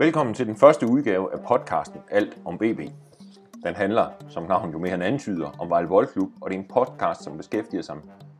Velkommen 0.00 0.34
til 0.34 0.46
den 0.46 0.56
første 0.56 0.86
udgave 0.86 1.32
af 1.32 1.38
podcasten 1.48 2.00
Alt 2.10 2.38
om 2.44 2.58
BB. 2.58 2.80
Den 3.64 3.74
handler, 3.74 4.10
som 4.28 4.42
navnet 4.42 4.72
jo 4.72 4.78
mere 4.78 4.94
end 4.94 5.02
antyder, 5.02 5.50
om 5.60 5.70
Vejle 5.70 5.88
Boldklub, 5.88 6.28
og 6.40 6.50
det 6.50 6.56
er 6.56 6.60
en 6.60 6.68
podcast, 6.68 7.22
som 7.22 7.36
beskæftiger 7.36 7.82
sig 7.82 7.96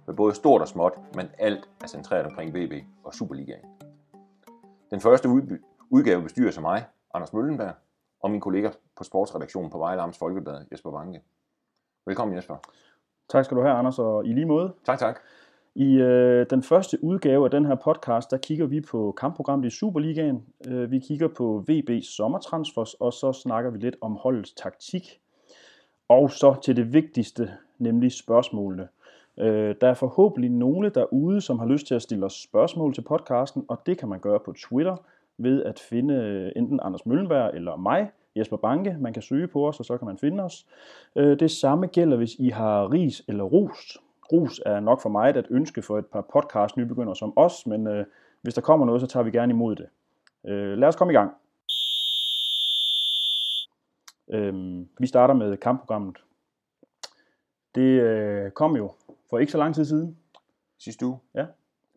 med 0.06 0.14
både 0.14 0.34
stort 0.34 0.60
og 0.60 0.68
småt, 0.68 0.92
men 1.14 1.26
alt 1.38 1.68
er 1.82 1.86
centreret 1.86 2.26
omkring 2.26 2.52
BB 2.52 2.72
og 3.04 3.14
Superligaen. 3.14 3.64
Den 4.90 5.00
første 5.00 5.28
udgave 5.90 6.22
bestyrer 6.22 6.50
sig 6.50 6.62
mig, 6.62 6.84
Anders 7.14 7.32
Møllenberg, 7.32 7.74
og 8.22 8.30
min 8.30 8.40
kollega 8.40 8.70
på 8.96 9.04
sportsredaktionen 9.04 9.70
på 9.70 9.78
Vejle 9.78 10.02
Amts 10.02 10.18
Folkeblad, 10.18 10.64
Jesper 10.72 10.90
Banke. 10.90 11.22
Velkommen 12.06 12.36
Jesper. 12.36 12.56
Tak 13.28 13.44
skal 13.44 13.56
du 13.56 13.62
have, 13.62 13.74
Anders, 13.74 13.98
og 13.98 14.26
i 14.26 14.32
lige 14.32 14.46
måde. 14.46 14.72
Tak, 14.84 14.98
tak. 14.98 15.20
I 15.74 15.94
øh, 15.94 16.46
den 16.50 16.62
første 16.62 17.04
udgave 17.04 17.44
af 17.44 17.50
den 17.50 17.66
her 17.66 17.74
podcast, 17.74 18.30
der 18.30 18.36
kigger 18.36 18.66
vi 18.66 18.80
på 18.80 19.14
kampprogrammet 19.18 19.66
i 19.66 19.70
Superligaen. 19.70 20.42
Øh, 20.68 20.90
vi 20.90 20.98
kigger 20.98 21.28
på 21.28 21.64
VB's 21.70 22.16
sommertransfers, 22.16 22.94
og 22.94 23.12
så 23.12 23.32
snakker 23.32 23.70
vi 23.70 23.78
lidt 23.78 23.96
om 24.00 24.16
holdets 24.16 24.52
taktik. 24.52 25.20
Og 26.08 26.30
så 26.30 26.54
til 26.64 26.76
det 26.76 26.92
vigtigste, 26.92 27.50
nemlig 27.78 28.12
spørgsmålene. 28.12 28.88
Øh, 29.38 29.74
der 29.80 29.88
er 29.88 29.94
forhåbentlig 29.94 30.50
nogle 30.50 30.88
derude, 30.88 31.40
som 31.40 31.58
har 31.58 31.66
lyst 31.66 31.86
til 31.86 31.94
at 31.94 32.02
stille 32.02 32.26
os 32.26 32.42
spørgsmål 32.42 32.94
til 32.94 33.02
podcasten, 33.02 33.64
og 33.68 33.82
det 33.86 33.98
kan 33.98 34.08
man 34.08 34.20
gøre 34.20 34.40
på 34.44 34.52
Twitter 34.52 34.96
ved 35.38 35.64
at 35.64 35.78
finde 35.78 36.14
øh, 36.14 36.52
enten 36.56 36.80
Anders 36.82 37.06
Møllenberg 37.06 37.50
eller 37.54 37.76
mig, 37.76 38.10
Jesper 38.36 38.56
Banke. 38.56 38.96
Man 39.00 39.12
kan 39.12 39.22
søge 39.22 39.46
på 39.46 39.68
os, 39.68 39.78
og 39.78 39.84
så 39.84 39.98
kan 39.98 40.06
man 40.06 40.18
finde 40.18 40.44
os. 40.44 40.66
Øh, 41.16 41.40
det 41.40 41.50
samme 41.50 41.86
gælder, 41.86 42.16
hvis 42.16 42.34
I 42.34 42.48
har 42.48 42.92
ris 42.92 43.22
eller 43.28 43.44
ros 43.44 43.98
Grus 44.30 44.60
er 44.66 44.80
nok 44.80 45.02
for 45.02 45.08
mig 45.08 45.36
at 45.36 45.46
ønske 45.50 45.82
for 45.82 45.98
et 45.98 46.06
par 46.06 46.20
podcast 46.32 46.76
nybegynder 46.76 47.14
som 47.14 47.32
os, 47.36 47.66
men 47.66 47.86
øh, 47.86 48.06
hvis 48.42 48.54
der 48.54 48.60
kommer 48.60 48.86
noget, 48.86 49.00
så 49.00 49.06
tager 49.06 49.24
vi 49.24 49.30
gerne 49.30 49.50
imod 49.50 49.76
det. 49.76 49.88
Øh, 50.46 50.78
lad 50.78 50.88
os 50.88 50.96
komme 50.96 51.12
i 51.12 51.16
gang. 51.16 51.30
Øh, 54.32 54.86
vi 54.98 55.06
starter 55.06 55.34
med 55.34 55.56
kampprogrammet. 55.56 56.18
Det 57.74 58.00
øh, 58.00 58.50
kom 58.50 58.76
jo 58.76 58.92
for 59.30 59.38
ikke 59.38 59.52
så 59.52 59.58
lang 59.58 59.74
tid 59.74 59.84
siden. 59.84 60.16
Sidste 60.78 61.06
uge. 61.06 61.18
Ja, 61.34 61.46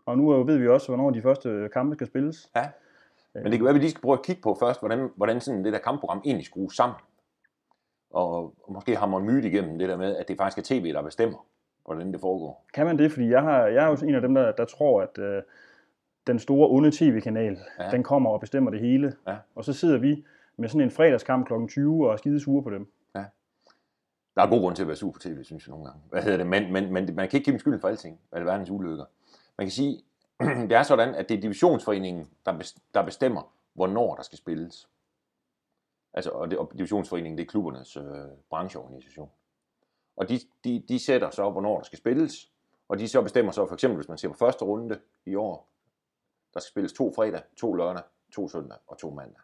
og 0.05 0.17
nu 0.17 0.43
ved 0.43 0.57
vi 0.57 0.67
også, 0.67 0.87
hvornår 0.87 1.09
de 1.09 1.21
første 1.21 1.69
kampe 1.73 1.95
skal 1.95 2.07
spilles. 2.07 2.49
Ja, 2.55 2.69
men 3.33 3.45
det 3.45 3.53
kan 3.53 3.63
være, 3.63 3.69
at 3.69 3.75
vi 3.75 3.79
lige 3.79 3.91
skal 3.91 4.01
prøve 4.01 4.17
at 4.17 4.25
kigge 4.25 4.41
på 4.41 4.57
først, 4.59 4.79
hvordan, 4.79 5.09
hvordan 5.15 5.41
sådan 5.41 5.65
det 5.65 5.73
der 5.73 5.79
kampprogram 5.79 6.21
egentlig 6.25 6.45
skrues 6.45 6.75
sammen. 6.75 6.97
Og, 8.09 8.53
og 8.63 8.73
måske 8.73 8.95
har 8.95 9.07
man 9.07 9.23
myte 9.23 9.47
igennem 9.47 9.79
det 9.79 9.89
der 9.89 9.97
med, 9.97 10.15
at 10.15 10.27
det 10.27 10.37
faktisk 10.37 10.57
er 10.57 10.79
tv, 10.79 10.93
der 10.93 11.01
bestemmer 11.01 11.45
hvordan 11.85 12.13
det 12.13 12.21
foregår. 12.21 12.65
Kan 12.73 12.85
man 12.85 12.97
det? 12.97 13.11
Fordi 13.11 13.29
jeg, 13.29 13.41
har, 13.41 13.65
jeg 13.65 13.85
er 13.85 13.87
jo 13.87 14.07
en 14.07 14.15
af 14.15 14.21
dem, 14.21 14.33
der, 14.33 14.51
der 14.51 14.65
tror, 14.65 15.01
at 15.01 15.17
øh, 15.17 15.41
den 16.27 16.39
store 16.39 16.69
onde 16.69 16.91
tv-kanal, 16.91 17.57
ja. 17.79 17.91
den 17.91 18.03
kommer 18.03 18.29
og 18.29 18.39
bestemmer 18.39 18.71
det 18.71 18.79
hele. 18.79 19.15
Ja. 19.27 19.37
Og 19.55 19.65
så 19.65 19.73
sidder 19.73 19.97
vi 19.97 20.25
med 20.57 20.69
sådan 20.69 20.81
en 20.81 20.91
fredagskamp 20.91 21.47
kl. 21.47 21.53
20 21.67 22.07
og 22.07 22.13
er 22.13 22.17
skide 22.17 22.39
sure 22.39 22.63
på 22.63 22.69
dem. 22.69 22.91
Ja. 23.15 23.25
Der 24.35 24.41
er 24.41 24.49
god 24.49 24.59
grund 24.59 24.75
til 24.75 24.83
at 24.83 24.87
være 24.87 24.97
sur 24.97 25.11
på 25.11 25.19
tv, 25.19 25.43
synes 25.43 25.67
jeg 25.67 25.71
nogle 25.71 25.85
gange. 25.85 26.01
Hvad 26.09 26.23
hedder 26.23 26.37
det? 26.37 26.47
Men, 26.47 26.73
men, 26.73 26.93
men 26.93 27.15
man 27.15 27.29
kan 27.29 27.37
ikke 27.37 27.45
give 27.45 27.51
dem 27.51 27.59
skylden 27.59 27.81
for 27.81 27.87
alting, 27.87 28.19
hvad 28.29 28.39
det 28.39 28.47
verdens 28.47 28.69
ulykker. 28.69 29.05
Man 29.57 29.67
kan 29.67 29.71
sige, 29.71 30.01
det 30.69 30.71
er 30.71 30.83
sådan, 30.83 31.15
at 31.15 31.29
det 31.29 31.37
er 31.37 31.41
divisionsforeningen, 31.41 32.29
der 32.93 33.03
bestemmer, 33.05 33.53
hvornår 33.73 34.15
der 34.15 34.23
skal 34.23 34.37
spilles. 34.37 34.89
Altså, 36.13 36.29
og, 36.29 36.51
det, 36.51 36.57
og 36.57 36.71
divisionsforeningen, 36.73 37.37
det 37.37 37.43
er 37.43 37.47
klubbernes 37.47 37.97
øh, 37.97 38.03
brancheorganisation. 38.49 39.29
Og 40.15 40.29
de, 40.29 40.39
de, 40.63 40.83
de 40.89 40.99
sætter 40.99 41.29
så, 41.29 41.49
hvornår 41.49 41.77
der 41.77 41.83
skal 41.83 41.97
spilles, 41.97 42.51
og 42.87 42.99
de 42.99 43.07
så 43.07 43.21
bestemmer 43.21 43.51
så, 43.51 43.65
for 43.67 43.73
eksempel 43.73 43.97
hvis 43.97 44.09
man 44.09 44.17
ser 44.17 44.27
på 44.27 44.33
første 44.33 44.65
runde 44.65 45.01
i 45.25 45.35
år, 45.35 45.69
der 46.53 46.59
skal 46.59 46.71
spilles 46.71 46.93
to 46.93 47.13
fredag, 47.13 47.43
to 47.57 47.73
lørdag, 47.73 48.03
to 48.31 48.49
søndag 48.49 48.77
og 48.87 48.97
to 48.97 49.09
mandag. 49.09 49.41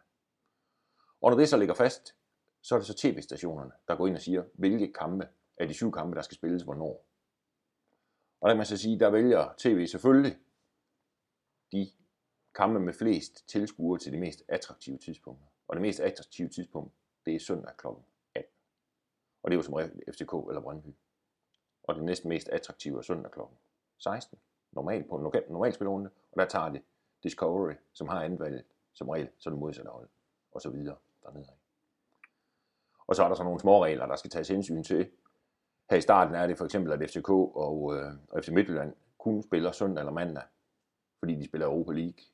Og 1.20 1.30
når 1.30 1.38
det 1.38 1.48
så 1.48 1.56
ligger 1.56 1.74
fast, 1.74 2.16
så 2.62 2.74
er 2.74 2.78
det 2.78 2.86
så 2.86 2.94
tv-stationerne, 2.94 3.72
der 3.88 3.96
går 3.96 4.06
ind 4.06 4.16
og 4.16 4.22
siger, 4.22 4.44
hvilke 4.52 4.92
kampe 4.92 5.28
af 5.56 5.68
de 5.68 5.74
syv 5.74 5.92
kampe, 5.92 6.16
der 6.16 6.22
skal 6.22 6.36
spilles 6.36 6.62
hvornår. 6.62 7.06
Og 8.40 8.48
der 8.48 8.54
kan 8.54 8.56
man 8.56 8.66
så 8.66 8.76
sige, 8.76 9.00
der 9.00 9.10
vælger 9.10 9.54
tv 9.58 9.86
selvfølgelig 9.86 10.38
de 11.72 11.90
kampe 12.54 12.80
med 12.80 12.92
flest 12.92 13.48
tilskuere 13.48 13.98
til 13.98 14.12
de 14.12 14.18
mest 14.18 14.42
attraktive 14.48 14.98
tidspunkter. 14.98 15.46
Og 15.68 15.76
det 15.76 15.82
mest 15.82 16.00
attraktive 16.00 16.48
tidspunkt, 16.48 16.94
det 17.26 17.34
er 17.34 17.40
søndag 17.40 17.76
klokken 17.76 18.04
og 19.42 19.50
det 19.50 19.56
var 19.56 19.62
som 19.62 19.74
regel 19.74 20.02
FCK 20.12 20.32
eller 20.48 20.60
Brøndby. 20.60 20.94
Og 21.82 21.94
det 21.94 22.04
næsten 22.04 22.28
mest 22.28 22.48
attraktive 22.48 22.98
er 22.98 23.02
søndag 23.02 23.30
kl. 23.30 23.40
16, 23.98 24.38
normalt 24.72 25.08
på 25.08 25.16
en 25.16 25.22
normal 25.48 25.72
spilrunde, 25.72 26.10
og 26.32 26.38
der 26.38 26.44
tager 26.44 26.68
det 26.68 26.82
Discovery, 27.22 27.74
som 27.92 28.08
har 28.08 28.22
anvalget 28.22 28.64
som 28.92 29.08
regel, 29.08 29.28
så 29.38 29.50
det 29.50 29.58
modsatte 29.58 29.90
hold, 29.90 30.08
og 30.52 30.60
så 30.60 30.70
videre 30.70 30.96
dernede. 31.22 31.46
Og 33.06 33.16
så 33.16 33.24
er 33.24 33.28
der 33.28 33.34
så 33.34 33.44
nogle 33.44 33.60
små 33.60 33.84
regler, 33.84 34.06
der 34.06 34.16
skal 34.16 34.30
tages 34.30 34.48
hensyn 34.48 34.82
til. 34.82 35.10
Her 35.90 35.96
i 35.96 36.00
starten 36.00 36.34
er 36.34 36.46
det 36.46 36.58
for 36.58 36.64
eksempel, 36.64 36.92
at 36.92 37.10
FCK 37.10 37.30
og, 37.30 37.96
øh, 37.96 38.12
og 38.28 38.44
FC 38.44 38.48
Midtjylland 38.48 38.94
kun 39.18 39.42
spiller 39.42 39.72
søndag 39.72 40.02
eller 40.02 40.12
mandag, 40.12 40.42
fordi 41.18 41.34
de 41.34 41.44
spiller 41.44 41.66
Europa 41.66 41.92
League 41.92 42.24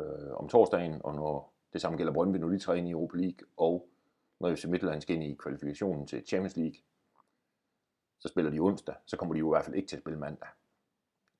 øh, 0.00 0.34
om 0.34 0.48
torsdagen, 0.48 1.00
og 1.04 1.14
når 1.14 1.52
det 1.72 1.80
samme 1.80 1.96
gælder 1.98 2.12
Brøndby, 2.12 2.36
når 2.36 2.48
de 2.48 2.58
træner 2.58 2.88
i 2.88 2.92
Europa 2.92 3.16
League, 3.16 3.46
og 3.56 3.88
når 4.40 4.54
FC 4.54 4.64
Midtjylland 4.64 5.00
skal 5.00 5.14
ind 5.14 5.24
i 5.24 5.34
kvalifikationen 5.34 6.06
til 6.06 6.26
Champions 6.26 6.56
League, 6.56 6.76
så 8.18 8.28
spiller 8.28 8.50
de 8.50 8.60
onsdag, 8.60 8.94
så 9.06 9.16
kommer 9.16 9.34
de 9.34 9.38
jo 9.38 9.48
i 9.48 9.52
hvert 9.54 9.64
fald 9.64 9.76
ikke 9.76 9.88
til 9.88 9.96
at 9.96 10.02
spille 10.02 10.18
mandag. 10.18 10.48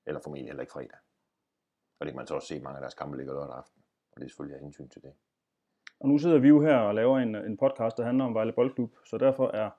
Eller 0.05 0.21
formentlig 0.21 0.49
heller 0.49 0.61
ikke 0.61 0.73
fredag. 0.73 0.99
Og 1.99 2.05
det 2.05 2.13
kan 2.13 2.17
man 2.17 2.27
så 2.27 2.35
også 2.35 2.47
se, 2.47 2.55
at 2.55 2.61
mange 2.61 2.77
af 2.77 2.81
deres 2.81 2.93
kampe 2.93 3.17
ligger 3.17 3.33
lørdag 3.33 3.55
aften. 3.55 3.81
Og 4.11 4.19
det 4.19 4.25
er 4.25 4.29
selvfølgelig 4.29 4.55
af 4.55 4.61
hensyn 4.61 4.89
til 4.89 5.01
det. 5.01 5.13
Og 5.99 6.09
nu 6.09 6.17
sidder 6.17 6.39
vi 6.39 6.47
jo 6.47 6.61
her 6.61 6.77
og 6.77 6.95
laver 6.95 7.19
en, 7.19 7.35
en 7.35 7.57
podcast, 7.57 7.97
der 7.97 8.03
handler 8.03 8.25
om 8.25 8.33
Vejle 8.33 8.51
Boldklub, 8.51 8.95
så 9.05 9.17
derfor 9.17 9.47
er 9.47 9.69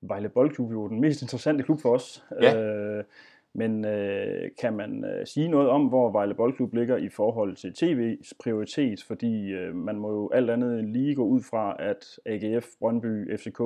Vejle 0.00 0.28
Boldklub 0.28 0.72
jo 0.72 0.88
den 0.88 1.00
mest 1.00 1.22
interessante 1.22 1.64
klub 1.64 1.80
for 1.80 1.94
os. 1.94 2.24
Ja. 2.40 2.56
Øh, 2.56 3.04
men 3.54 3.84
øh, 3.84 4.50
kan 4.60 4.76
man 4.76 5.04
øh, 5.04 5.26
sige 5.26 5.48
noget 5.48 5.68
om, 5.68 5.86
hvor 5.86 6.10
Vejle 6.10 6.34
Boldklub 6.34 6.74
ligger 6.74 6.96
i 6.96 7.08
forhold 7.08 7.56
til 7.56 7.74
TV's 7.78 8.32
prioritet? 8.42 9.02
Fordi 9.02 9.50
øh, 9.50 9.74
man 9.74 9.98
må 9.98 10.10
jo 10.10 10.30
alt 10.30 10.50
andet 10.50 10.84
lige 10.84 11.14
gå 11.14 11.24
ud 11.24 11.42
fra, 11.42 11.76
at 11.78 12.18
AGF, 12.26 12.66
Brøndby, 12.80 13.36
FCK, 13.36 13.60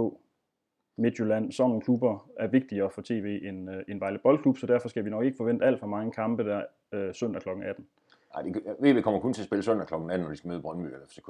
Midtjylland, 0.99 1.53
sådan 1.53 1.69
nogle 1.69 1.83
klubber 1.83 2.31
er 2.37 2.47
vigtigere 2.47 2.91
for 2.91 3.03
tv 3.03 3.41
end, 3.43 3.71
øh, 3.71 3.83
end 3.89 4.01
Vejle 4.01 4.19
Boldklub, 4.19 4.59
så 4.59 4.67
derfor 4.67 4.89
skal 4.89 5.05
vi 5.05 5.11
nok 5.11 5.25
ikke 5.25 5.37
forvente 5.37 5.65
alt 5.65 5.81
for 5.81 5.87
mange 5.87 6.13
kampe 6.13 6.45
der 6.45 6.63
øh, 6.93 7.15
søndag 7.15 7.43
kl. 7.43 7.49
18. 7.49 7.87
Nej, 8.35 8.93
VB 8.93 9.03
kommer 9.05 9.21
kun 9.21 9.33
til 9.33 9.43
at 9.43 9.47
spille 9.47 9.63
søndag 9.63 9.87
kl. 9.87 9.95
18, 9.95 10.21
når 10.21 10.29
de 10.29 10.37
skal 10.37 10.49
møde 10.49 10.63
Brøndby 10.63 10.87
eller 10.87 11.07
FCK. 11.09 11.29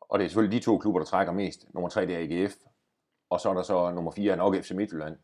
Og 0.00 0.18
det 0.18 0.24
er 0.24 0.28
selvfølgelig 0.28 0.60
de 0.60 0.64
to 0.64 0.78
klubber, 0.78 1.00
der 1.00 1.06
trækker 1.06 1.32
mest. 1.32 1.74
Nummer 1.74 1.88
3 1.88 2.06
det 2.06 2.14
er 2.14 2.42
AGF, 2.42 2.54
og 3.30 3.40
så 3.40 3.50
er 3.50 3.54
der 3.54 3.62
så 3.62 3.90
nummer 3.90 4.10
4 4.10 4.32
er 4.32 4.36
nok 4.36 4.56
FC 4.56 4.70
Midtjylland, 4.70 5.16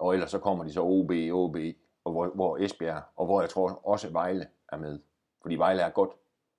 og 0.00 0.14
ellers 0.14 0.30
så 0.30 0.38
kommer 0.38 0.64
de 0.64 0.72
så 0.72 0.80
OB, 0.80 1.10
OB, 1.32 1.56
og 2.04 2.12
hvor, 2.12 2.28
hvor 2.34 2.58
Esbjerg, 2.58 3.02
og 3.16 3.26
hvor 3.26 3.40
jeg 3.40 3.50
tror 3.50 3.86
også 3.86 4.10
Vejle 4.10 4.50
er 4.68 4.76
med. 4.76 5.00
Fordi 5.42 5.54
Vejle 5.54 5.82
er 5.82 5.90
godt, 5.90 6.10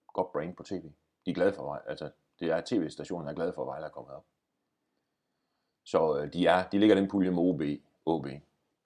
godt 0.07 0.31
brand 0.31 0.55
på 0.55 0.63
tv. 0.63 0.83
De 1.25 1.29
er 1.31 1.33
glade 1.33 1.53
for 1.53 1.63
Vejle, 1.63 1.89
altså 1.89 2.11
det 2.39 2.51
er 2.51 2.61
tv-stationen, 2.65 3.25
der 3.25 3.31
er 3.31 3.35
glade 3.35 3.53
for, 3.53 3.61
at 3.61 3.67
Vejle 3.67 3.85
er 3.85 3.89
kommet 3.89 4.15
op. 4.15 4.25
Så 5.83 6.17
øh, 6.17 6.33
de, 6.33 6.47
er, 6.47 6.69
de 6.69 6.79
ligger 6.79 6.95
den 6.95 7.09
pulje 7.09 7.31
med 7.31 7.39
OB, 7.39 7.61
OB, 8.05 8.27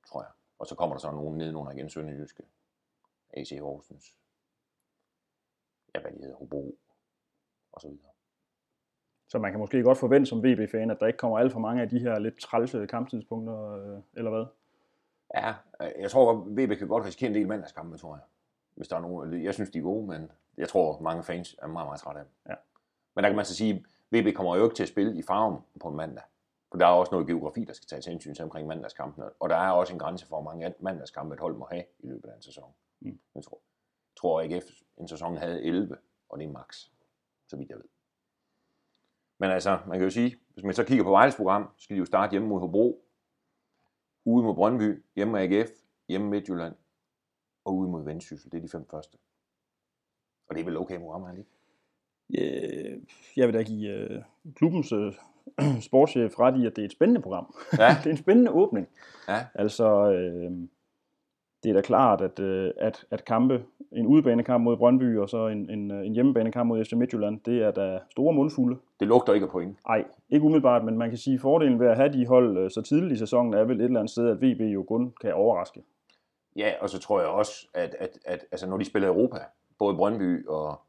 tror 0.08 0.22
jeg. 0.22 0.32
Og 0.60 0.68
så 0.68 0.76
kommer 0.76 0.96
der 0.96 1.00
så 1.00 1.12
nogen 1.12 1.38
nedenunder 1.38 1.72
igen, 1.72 1.90
Sønderjyske, 1.90 2.44
AC 3.34 3.60
Horsens, 3.60 4.16
ja, 5.96 6.02
hvad 6.02 6.12
de 6.12 6.18
hedder, 6.18 6.36
Hobro, 6.36 6.78
og 7.72 7.82
så 7.82 7.88
videre. 7.88 8.15
Så 9.28 9.40
man 9.40 9.52
kan 9.52 9.60
måske 9.60 9.84
godt 9.84 9.98
forvente 9.98 10.26
som 10.26 10.44
VB-fan, 10.44 10.92
at 10.92 11.00
der 11.00 11.08
ikke 11.08 11.18
kommer 11.18 11.40
alt 11.40 11.52
for 11.52 11.60
mange 11.60 11.82
af 11.82 11.90
de 11.90 12.00
her 12.00 12.20
lidt 12.20 12.40
trælse 12.40 12.88
kamptidspunkter, 12.88 13.72
øh, 13.72 14.00
eller 14.14 14.32
hvad? 14.32 14.46
Ja, 15.36 15.54
jeg 16.00 16.12
tror, 16.12 16.32
at 16.32 16.38
VB 16.38 16.78
kan 16.78 16.88
godt 16.88 17.06
risikere 17.06 17.30
en 17.30 17.36
del 17.36 17.48
mandagskampe, 17.48 17.98
tror 17.98 18.16
jeg. 18.16 18.24
Hvis 18.76 18.88
der 18.88 18.96
er 18.96 19.00
nogen, 19.02 19.44
jeg 19.44 19.54
synes, 19.54 19.70
de 19.70 19.78
er 19.78 19.84
gode, 19.84 20.08
men 20.08 20.32
jeg 20.58 20.70
tror, 20.70 21.00
mange 21.00 21.24
fans 21.24 21.56
er 21.62 21.68
meget, 21.68 21.88
meget 21.88 22.00
trætte 22.00 22.20
af 22.20 22.26
dem. 22.26 22.34
Ja. 22.50 22.56
Men 23.16 23.24
der 23.24 23.30
kan 23.30 23.36
man 23.36 23.46
så 23.46 23.56
sige, 23.56 23.74
at 23.74 23.82
VB 24.12 24.36
kommer 24.36 24.56
jo 24.56 24.64
ikke 24.64 24.76
til 24.76 24.84
at 24.84 24.90
spille 24.90 25.18
i 25.18 25.22
farven 25.22 25.58
på 25.82 25.88
en 25.88 25.96
mandag. 25.96 26.24
For 26.72 26.78
der 26.78 26.86
er 26.86 26.92
også 26.92 27.12
noget 27.12 27.28
geografi, 27.28 27.64
der 27.64 27.74
skal 27.74 27.88
tages 27.88 28.06
hensyn 28.06 28.36
til 28.36 28.44
omkring 28.44 28.68
mandagskampene. 28.68 29.30
Og 29.40 29.50
der 29.50 29.56
er 29.56 29.72
også 29.72 29.94
en 29.94 30.00
grænse 30.00 30.28
for, 30.28 30.42
hvor 30.42 30.52
mange 30.52 30.74
mandagskampe 30.80 31.34
et 31.34 31.40
hold 31.40 31.56
må 31.56 31.68
have 31.72 31.84
i 32.00 32.08
løbet 32.08 32.30
af 32.30 32.36
en 32.36 32.42
sæson. 32.42 32.74
Mm. 33.00 33.20
Jeg 33.36 33.44
tror, 33.44 33.62
tror 34.16 34.42
at 34.42 34.54
AGF 34.54 34.66
en 34.98 35.08
sæson 35.08 35.38
havde 35.38 35.64
11, 35.64 35.98
og 36.30 36.40
det 36.40 36.48
er 36.48 36.52
max, 36.52 36.86
så 37.48 37.58
vidt 37.58 37.70
jeg 37.70 37.78
ved. 37.78 37.95
Men 39.40 39.52
altså, 39.52 39.80
man 39.88 39.98
kan 39.98 40.04
jo 40.04 40.10
sige, 40.10 40.36
hvis 40.54 40.64
man 40.64 40.74
så 40.74 40.84
kigger 40.84 41.04
på 41.04 41.10
Vejles 41.10 41.36
program, 41.36 41.70
så 41.78 41.84
skal 41.84 41.96
de 41.96 42.00
jo 42.00 42.06
starte 42.06 42.32
hjemme 42.32 42.48
mod 42.48 42.60
Hobro, 42.60 43.06
ude 44.26 44.44
mod 44.44 44.56
Brøndby, 44.56 45.04
hjemme 45.16 45.32
med 45.32 45.42
AGF, 45.42 45.70
hjemme 46.08 46.30
Midtjylland 46.30 46.76
og 47.66 47.76
ude 47.76 47.90
mod 47.90 48.04
Vendsyssel. 48.04 48.52
Det 48.52 48.58
er 48.58 48.62
de 48.62 48.70
fem 48.70 48.86
første. 48.92 49.18
Og 50.50 50.56
det 50.56 50.62
er 50.62 50.66
vel 50.66 50.78
okay 50.78 51.00
program, 51.00 51.38
ikke? 51.38 51.50
Yeah, 52.40 53.02
jeg 53.36 53.48
vil 53.48 53.56
da 53.56 53.64
give 53.64 54.18
uh, 54.18 54.24
klubbens 54.56 54.94
uh, 54.94 55.14
sportschef 55.88 56.40
ret 56.40 56.62
i, 56.62 56.66
at 56.66 56.76
det 56.76 56.82
er 56.82 56.86
et 56.86 56.92
spændende 56.92 57.22
program. 57.22 57.56
Ja. 57.78 57.96
det 58.00 58.06
er 58.06 58.12
en 58.12 58.18
spændende 58.18 58.52
åbning. 58.52 58.88
Ja. 59.28 59.46
Altså, 59.54 60.12
uh, 60.12 60.68
det 61.66 61.72
er 61.72 61.74
da 61.74 61.82
klart, 61.82 62.22
at, 62.22 62.40
uh, 62.40 62.70
at, 62.78 63.06
at 63.12 63.26
kampe 63.26 63.64
en 63.92 64.08
udebanekamp 64.08 64.64
mod 64.64 64.78
Brøndby, 64.78 65.18
og 65.18 65.30
så 65.30 65.48
en, 65.48 65.70
en, 65.70 65.92
en 65.92 66.14
hjemmebanekamp 66.14 66.68
mod 66.68 66.86
FC 66.86 66.94
Midtjylland, 66.94 67.40
det 67.46 67.64
er 67.64 67.72
da 67.72 68.00
store 68.12 68.34
mundfulde. 68.34 68.78
Det 69.00 69.08
lugter 69.08 69.34
ikke 69.34 69.44
af 69.44 69.52
point. 69.52 69.78
Nej, 69.88 70.06
ikke 70.30 70.46
umiddelbart, 70.46 70.86
men 70.86 70.98
man 70.98 71.10
kan 71.10 71.18
sige, 71.18 71.34
at 71.34 71.42
fordelen 71.42 71.80
ved 71.80 71.88
at 71.88 71.96
have 71.96 72.14
de 72.14 72.28
hold 72.28 72.58
øh, 72.58 72.72
så 72.72 72.82
tidligt 72.82 73.12
i 73.12 73.18
sæsonen 73.18 73.54
er 73.54 73.64
vel 73.64 73.80
et 73.80 73.86
eller 73.86 74.00
andet 74.00 74.12
sted, 74.12 74.30
at 74.30 74.42
VB 74.42 74.62
jo 74.62 74.84
kun 74.84 75.14
kan 75.22 75.34
overraske. 75.34 75.84
Ja, 76.56 76.72
og 76.82 76.90
så 76.90 77.00
tror 77.00 77.20
jeg 77.20 77.30
også, 77.30 77.68
at, 77.74 77.96
at, 78.00 78.20
at 78.26 78.46
altså, 78.52 78.70
når 78.70 78.78
de 78.78 78.86
spiller 78.86 79.10
Europa, 79.10 79.38
både 79.80 79.96
Brøndby 79.96 80.48
og... 80.48 80.82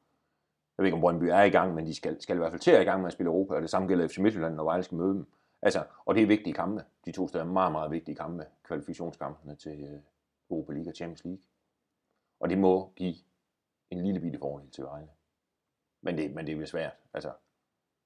Jeg 0.78 0.82
ved 0.82 0.86
ikke, 0.86 0.94
om 0.94 1.00
Brøndby 1.00 1.24
er 1.24 1.42
i 1.42 1.50
gang, 1.50 1.74
men 1.74 1.86
de 1.86 1.94
skal, 1.94 2.20
skal 2.20 2.36
i 2.36 2.38
hvert 2.38 2.52
fald 2.52 2.60
til 2.60 2.70
at 2.70 2.82
i 2.82 2.84
gang 2.84 3.00
med 3.00 3.06
at 3.06 3.12
spille 3.12 3.28
Europa, 3.28 3.54
og 3.54 3.62
det 3.62 3.70
samme 3.70 3.88
gælder 3.88 4.08
FC 4.08 4.18
Midtjylland, 4.18 4.54
når 4.54 4.64
Vejle 4.64 4.82
skal 4.82 4.98
møde 4.98 5.14
dem. 5.14 5.26
Altså, 5.62 5.82
og 6.04 6.14
det 6.14 6.22
er 6.22 6.26
vigtige 6.26 6.54
kampe. 6.54 6.84
De 7.04 7.12
to 7.12 7.28
steder 7.28 7.44
er 7.44 7.48
meget, 7.48 7.72
meget 7.72 7.90
vigtige 7.90 8.14
kampe, 8.14 8.44
kvalifikationskampene 8.64 9.54
til 9.54 9.72
øh, 9.72 10.00
Europa 10.50 10.72
League 10.72 10.90
og 10.90 10.96
Champions 10.96 11.24
League. 11.24 11.42
Og 12.40 12.50
det 12.50 12.58
må 12.58 12.92
give 12.96 13.14
en 13.90 14.04
lille 14.04 14.20
bitte 14.20 14.38
fordel 14.38 14.70
til 14.70 14.84
Vejle. 14.84 15.08
Men 16.02 16.18
det, 16.18 16.34
men 16.34 16.46
det 16.46 16.56
bliver 16.56 16.66
svært. 16.66 16.92
Altså, 17.14 17.30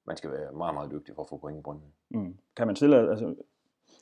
man 0.05 0.17
skal 0.17 0.31
være 0.31 0.51
meget, 0.51 0.73
meget 0.73 0.91
dygtig 0.91 1.15
for 1.15 1.21
at 1.21 1.29
få 1.29 1.37
point 1.37 1.59
i 1.59 1.61
Brøndby. 1.61 1.85
Mm. 2.09 2.37
Kan 2.55 2.67
man 2.67 2.75
tillade, 2.75 3.09
altså, 3.09 3.35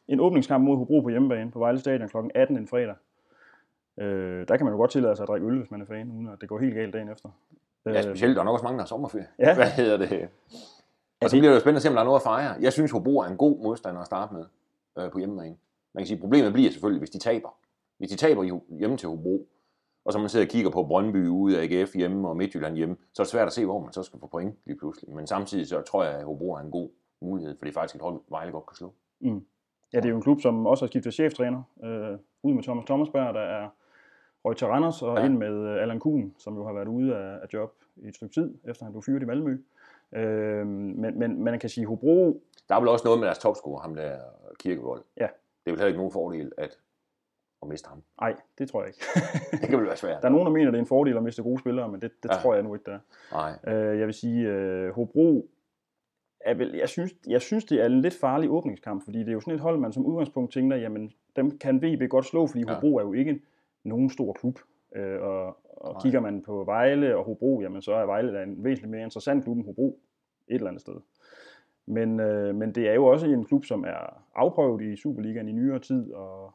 en 0.07 0.19
åbningskamp 0.19 0.63
mod 0.63 0.77
Hobro 0.77 1.01
på 1.01 1.09
hjemmebane 1.09 1.51
på 1.51 1.59
Vejle 1.59 1.79
Stadion 1.79 2.09
kl. 2.09 2.17
18 2.35 2.57
en 2.57 2.67
fredag. 2.67 2.95
Øh, 3.97 4.47
der 4.47 4.57
kan 4.57 4.65
man 4.65 4.73
jo 4.73 4.77
godt 4.77 4.91
tillade 4.91 5.15
sig 5.15 5.23
at 5.23 5.27
drikke 5.27 5.47
øl, 5.47 5.57
hvis 5.57 5.71
man 5.71 5.81
er 5.81 5.85
fan, 5.85 6.11
uden 6.11 6.27
at 6.27 6.41
det 6.41 6.49
går 6.49 6.59
helt 6.59 6.75
galt 6.75 6.93
dagen 6.93 7.09
efter. 7.09 7.29
Ja, 7.85 8.01
specielt. 8.01 8.35
Der 8.35 8.41
er 8.41 8.45
nok 8.45 8.53
også 8.53 8.63
mange, 8.63 8.77
der 8.77 8.83
har 8.83 8.87
sommerferie. 8.87 9.27
Ja. 9.39 9.55
Hvad 9.59 9.69
hedder 9.69 9.97
det? 9.97 10.29
Og 11.21 11.29
så 11.29 11.37
bliver 11.37 11.49
det 11.49 11.55
jo 11.55 11.59
spændende 11.59 11.77
at 11.77 11.81
se, 11.81 11.89
om 11.89 11.93
der 11.93 12.01
er 12.01 12.05
noget 12.05 12.19
at 12.19 12.23
fejre. 12.23 12.55
Jeg 12.61 12.73
synes, 12.73 12.91
Hobro 12.91 13.17
er 13.19 13.25
en 13.25 13.37
god 13.37 13.63
modstander 13.63 14.01
at 14.01 14.05
starte 14.07 14.33
med 14.33 14.45
øh, 14.97 15.11
på 15.11 15.17
hjemmebane. 15.17 15.55
Man 15.93 16.01
kan 16.01 16.07
sige, 16.07 16.19
problemet 16.19 16.53
bliver 16.53 16.71
selvfølgelig, 16.71 16.99
hvis 16.99 17.09
de 17.09 17.19
taber. 17.19 17.58
Hvis 17.99 18.09
de 18.09 18.15
taber 18.15 18.59
hjemme 18.77 18.97
til 18.97 19.09
Hobro, 19.09 19.47
og 20.05 20.13
så 20.13 20.19
man 20.19 20.29
sidder 20.29 20.45
og 20.45 20.49
kigger 20.49 20.71
på 20.71 20.83
Brøndby 20.83 21.27
ude 21.27 21.59
af 21.59 21.63
AGF 21.63 21.95
hjemme 21.95 22.27
og 22.29 22.37
Midtjylland 22.37 22.75
hjemme, 22.75 22.95
så 23.13 23.21
er 23.21 23.23
det 23.23 23.31
svært 23.31 23.47
at 23.47 23.53
se, 23.53 23.65
hvor 23.65 23.79
man 23.79 23.93
så 23.93 24.03
skal 24.03 24.19
få 24.19 24.27
point 24.27 24.55
lige 24.65 24.77
pludselig. 24.77 25.15
Men 25.15 25.27
samtidig 25.27 25.67
så 25.67 25.81
tror 25.81 26.03
jeg, 26.03 26.13
at 26.13 26.23
Hobro 26.25 26.51
er 26.53 26.59
en 26.59 26.71
god 26.71 26.89
mulighed, 27.21 27.57
for 27.57 27.65
det 27.65 27.71
er 27.71 27.73
faktisk 27.73 27.95
et 27.95 28.01
hold, 28.01 28.21
Vejle 28.29 28.51
godt 28.51 28.65
kan 28.65 28.75
slå. 28.75 28.93
Mm. 29.19 29.45
Ja, 29.93 29.97
det 29.97 30.05
er 30.05 30.09
jo 30.09 30.15
en 30.15 30.21
klub, 30.21 30.41
som 30.41 30.65
også 30.65 30.85
har 30.85 30.87
skiftet 30.87 31.13
cheftræner. 31.13 31.63
Øh, 31.83 32.17
ud 32.43 32.53
med 32.53 32.63
Thomas 32.63 32.85
Thomasberg, 32.85 33.33
der 33.33 33.41
er 33.41 33.69
røg 34.45 34.57
til 34.57 34.67
Randers, 34.67 35.01
og 35.01 35.17
Ja. 35.17 35.25
ind 35.25 35.37
med 35.37 35.53
øh, 35.67 35.81
Allan 35.81 35.99
Kuhn, 35.99 36.33
som 36.37 36.55
jo 36.55 36.65
har 36.65 36.73
været 36.73 36.87
ude 36.87 37.15
af, 37.15 37.33
af 37.41 37.47
job 37.53 37.73
i 37.95 38.07
et 38.07 38.15
stykke 38.15 38.33
tid, 38.33 38.53
efter 38.63 38.85
han 38.85 38.93
blev 38.93 39.03
fyret 39.03 39.21
i 39.21 39.25
Malmø. 39.25 39.57
Øh, 40.11 40.67
men, 40.67 41.01
men, 41.01 41.19
men 41.19 41.43
man 41.43 41.59
kan 41.59 41.69
sige, 41.69 41.85
Hobro, 41.87 42.41
Der 42.69 42.75
er 42.75 42.79
vel 42.79 42.89
også 42.89 43.05
noget 43.05 43.19
med 43.19 43.25
deres 43.25 43.39
topscorer, 43.39 43.81
ham 43.81 43.95
der 43.95 44.17
Kirkevold. 44.59 45.03
Ja. 45.17 45.27
Det 45.65 45.65
er 45.65 45.71
vel 45.71 45.75
heller 45.79 45.87
ikke 45.87 45.97
nogen 45.97 46.11
fordel 46.11 46.51
at, 46.57 46.77
at 47.61 47.67
miste 47.67 47.89
ham. 47.89 48.03
nej, 48.21 48.35
det 48.57 48.69
tror 48.69 48.81
jeg 48.81 48.87
ikke. 48.89 49.05
Det 49.61 49.69
kan 49.69 49.77
vel 49.79 49.87
være 49.87 49.97
svært. 49.97 50.21
der 50.21 50.27
er 50.27 50.31
nogen, 50.31 50.45
der 50.45 50.51
mener, 50.51 50.71
det 50.71 50.77
er 50.77 50.81
en 50.81 50.87
fordel 50.87 51.17
at 51.17 51.23
miste 51.23 51.43
gode 51.43 51.59
spillere, 51.59 51.87
men 51.91 52.01
det, 52.01 52.11
det 52.23 52.29
Ja. 52.29 52.35
ja. 52.35 52.41
tror 52.41 52.53
jeg 52.53 52.63
nu 52.63 52.73
ikke, 52.73 52.85
det 52.91 52.93
er. 52.93 52.99
Nej. 53.65 53.75
Øh, 53.75 53.99
jeg 53.99 54.05
vil 54.07 54.13
sige, 54.13 54.47
øh, 54.47 54.93
Hobro 54.95 55.49
er 56.39 56.53
vel, 56.53 56.75
jeg 56.75 56.89
synes, 56.89 57.13
jeg 57.27 57.41
synes, 57.41 57.65
det 57.65 57.81
er 57.81 57.85
en 57.85 58.01
lidt 58.01 58.13
farlig 58.13 58.49
åbningskamp, 58.49 59.03
fordi 59.03 59.19
det 59.19 59.27
er 59.29 59.33
jo 59.33 59.39
sådan 59.39 59.53
et 59.53 59.59
hold, 59.59 59.77
man 59.79 59.93
som 59.93 60.05
udgangspunkt 60.05 60.53
tænker, 60.53 60.77
jamen, 60.77 61.11
dem 61.35 61.57
kan 61.57 61.81
VB 61.83 62.09
godt 62.09 62.25
slå, 62.25 62.47
fordi 62.47 62.63
Ja. 62.67 62.73
Hobro 62.73 62.95
er 62.97 63.01
jo 63.01 63.13
ikke 63.13 63.41
nogen 63.83 64.09
stor 64.09 64.33
klub. 64.33 64.59
Øh, 64.95 65.21
og 65.21 65.57
og 65.81 65.93
Nej. 65.93 66.01
kigger 66.01 66.19
man 66.19 66.41
på 66.41 66.63
Vejle 66.63 67.17
og 67.17 67.25
Hobro, 67.25 67.61
jamen 67.61 67.81
så 67.81 67.93
er 67.93 68.05
Vejle 68.05 68.33
da 68.33 68.43
en 68.43 68.63
væsentligt 68.63 68.91
mere 68.91 69.03
interessant 69.03 69.43
klub 69.43 69.57
end 69.57 69.65
Hobro 69.65 69.99
et 70.47 70.55
eller 70.55 70.67
andet 70.67 70.81
sted. 70.81 70.93
Men, 71.85 72.19
øh, 72.19 72.55
men 72.55 72.71
det 72.75 72.89
er 72.89 72.93
jo 72.93 73.05
også 73.05 73.25
en 73.25 73.45
klub, 73.45 73.65
som 73.65 73.83
er 73.83 74.23
afprøvet 74.35 74.81
i 74.81 74.95
Superligaen 74.95 75.47
i 75.49 75.51
nyere 75.51 75.79
tid, 75.79 76.11
og, 76.13 76.53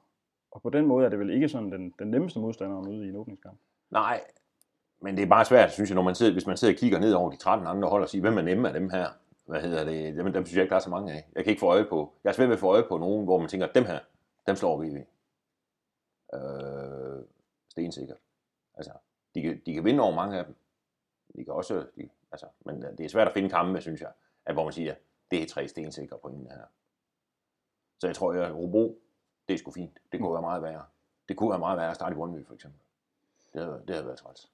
og 0.54 0.62
på 0.62 0.70
den 0.70 0.86
måde 0.86 1.06
er 1.06 1.10
det 1.10 1.18
vel 1.18 1.30
ikke 1.30 1.48
sådan 1.48 1.72
den, 1.72 1.94
den 1.98 2.10
nemmeste 2.10 2.40
modstander 2.40 2.78
at 2.78 2.84
møde 2.84 3.06
i 3.06 3.08
en 3.08 3.16
åbningskamp. 3.16 3.58
Nej, 3.90 4.20
men 5.00 5.16
det 5.16 5.22
er 5.22 5.26
bare 5.26 5.44
svært, 5.44 5.72
synes 5.72 5.90
jeg, 5.90 5.94
når 5.94 6.02
man 6.02 6.14
sidder, 6.14 6.32
hvis 6.32 6.46
man 6.46 6.56
sidder 6.56 6.74
og 6.74 6.78
kigger 6.78 6.98
ned 6.98 7.12
over 7.12 7.30
de 7.30 7.36
13 7.36 7.66
andre 7.66 7.88
hold 7.88 8.02
og 8.02 8.08
siger, 8.08 8.22
hvem 8.22 8.38
er 8.38 8.42
nemme 8.42 8.68
af 8.68 8.74
dem 8.74 8.90
her? 8.90 9.08
Hvad 9.44 9.60
hedder 9.60 9.84
det? 9.84 10.16
Dem, 10.16 10.32
dem 10.32 10.44
synes 10.46 10.56
jeg 10.56 10.62
ikke, 10.62 10.70
der 10.70 10.76
er 10.76 10.80
så 10.80 10.90
mange 10.90 11.12
af. 11.12 11.28
Jeg 11.34 11.44
kan 11.44 11.50
ikke 11.50 11.60
få 11.60 11.66
øje 11.66 11.84
på. 11.84 12.12
Jeg 12.24 12.30
er 12.30 12.34
svært 12.34 12.48
ved 12.48 12.54
at 12.54 12.60
få 12.60 12.66
øje 12.66 12.84
på 12.88 12.98
nogen, 12.98 13.24
hvor 13.24 13.38
man 13.38 13.48
tænker, 13.48 13.66
dem 13.66 13.84
her, 13.84 13.98
dem 14.46 14.56
slår 14.56 14.80
vi. 14.80 14.86
Øh, 16.34 17.24
stensikkert. 17.68 18.18
Altså, 18.74 18.92
de 19.34 19.42
kan, 19.42 19.62
de 19.66 19.74
kan 19.74 19.84
vinde 19.84 20.02
over 20.02 20.14
mange 20.14 20.38
af 20.38 20.44
dem. 20.44 20.54
De 21.36 21.44
kan 21.44 21.52
også, 21.52 21.86
de, 21.96 22.08
altså, 22.32 22.46
men 22.64 22.82
det 22.82 23.00
er 23.00 23.08
svært 23.08 23.28
at 23.28 23.34
finde 23.34 23.50
kampe, 23.50 23.80
synes 23.80 24.00
jeg, 24.00 24.10
at 24.46 24.54
hvor 24.54 24.64
man 24.64 24.72
siger, 24.72 24.94
det 25.30 25.42
er 25.42 25.46
tre 25.46 25.68
stensikre 25.68 26.18
pointe 26.18 26.50
her. 26.50 26.64
Så 28.00 28.06
jeg 28.06 28.16
tror, 28.16 28.32
at 28.32 28.54
Robo 28.54 28.98
det 29.48 29.54
er 29.54 29.58
sgu 29.58 29.70
fint. 29.70 29.98
Det 30.12 30.20
kunne 30.20 30.32
være 30.32 30.42
meget 30.42 30.62
værre. 30.62 30.82
Det 31.28 31.36
kunne 31.36 31.50
være 31.50 31.58
meget 31.58 31.78
værre 31.78 31.90
at 31.90 31.94
starte 31.96 32.12
i 32.12 32.16
Brøndby, 32.16 32.46
for 32.46 32.54
eksempel. 32.54 32.80
Det 33.52 33.62
havde, 33.62 33.82
det 33.86 33.94
havde 33.94 34.06
været 34.06 34.18
træls. 34.18 34.50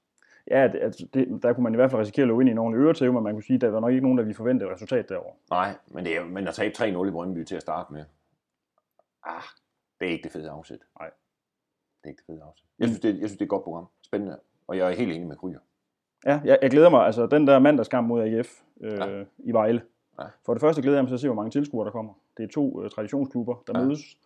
Ja, 0.47 0.67
det, 0.67 0.79
altså, 0.81 1.07
det, 1.13 1.43
der 1.43 1.53
kunne 1.53 1.63
man 1.63 1.73
i 1.73 1.75
hvert 1.75 1.91
fald 1.91 2.01
risikere 2.01 2.23
at 2.23 2.27
løbe 2.27 2.41
ind 2.41 2.49
i 2.49 2.51
en 2.51 2.57
ordentlig 2.57 2.85
øretæve, 2.85 3.13
men 3.13 3.23
man 3.23 3.33
kunne 3.33 3.43
sige, 3.43 3.55
at 3.55 3.61
der 3.61 3.69
var 3.69 3.79
nok 3.79 3.91
ikke 3.91 4.01
nogen, 4.03 4.17
der 4.17 4.23
ville 4.23 4.35
forvente 4.35 4.65
et 4.65 4.71
resultat 4.71 5.09
derovre. 5.09 5.33
Nej, 5.49 5.75
men, 5.87 6.05
det 6.05 6.17
er, 6.17 6.25
men 6.25 6.47
at 6.47 6.53
tabe 6.53 6.73
3-0 6.77 6.83
i 7.07 7.11
Brøndby 7.11 7.43
til 7.43 7.55
at 7.55 7.61
starte 7.61 7.93
med, 7.93 8.05
ah, 9.23 9.41
det 9.99 10.07
er 10.07 10.11
ikke 10.11 10.23
det 10.23 10.31
fede 10.31 10.49
afsæt. 10.49 10.79
Nej. 10.99 11.09
Det 12.03 12.03
er 12.03 12.09
ikke 12.09 12.19
det 12.19 12.25
fede 12.25 12.43
afsæt. 12.43 12.65
Jeg 12.79 12.87
synes, 12.87 12.99
det, 12.99 13.07
jeg 13.09 13.17
synes, 13.29 13.31
det 13.31 13.41
er 13.41 13.45
et 13.45 13.49
godt 13.49 13.63
program. 13.63 13.87
Spændende. 14.01 14.39
Og 14.67 14.77
jeg 14.77 14.91
er 14.91 14.95
helt 14.95 15.11
enig 15.13 15.27
med 15.27 15.35
Kryer. 15.35 15.59
Ja, 16.25 16.41
jeg, 16.45 16.59
jeg 16.61 16.71
glæder 16.71 16.89
mig. 16.89 17.05
Altså, 17.05 17.27
den 17.27 17.47
der 17.47 17.59
mandagskamp 17.59 18.07
mod 18.07 18.21
AGF 18.21 18.61
øh, 18.81 18.91
Ja. 18.97 19.23
i 19.37 19.51
Vejle. 19.51 19.81
Ja. 20.19 20.25
For 20.45 20.53
det 20.53 20.61
første 20.61 20.81
glæder 20.81 20.97
jeg 20.97 21.03
mig 21.03 21.09
til 21.09 21.13
at 21.13 21.19
se, 21.19 21.27
hvor 21.27 21.35
mange 21.35 21.51
tilskuere 21.51 21.85
der 21.85 21.91
kommer. 21.91 22.13
Det 22.37 22.43
er 22.43 22.47
to 22.47 22.83
øh, 22.83 22.89
traditionsklubber, 22.89 23.63
der 23.67 23.79
ja. 23.79 23.85
mødes. 23.85 24.17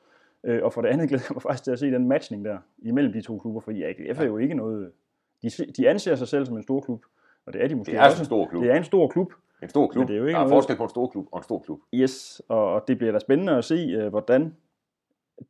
Øh, 0.46 0.64
og 0.64 0.74
for 0.74 0.82
det 0.82 0.90
andet 0.90 1.10
glæder 1.10 1.24
jeg 1.30 1.34
mig 1.36 1.42
faktisk 1.42 1.64
til 1.64 1.72
at 1.72 1.80
se 1.80 1.86
den 1.92 2.08
matchning 2.08 2.46
der 2.46 2.58
imellem 2.78 3.14
de 3.14 3.22
to 3.22 3.40
klubber, 3.40 3.62
fordi 3.62 3.84
AGF 3.84 4.20
er 4.20 4.26
jo 4.26 4.38
ikke 4.38 4.54
noget... 4.54 4.92
De, 5.42 5.50
de 5.78 5.90
anser 5.90 6.16
sig 6.16 6.28
selv 6.28 6.46
som 6.46 6.58
en 6.58 6.64
stor 6.64 6.82
klub, 6.82 7.06
og 7.46 7.54
det 7.54 7.64
er 7.64 7.68
de 7.68 7.76
måske 7.76 7.92
Det 7.92 7.98
er 7.98 8.02
altså 8.02 8.14
også. 8.14 8.22
en 8.22 8.26
stor 8.26 8.48
klub. 8.48 8.64
Det 8.64 8.72
er 8.72 8.76
en 8.76 8.84
stor 8.84 9.08
klub, 9.08 9.34
En 9.64 9.70
stor 9.70 9.88
klub. 9.88 10.02
Men 10.02 10.08
det 10.08 10.14
er 10.14 10.18
jo 10.20 10.26
ikke 10.26 10.34
der 10.36 10.40
er 10.40 10.44
noget- 10.48 10.56
forskel 10.56 10.76
på 10.78 10.84
en 10.84 10.90
stor 10.90 11.08
klub 11.08 11.28
og 11.32 11.38
en 11.40 11.44
stor 11.44 11.60
klub. 11.60 11.80
yes, 11.94 12.42
og, 12.48 12.88
det 12.88 12.98
bliver 12.98 13.12
da 13.12 13.20
spændende 13.20 13.58
at 13.58 13.66
se, 13.66 13.76
øh, 13.76 14.08
hvordan 14.10 14.56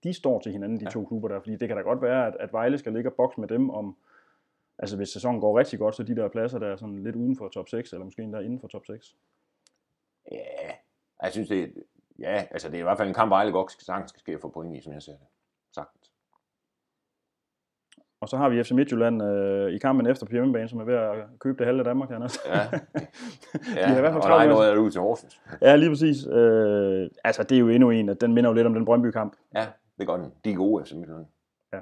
de 0.04 0.14
står 0.14 0.40
til 0.40 0.52
hinanden, 0.52 0.80
de 0.80 0.86
Ja. 0.86 0.90
to 0.90 1.06
klubber 1.06 1.28
der, 1.28 1.40
fordi 1.40 1.56
det 1.56 1.68
kan 1.68 1.78
da 1.78 1.84
godt 1.84 2.02
være, 2.02 2.28
at, 2.28 2.38
at 2.40 2.54
Vejle 2.54 2.78
skal 2.78 2.94
ligge 2.94 3.10
og 3.10 3.14
bokse 3.14 3.40
med 3.40 3.48
dem 3.48 3.70
om, 3.70 3.96
altså 4.80 4.98
hvis 4.98 5.10
sæsonen 5.10 5.42
går 5.42 5.60
rigtig 5.60 5.80
godt, 5.80 5.96
så 5.96 6.04
de 6.04 6.16
der 6.16 6.28
pladser, 6.28 6.60
der 6.60 6.68
er 6.68 6.76
sådan 6.76 7.04
lidt 7.04 7.16
uden 7.16 7.36
for 7.38 7.48
top 7.48 7.70
6, 7.70 7.94
eller 7.94 8.06
måske 8.06 8.22
endda 8.22 8.40
inden 8.40 8.60
for 8.60 8.68
top 8.68 8.86
6. 8.86 9.16
Ja, 10.32 10.38
jeg 11.24 11.32
synes, 11.32 11.48
det 11.50 11.64
er, 11.64 11.68
ja, 12.20 12.46
altså 12.52 12.68
det 12.70 12.76
er 12.76 12.80
i 12.80 12.84
hvert 12.84 12.98
fald 12.98 13.08
en 13.08 13.14
kamp, 13.14 13.30
Vejle 13.30 13.52
godt 13.52 13.84
sagtens 13.84 14.10
skal 14.10 14.20
ske 14.20 14.40
få 14.40 14.50
point 14.50 14.78
i, 14.78 14.82
som 14.82 14.94
jeg 14.94 15.02
ser 15.02 15.12
det. 15.12 15.28
Sagtens. 15.76 16.12
Og 18.22 18.30
så 18.30 18.38
har 18.38 18.50
vi 18.50 18.64
FC 18.64 18.72
Midtjylland 18.72 19.24
øh, 19.24 19.72
i 19.72 19.78
kampen 19.78 20.08
efter 20.08 20.26
på 20.26 20.32
hjemmebane, 20.32 20.68
som 20.68 20.80
er 20.80 20.84
ved 20.84 20.94
at 20.94 21.39
købe 21.39 21.58
det 21.58 21.66
halve 21.66 21.80
af 21.80 21.86
Danmark, 21.86 22.12
Anders. 22.12 22.38
Ja, 22.46 22.51
De 23.75 23.82
har 23.82 23.98
i 23.98 24.00
hvert 24.00 24.13
fald 24.13 24.24
og 24.24 24.30
der 24.30 24.36
er 24.36 24.48
noget 24.48 24.70
af 24.72 24.78
ud 24.78 24.92
til 24.92 25.01
Horsens. 25.01 25.42
ja, 25.62 25.75
lige 25.75 25.89
præcis. 25.89 26.28
Øh, 26.28 27.10
altså, 27.24 27.44
det 27.44 27.56
er 27.56 27.60
jo 27.60 27.70
endnu 27.70 27.89
en, 27.89 28.10
at 28.10 28.22
den 28.22 28.34
minder 28.34 28.50
jo 28.50 28.54
lidt 28.54 28.68
om 28.68 28.74
den 28.74 28.86
Brøndby-kamp. 28.86 29.36
Ja, 29.56 29.68
det 30.00 30.08
gør 30.08 30.18
den. 30.18 30.34
De 30.46 30.51
er 30.51 30.56
gode, 30.56 30.86
FC 30.86 30.92
Midtjylland. 30.92 31.25
Ja. 31.74 31.80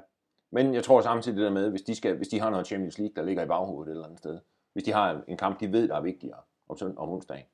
Men 0.52 0.74
jeg 0.74 0.84
tror 0.84 1.00
samtidig 1.00 1.38
det 1.38 1.44
der 1.44 1.52
med, 1.52 1.70
hvis 1.70 1.82
de, 1.82 1.94
skal, 1.94 2.16
hvis 2.16 2.28
de 2.28 2.40
har 2.40 2.50
noget 2.50 2.66
Champions 2.66 2.98
League, 2.98 3.14
der 3.16 3.22
ligger 3.22 3.42
i 3.42 3.46
baghovedet 3.46 3.90
et 3.90 3.94
eller 3.94 4.04
andet 4.04 4.18
sted, 4.18 4.38
hvis 4.72 4.84
de 4.84 4.92
har 4.92 5.22
en 5.28 5.36
kamp, 5.36 5.60
de 5.60 5.72
ved, 5.72 5.88
der 5.88 5.96
er 5.96 6.00
vigtigere 6.00 6.38
om, 6.68 6.76
søndag, 6.76 6.98
om 6.98 7.08
onsdagen, 7.08 7.46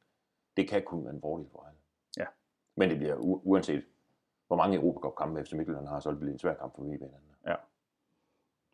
det 0.56 0.68
kan 0.68 0.82
kun 0.82 1.04
være 1.04 1.14
en 1.14 1.20
fordel 1.20 1.46
for 1.52 1.66
alle. 1.68 1.78
Ja. 2.76 2.80
Men 2.80 2.90
det 2.90 2.98
bliver 2.98 3.16
u- 3.16 3.40
uanset, 3.44 3.84
hvor 4.46 4.56
mange 4.56 4.76
Europacup-kampe 4.76 5.44
FC 5.44 5.52
Midtjylland 5.52 5.86
har, 5.86 6.00
så 6.00 6.08
vil 6.08 6.14
det 6.14 6.20
blive 6.20 6.32
en 6.32 6.38
svær 6.38 6.54
kamp 6.54 6.74
for 6.76 6.82
VB. 6.82 7.02
her. 7.46 7.56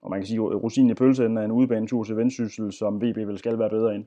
Og 0.03 0.11
man 0.11 0.21
kan 0.21 0.27
sige, 0.27 0.37
at 0.39 0.63
rosinen 0.63 0.91
i 0.91 0.95
pølseenden 0.95 1.39
er 1.39 1.43
en 1.43 1.51
udebanetur 1.53 2.05
til 2.05 2.17
Vendsyssel, 2.17 2.73
som 2.73 2.97
VB 3.03 3.17
vel 3.17 3.39
skal 3.39 3.59
være 3.59 3.71
bedre 3.71 3.95
end. 3.95 4.05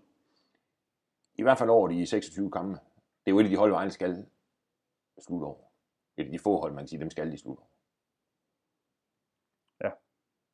I 1.36 1.41
hvert 1.43 1.58
fald 1.58 1.69
over 1.69 1.88
de 1.88 2.05
26 2.05 2.51
kampe. 2.51 2.72
Det 2.74 2.79
er 3.25 3.31
jo 3.31 3.39
et 3.39 3.43
af 3.43 3.50
de 3.50 3.55
hold, 3.58 3.72
Vejle 3.72 3.91
skal 3.91 4.25
slutte 5.19 5.46
over. 5.46 5.58
Et 6.17 6.25
af 6.25 6.31
de 6.31 6.39
få 6.39 6.60
hold, 6.60 6.74
man 6.74 6.81
kan 6.84 6.88
sige, 6.88 7.00
dem 7.00 7.10
skal 7.10 7.31
de 7.31 7.38
slutte 7.38 7.60
over. 7.60 7.69
Ja. 9.84 9.89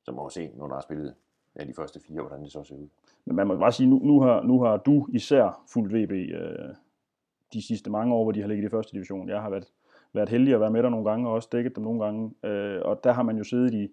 Så 0.03 0.11
må 0.11 0.27
vi 0.27 0.33
se, 0.33 0.51
når 0.55 0.67
der 0.67 0.75
er 0.75 0.81
spillet 0.81 1.15
ja, 1.59 1.63
de 1.63 1.73
første 1.73 1.99
fire, 1.99 2.21
hvordan 2.21 2.43
det 2.43 2.51
så 2.51 2.63
ser 2.63 2.75
ud. 2.75 2.87
Men 3.25 3.35
man 3.35 3.47
må 3.47 3.57
bare 3.57 3.71
sige, 3.71 3.89
nu, 3.89 3.99
nu, 3.99 4.21
har, 4.21 4.41
nu 4.43 4.61
har 4.63 4.77
du 4.77 5.07
især 5.13 5.63
fulgt 5.73 5.93
VB 5.93 6.11
øh, 6.11 6.75
de 7.53 7.67
sidste 7.67 7.89
mange 7.89 8.15
år, 8.15 8.23
hvor 8.23 8.31
de 8.31 8.41
har 8.41 8.47
ligget 8.47 8.65
i 8.65 8.69
første 8.69 8.91
division. 8.93 9.29
Jeg 9.29 9.41
har 9.41 9.49
været, 9.49 9.67
været 10.13 10.29
heldig 10.29 10.53
at 10.53 10.59
være 10.59 10.71
med 10.71 10.83
der 10.83 10.89
nogle 10.89 11.09
gange, 11.09 11.27
og 11.29 11.33
også 11.33 11.49
dækket 11.51 11.75
dem 11.75 11.83
nogle 11.83 12.03
gange. 12.03 12.33
Øh, 12.43 12.81
og 12.85 13.03
der 13.03 13.11
har 13.11 13.23
man 13.23 13.37
jo 13.37 13.43
siddet 13.43 13.73
i, 13.73 13.89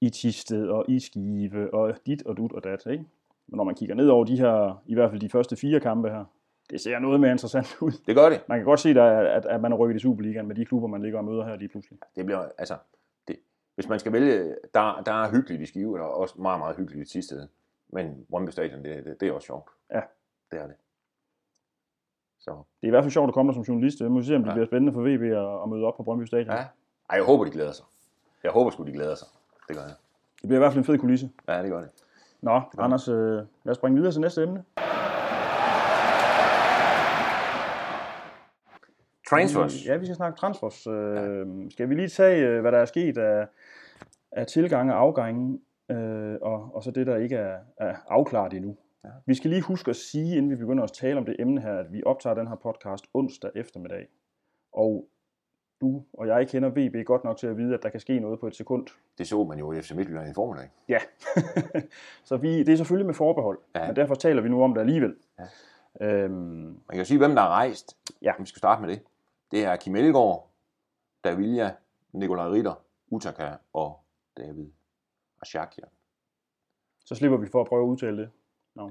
i 0.00 0.10
Tisted 0.10 0.68
og 0.68 0.84
i 0.88 1.00
Skive 1.00 1.74
og 1.74 1.94
dit 2.06 2.22
og 2.26 2.36
dut 2.36 2.52
og 2.52 2.64
dat. 2.64 2.86
Ikke? 2.86 3.04
Men 3.46 3.56
når 3.56 3.64
man 3.64 3.74
kigger 3.74 3.94
ned 3.94 4.08
over 4.08 4.24
de 4.24 4.36
her, 4.38 4.82
i 4.86 4.94
hvert 4.94 5.10
fald 5.10 5.20
de 5.20 5.28
første 5.28 5.56
fire 5.56 5.80
kampe 5.80 6.08
her, 6.08 6.24
det 6.70 6.80
ser 6.80 6.98
noget 6.98 7.20
mere 7.20 7.30
interessant 7.32 7.76
ud. 7.82 7.90
Det 8.06 8.16
gør 8.16 8.28
det. 8.28 8.40
Man 8.48 8.58
kan 8.58 8.64
godt 8.64 8.80
se, 8.80 8.94
der, 8.94 9.02
er- 9.02 9.36
at, 9.36 9.46
at 9.46 9.60
man 9.60 9.72
er 9.72 9.76
rykket 9.76 9.96
i 9.96 9.98
Superligaen 9.98 10.46
med 10.48 10.54
de 10.56 10.64
klubber, 10.64 10.88
man 10.88 11.02
ligger 11.02 11.18
og 11.18 11.24
møder 11.24 11.44
her 11.44 11.56
lige 11.56 11.68
pludselig. 11.68 11.98
Det 12.16 12.24
bliver, 12.26 12.48
altså, 12.58 12.76
det, 13.28 13.36
hvis 13.74 13.88
man 13.88 13.98
skal 13.98 14.12
vælge, 14.12 14.56
der, 14.74 15.02
der 15.06 15.12
er 15.24 15.30
hyggeligt 15.30 15.62
i 15.62 15.66
Skive, 15.66 15.92
og 15.94 15.98
der 15.98 16.04
er 16.04 16.08
også 16.08 16.40
meget, 16.40 16.58
meget 16.58 16.76
hyggeligt 16.76 17.10
i 17.10 17.12
Tisted. 17.12 17.48
Men 17.92 18.26
Brøndby 18.30 18.50
Stadion, 18.50 18.84
det, 18.84 19.04
det, 19.04 19.20
det 19.20 19.28
er 19.28 19.32
også 19.32 19.46
sjovt. 19.46 19.70
Ja. 19.92 20.00
Det 20.50 20.60
er 20.60 20.66
det. 20.66 20.76
Så, 22.38 22.50
Det 22.50 22.82
er 22.82 22.86
i 22.86 22.90
hvert 22.90 23.04
fald 23.04 23.12
sjovt 23.12 23.28
at 23.28 23.34
komme 23.34 23.48
der 23.52 23.54
som 23.54 23.62
journalist. 23.62 24.04
Vi 24.04 24.08
må 24.08 24.22
se, 24.22 24.36
om 24.36 24.42
det 24.42 24.46
Ja. 24.46 24.50
ja. 24.50 24.54
bliver 24.54 24.66
spændende 24.66 24.92
for 24.92 25.00
VB 25.00 25.22
at, 25.22 25.62
at 25.62 25.68
møde 25.68 25.84
op 25.84 25.96
på 25.96 26.02
Brøndby 26.02 26.24
Stadion. 26.24 26.56
ja. 26.56 26.64
Ej, 27.10 27.16
jeg 27.16 27.24
håber, 27.24 27.44
de 27.44 27.50
glæder 27.50 27.72
sig. 27.72 27.84
Jeg 28.44 28.50
håber 28.52 28.70
sgu, 28.70 28.84
de 28.84 28.92
glæder 28.92 29.14
sig. 29.14 29.28
Det 29.68 29.76
gør 29.76 29.82
jeg. 29.82 29.94
Det 30.42 30.48
bliver 30.48 30.56
i 30.58 30.62
hvert 30.62 30.72
fald 30.72 30.78
en 30.78 30.84
fed 30.84 30.98
kulisse. 30.98 31.30
Ja, 31.48 31.62
det 31.62 31.70
gør 31.70 31.80
det. 31.80 31.88
Nå, 32.40 32.60
Anders, 32.78 33.08
øh, 33.08 33.16
lad 33.36 33.70
os 33.70 33.76
springe 33.76 33.96
videre 33.96 34.12
til 34.12 34.20
næste 34.20 34.42
emne. 34.42 34.64
Transfers. 39.30 39.86
Ja, 39.86 39.96
vi 39.96 40.04
skal 40.06 40.16
snakke 40.16 40.38
transfers. 40.38 40.86
Øh, 40.86 41.46
skal 41.70 41.88
vi 41.88 41.94
lige 41.94 42.08
tage, 42.08 42.46
øh, 42.46 42.60
hvad 42.60 42.72
der 42.72 42.78
er 42.78 42.84
sket 42.84 43.18
af, 43.18 43.46
af 44.32 44.46
tilgange 44.46 44.94
og 44.94 45.00
afgange, 45.00 45.60
øh, 45.90 46.36
og, 46.42 46.70
og 46.74 46.82
så 46.82 46.90
det, 46.90 47.06
der 47.06 47.16
ikke 47.16 47.36
er, 47.36 47.58
er 47.76 47.94
afklaret 48.08 48.52
endnu. 48.52 48.76
Ja. 49.06 49.10
Vi 49.26 49.34
skal 49.34 49.50
lige 49.50 49.62
huske 49.62 49.88
at 49.90 49.96
sige, 49.96 50.36
inden 50.36 50.50
vi 50.50 50.56
begynder 50.56 50.84
at 50.84 50.92
tale 50.92 51.18
om 51.18 51.24
det 51.24 51.36
emne 51.38 51.60
her, 51.60 51.78
at 51.78 51.92
vi 51.92 52.02
optager 52.06 52.34
den 52.34 52.46
her 52.48 52.54
podcast 52.54 53.04
onsdag 53.14 53.50
eftermiddag. 53.54 54.08
Og 54.72 55.08
du 55.80 56.04
og 56.12 56.26
jeg 56.26 56.48
kender 56.48 56.68
VB 56.68 57.06
godt 57.06 57.24
nok 57.24 57.36
til 57.38 57.46
at 57.46 57.56
vide, 57.56 57.74
at 57.74 57.82
der 57.82 57.88
kan 57.88 58.00
ske 58.00 58.20
noget 58.20 58.40
på 58.40 58.46
et 58.46 58.56
sekund. 58.56 58.86
Det 59.18 59.28
så 59.28 59.44
man 59.44 59.58
jo 59.58 59.72
i 59.72 59.80
FC 59.82 59.90
Midtjylland 59.90 60.30
i 60.30 60.34
formiddag. 60.34 60.70
Ja, 60.88 60.98
så 62.28 62.36
vi, 62.36 62.58
det 62.62 62.68
er 62.72 62.76
selvfølgelig 62.76 63.06
med 63.06 63.14
forbehold, 63.14 63.58
Ja. 63.74 63.86
men 63.86 63.96
derfor 63.96 64.14
taler 64.14 64.42
vi 64.42 64.48
nu 64.48 64.62
om 64.62 64.74
det 64.74 64.80
alligevel. 64.80 65.16
Ja. 65.38 65.44
Øhm, 66.06 66.32
Man 66.64 66.80
kan 66.90 66.98
jo 66.98 67.04
sige, 67.04 67.18
hvem 67.18 67.34
der 67.34 67.42
er 67.42 67.48
rejst. 67.48 67.96
Ja. 68.22 68.32
Vi 68.38 68.46
skal 68.46 68.58
starte 68.58 68.80
med 68.82 68.90
det. 68.90 69.02
Det 69.50 69.64
er 69.64 69.76
Kim 69.76 69.96
Elgaard, 69.96 70.50
Davilja, 71.24 71.70
Nikolaj 72.12 72.48
Ritter, 72.48 72.84
Utaka 73.10 73.50
og 73.72 73.98
David 74.36 74.70
Ashakian. 75.42 75.88
så 77.04 77.14
slipper 77.14 77.38
vi 77.38 77.46
for 77.46 77.60
at 77.60 77.66
prøve 77.66 77.82
at 77.82 77.88
udtale 77.88 78.16
det. 78.18 78.30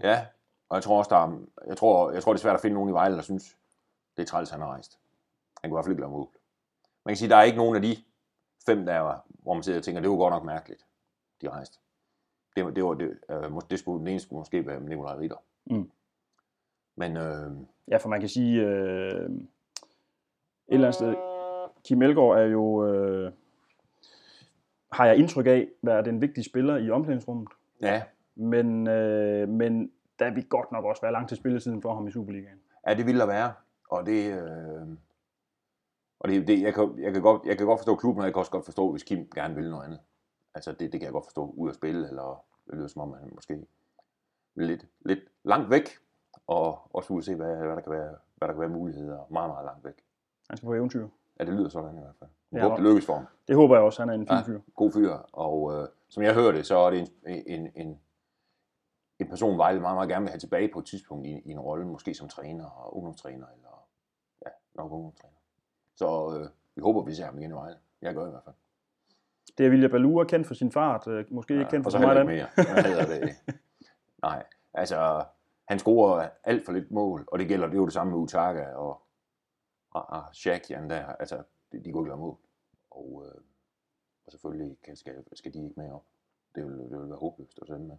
Ja, 0.03 0.25
og 0.69 0.75
jeg 0.75 0.83
tror 0.83 0.97
også, 0.97 1.09
der 1.09 1.15
er, 1.27 1.39
jeg 1.67 1.77
tror, 1.77 2.11
jeg 2.11 2.23
tror, 2.23 2.33
det 2.33 2.39
er 2.39 2.41
svært 2.41 2.55
at 2.55 2.61
finde 2.61 2.73
nogen 2.73 2.89
i 2.89 2.93
Vejle, 2.93 3.15
der 3.15 3.21
synes, 3.21 3.57
det 4.17 4.21
er 4.23 4.27
træls, 4.27 4.49
han 4.49 4.59
har 4.59 4.67
rejst. 4.67 4.99
Han 5.61 5.69
kunne 5.69 5.75
i 5.75 5.77
hvert 5.77 5.85
fald 5.85 5.91
ikke 5.93 6.01
lave 6.01 6.11
mål. 6.11 6.27
Man 7.05 7.11
kan 7.11 7.17
sige, 7.17 7.29
der 7.29 7.35
er 7.35 7.43
ikke 7.43 7.57
nogen 7.57 7.75
af 7.75 7.81
de 7.81 7.95
fem, 8.65 8.85
der 8.85 8.93
er, 8.93 9.25
hvor 9.29 9.53
man 9.53 9.63
sidder 9.63 9.79
og 9.79 9.83
tænker, 9.83 10.01
det 10.01 10.09
var 10.09 10.15
godt 10.17 10.33
nok 10.33 10.43
mærkeligt, 10.43 10.85
de 11.41 11.49
rejste. 11.49 11.79
Det, 12.55 12.65
var- 12.65 12.71
det, 12.71 12.83
var, 12.85 12.93
det, 12.93 13.19
øh, 13.29 13.51
det 13.69 13.79
skulle, 13.79 13.99
den 13.99 14.07
ene 14.07 14.19
skulle 14.19 14.39
måske 14.39 14.67
være 14.67 14.79
Nikolaj 14.81 15.17
Ritter. 15.17 15.37
Mm. 15.65 15.91
Men 16.95 17.17
øh, 17.17 17.51
Ja, 17.87 17.97
for 17.97 18.09
man 18.09 18.19
kan 18.19 18.29
sige, 18.29 18.61
øh, 18.61 19.29
et 19.29 19.47
eller 20.67 20.87
andet 20.87 20.95
sted, 20.95 21.15
Kim 21.83 22.01
Elgaard 22.01 22.37
er 22.37 22.43
jo, 22.45 22.85
øh, 22.87 23.31
har 24.91 25.05
jeg 25.05 25.17
indtryk 25.17 25.45
af, 25.47 25.67
været 25.81 26.07
en 26.07 26.21
vigtig 26.21 26.45
spiller 26.45 26.77
i 26.77 26.89
omklædningsrummet. 26.89 27.49
ja, 27.81 28.03
Men, 28.35 28.87
øh, 28.87 29.49
men 29.49 29.91
der 30.19 30.33
vil 30.33 30.49
godt 30.49 30.71
nok 30.71 30.85
også 30.85 31.01
være 31.01 31.11
lang 31.11 31.27
til 31.29 31.37
spilletiden 31.37 31.81
for 31.81 31.93
ham 31.93 32.07
i 32.07 32.11
Superligaen. 32.11 32.59
Ja, 32.87 32.93
det 32.93 33.05
ville 33.05 33.19
der 33.21 33.25
være. 33.27 33.53
Og 33.89 34.05
det, 34.05 34.33
øh, 34.43 34.87
og 36.19 36.29
det, 36.29 36.47
det 36.47 36.61
jeg, 36.61 36.73
kan, 36.73 36.99
jeg, 36.99 37.13
kan 37.13 37.21
godt, 37.21 37.45
jeg 37.45 37.57
kan 37.57 37.65
godt 37.67 37.79
forstå 37.79 37.95
klubben, 37.95 38.21
og 38.21 38.25
jeg 38.25 38.33
kan 38.33 38.39
også 38.39 38.51
godt 38.51 38.65
forstå, 38.65 38.91
hvis 38.91 39.03
Kim 39.03 39.29
gerne 39.35 39.55
vil 39.55 39.69
noget 39.69 39.85
andet. 39.85 39.99
Altså, 40.55 40.71
det, 40.71 40.79
det 40.79 40.91
kan 40.91 41.01
jeg 41.01 41.11
godt 41.11 41.25
forstå. 41.25 41.53
Ud 41.57 41.69
at 41.69 41.75
spille, 41.75 42.07
eller 42.09 42.43
det 42.67 42.75
lyder 42.75 42.87
som 42.87 43.01
om, 43.01 43.13
han 43.19 43.31
måske 43.35 43.65
vil 44.55 44.67
lidt, 44.67 44.85
lidt 45.05 45.19
langt 45.43 45.69
væk, 45.69 45.89
og 46.47 46.95
også 46.95 47.13
ud 47.13 47.19
at 47.19 47.25
se, 47.25 47.35
hvad, 47.35 47.55
hvad, 47.55 47.67
der 47.75 47.81
kan 47.81 47.91
være, 47.91 48.15
hvad 48.35 48.47
der 48.47 48.53
kan 48.53 48.61
være 48.61 48.69
muligheder 48.69 49.19
meget, 49.31 49.49
meget 49.49 49.65
langt 49.65 49.85
væk. 49.85 50.03
Han 50.49 50.57
skal 50.57 50.67
på 50.67 50.73
eventyr. 50.73 51.07
Ja, 51.39 51.45
det 51.45 51.53
lyder 51.53 51.69
sådan 51.69 51.95
i 51.97 51.99
hvert 51.99 52.15
fald. 52.19 52.29
Jeg 52.51 52.57
Ja, 52.57 52.63
håber, 52.63 52.75
det 52.75 52.85
lykkes 52.85 53.05
for 53.05 53.13
ham. 53.13 53.25
Det 53.47 53.55
håber 53.55 53.75
jeg 53.75 53.83
også, 53.83 54.01
han 54.01 54.09
er 54.09 54.13
en 54.13 54.27
fin 54.27 54.37
Ja. 54.37 54.41
fyr. 54.41 54.59
God 54.75 54.91
fyr, 54.91 55.11
og 55.33 55.73
øh, 55.73 55.87
som 56.09 56.23
jeg 56.23 56.33
hører 56.33 56.51
det, 56.51 56.65
så 56.65 56.77
er 56.77 56.89
det 56.91 56.99
en, 57.27 57.43
en, 57.47 57.71
en, 57.75 57.99
en 59.19 59.29
person, 59.29 59.57
Vejle 59.57 59.79
meget, 59.79 59.95
meget 59.95 60.09
gerne 60.09 60.23
vil 60.23 60.29
have 60.29 60.39
tilbage 60.39 60.69
på 60.73 60.79
et 60.79 60.85
tidspunkt 60.85 61.27
i, 61.27 61.41
i 61.45 61.51
en 61.51 61.59
rolle, 61.59 61.85
måske 61.85 62.13
som 62.13 62.29
træner 62.29 62.65
og 62.65 62.97
ungdomstræner, 62.97 63.47
eller 63.47 63.87
ja, 64.45 64.49
nok 64.75 64.91
ungdomstræner. 64.91 65.35
Så 65.95 66.37
øh, 66.39 66.49
vi 66.75 66.81
håber, 66.81 67.03
vi 67.03 67.13
ser 67.13 67.25
ham 67.25 67.37
igen 67.37 67.51
i 67.51 67.53
Vejle. 67.53 67.77
Jeg 68.01 68.15
gør 68.15 68.27
i 68.27 68.29
hvert 68.29 68.43
fald. 68.43 68.55
Det 69.57 69.65
er 69.65 69.69
Vilja 69.69 69.87
Balua, 69.87 70.23
kendt 70.23 70.47
for 70.47 70.53
sin 70.53 70.71
fart, 70.71 71.07
øh, 71.07 71.25
måske 71.29 71.53
ikke 71.53 71.69
kendt 71.69 71.83
for 71.83 71.89
så 71.89 71.99
meget 71.99 72.17
andet. 72.17 72.35
mere. 72.35 72.47
Det? 73.07 73.35
Nej, 74.23 74.43
altså, 74.73 75.25
han 75.65 75.79
scorer 75.79 76.29
alt 76.43 76.65
for 76.65 76.71
lidt 76.71 76.91
mål, 76.91 77.27
og 77.27 77.39
det 77.39 77.47
gælder, 77.47 77.65
det 77.67 77.73
er 77.73 77.77
jo 77.77 77.85
det 77.85 77.93
samme 77.93 78.11
med 78.11 78.19
Utaka 78.19 78.65
og, 78.73 79.01
og, 79.91 80.09
og 80.09 80.23
Shakian 80.33 80.89
der, 80.89 81.05
altså, 81.05 81.43
de, 81.71 81.83
de 81.83 81.91
kunne 81.91 82.01
ikke 82.01 82.09
lave 82.09 82.19
mål. 82.19 82.37
Og, 82.91 83.23
øh, 83.25 83.41
og 84.25 84.31
selvfølgelig 84.31 84.77
kan, 84.83 84.95
skal, 84.95 85.23
skal 85.33 85.53
de 85.53 85.63
ikke 85.63 85.73
med 85.77 85.91
op. 85.91 86.03
Det 86.55 86.65
vil, 86.65 86.77
det 86.77 86.99
vil 86.99 87.09
være 87.09 87.17
håbløst 87.17 87.59
at 87.61 87.67
sende 87.67 87.87
med. 87.87 87.97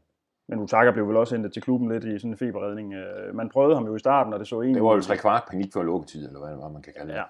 Men 0.49 0.59
Utaka 0.59 0.91
blev 0.91 1.09
vel 1.09 1.17
også 1.17 1.35
hentet 1.35 1.53
til 1.53 1.63
klubben 1.63 1.89
lidt 1.93 2.05
i 2.05 2.19
sådan 2.19 2.31
en 2.31 2.39
feberredning. 2.39 2.95
Øh, 2.95 3.35
Man 3.35 3.49
prøvede 3.49 3.75
ham 3.75 3.87
jo 3.87 3.95
i 3.97 3.99
starten, 3.99 4.33
og 4.33 4.39
det 4.39 4.49
så 4.49 4.61
egentlig... 4.61 4.75
Det 4.75 4.85
var 4.85 4.95
jo 4.95 5.01
tre 5.01 5.17
kvart 5.17 5.45
panik 5.51 5.73
før 5.73 5.83
lukketid, 5.83 6.27
eller 6.27 6.41
hvad 6.41 6.51
det 6.51 6.59
var, 6.59 6.69
man 6.69 6.83
kan 6.83 6.93
kalde 6.93 7.13
det. 7.13 7.19
Ja. 7.19 7.25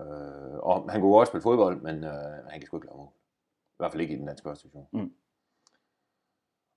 Øh, 0.00 0.58
og 0.58 0.92
han 0.92 1.00
kunne 1.00 1.16
også 1.16 1.30
spille 1.30 1.42
fodbold, 1.42 1.80
men 1.80 2.04
øh, 2.04 2.10
han 2.50 2.60
kan 2.60 2.66
sgu 2.66 2.76
ikke 2.76 2.86
lave 2.86 2.96
mål. 2.96 3.12
I 3.70 3.76
hvert 3.78 3.92
fald 3.92 4.00
ikke 4.02 4.14
i 4.14 4.18
den 4.18 4.26
danske 4.26 4.48
første 4.48 4.68
division. 4.68 4.88
Mm. 4.92 5.12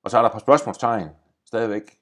Og 0.04 0.12
så 0.12 0.18
er 0.18 0.22
der 0.22 0.30
et 0.30 0.34
par 0.34 0.40
spørgsmålstegn 0.40 1.10
stadigvæk. 1.46 2.00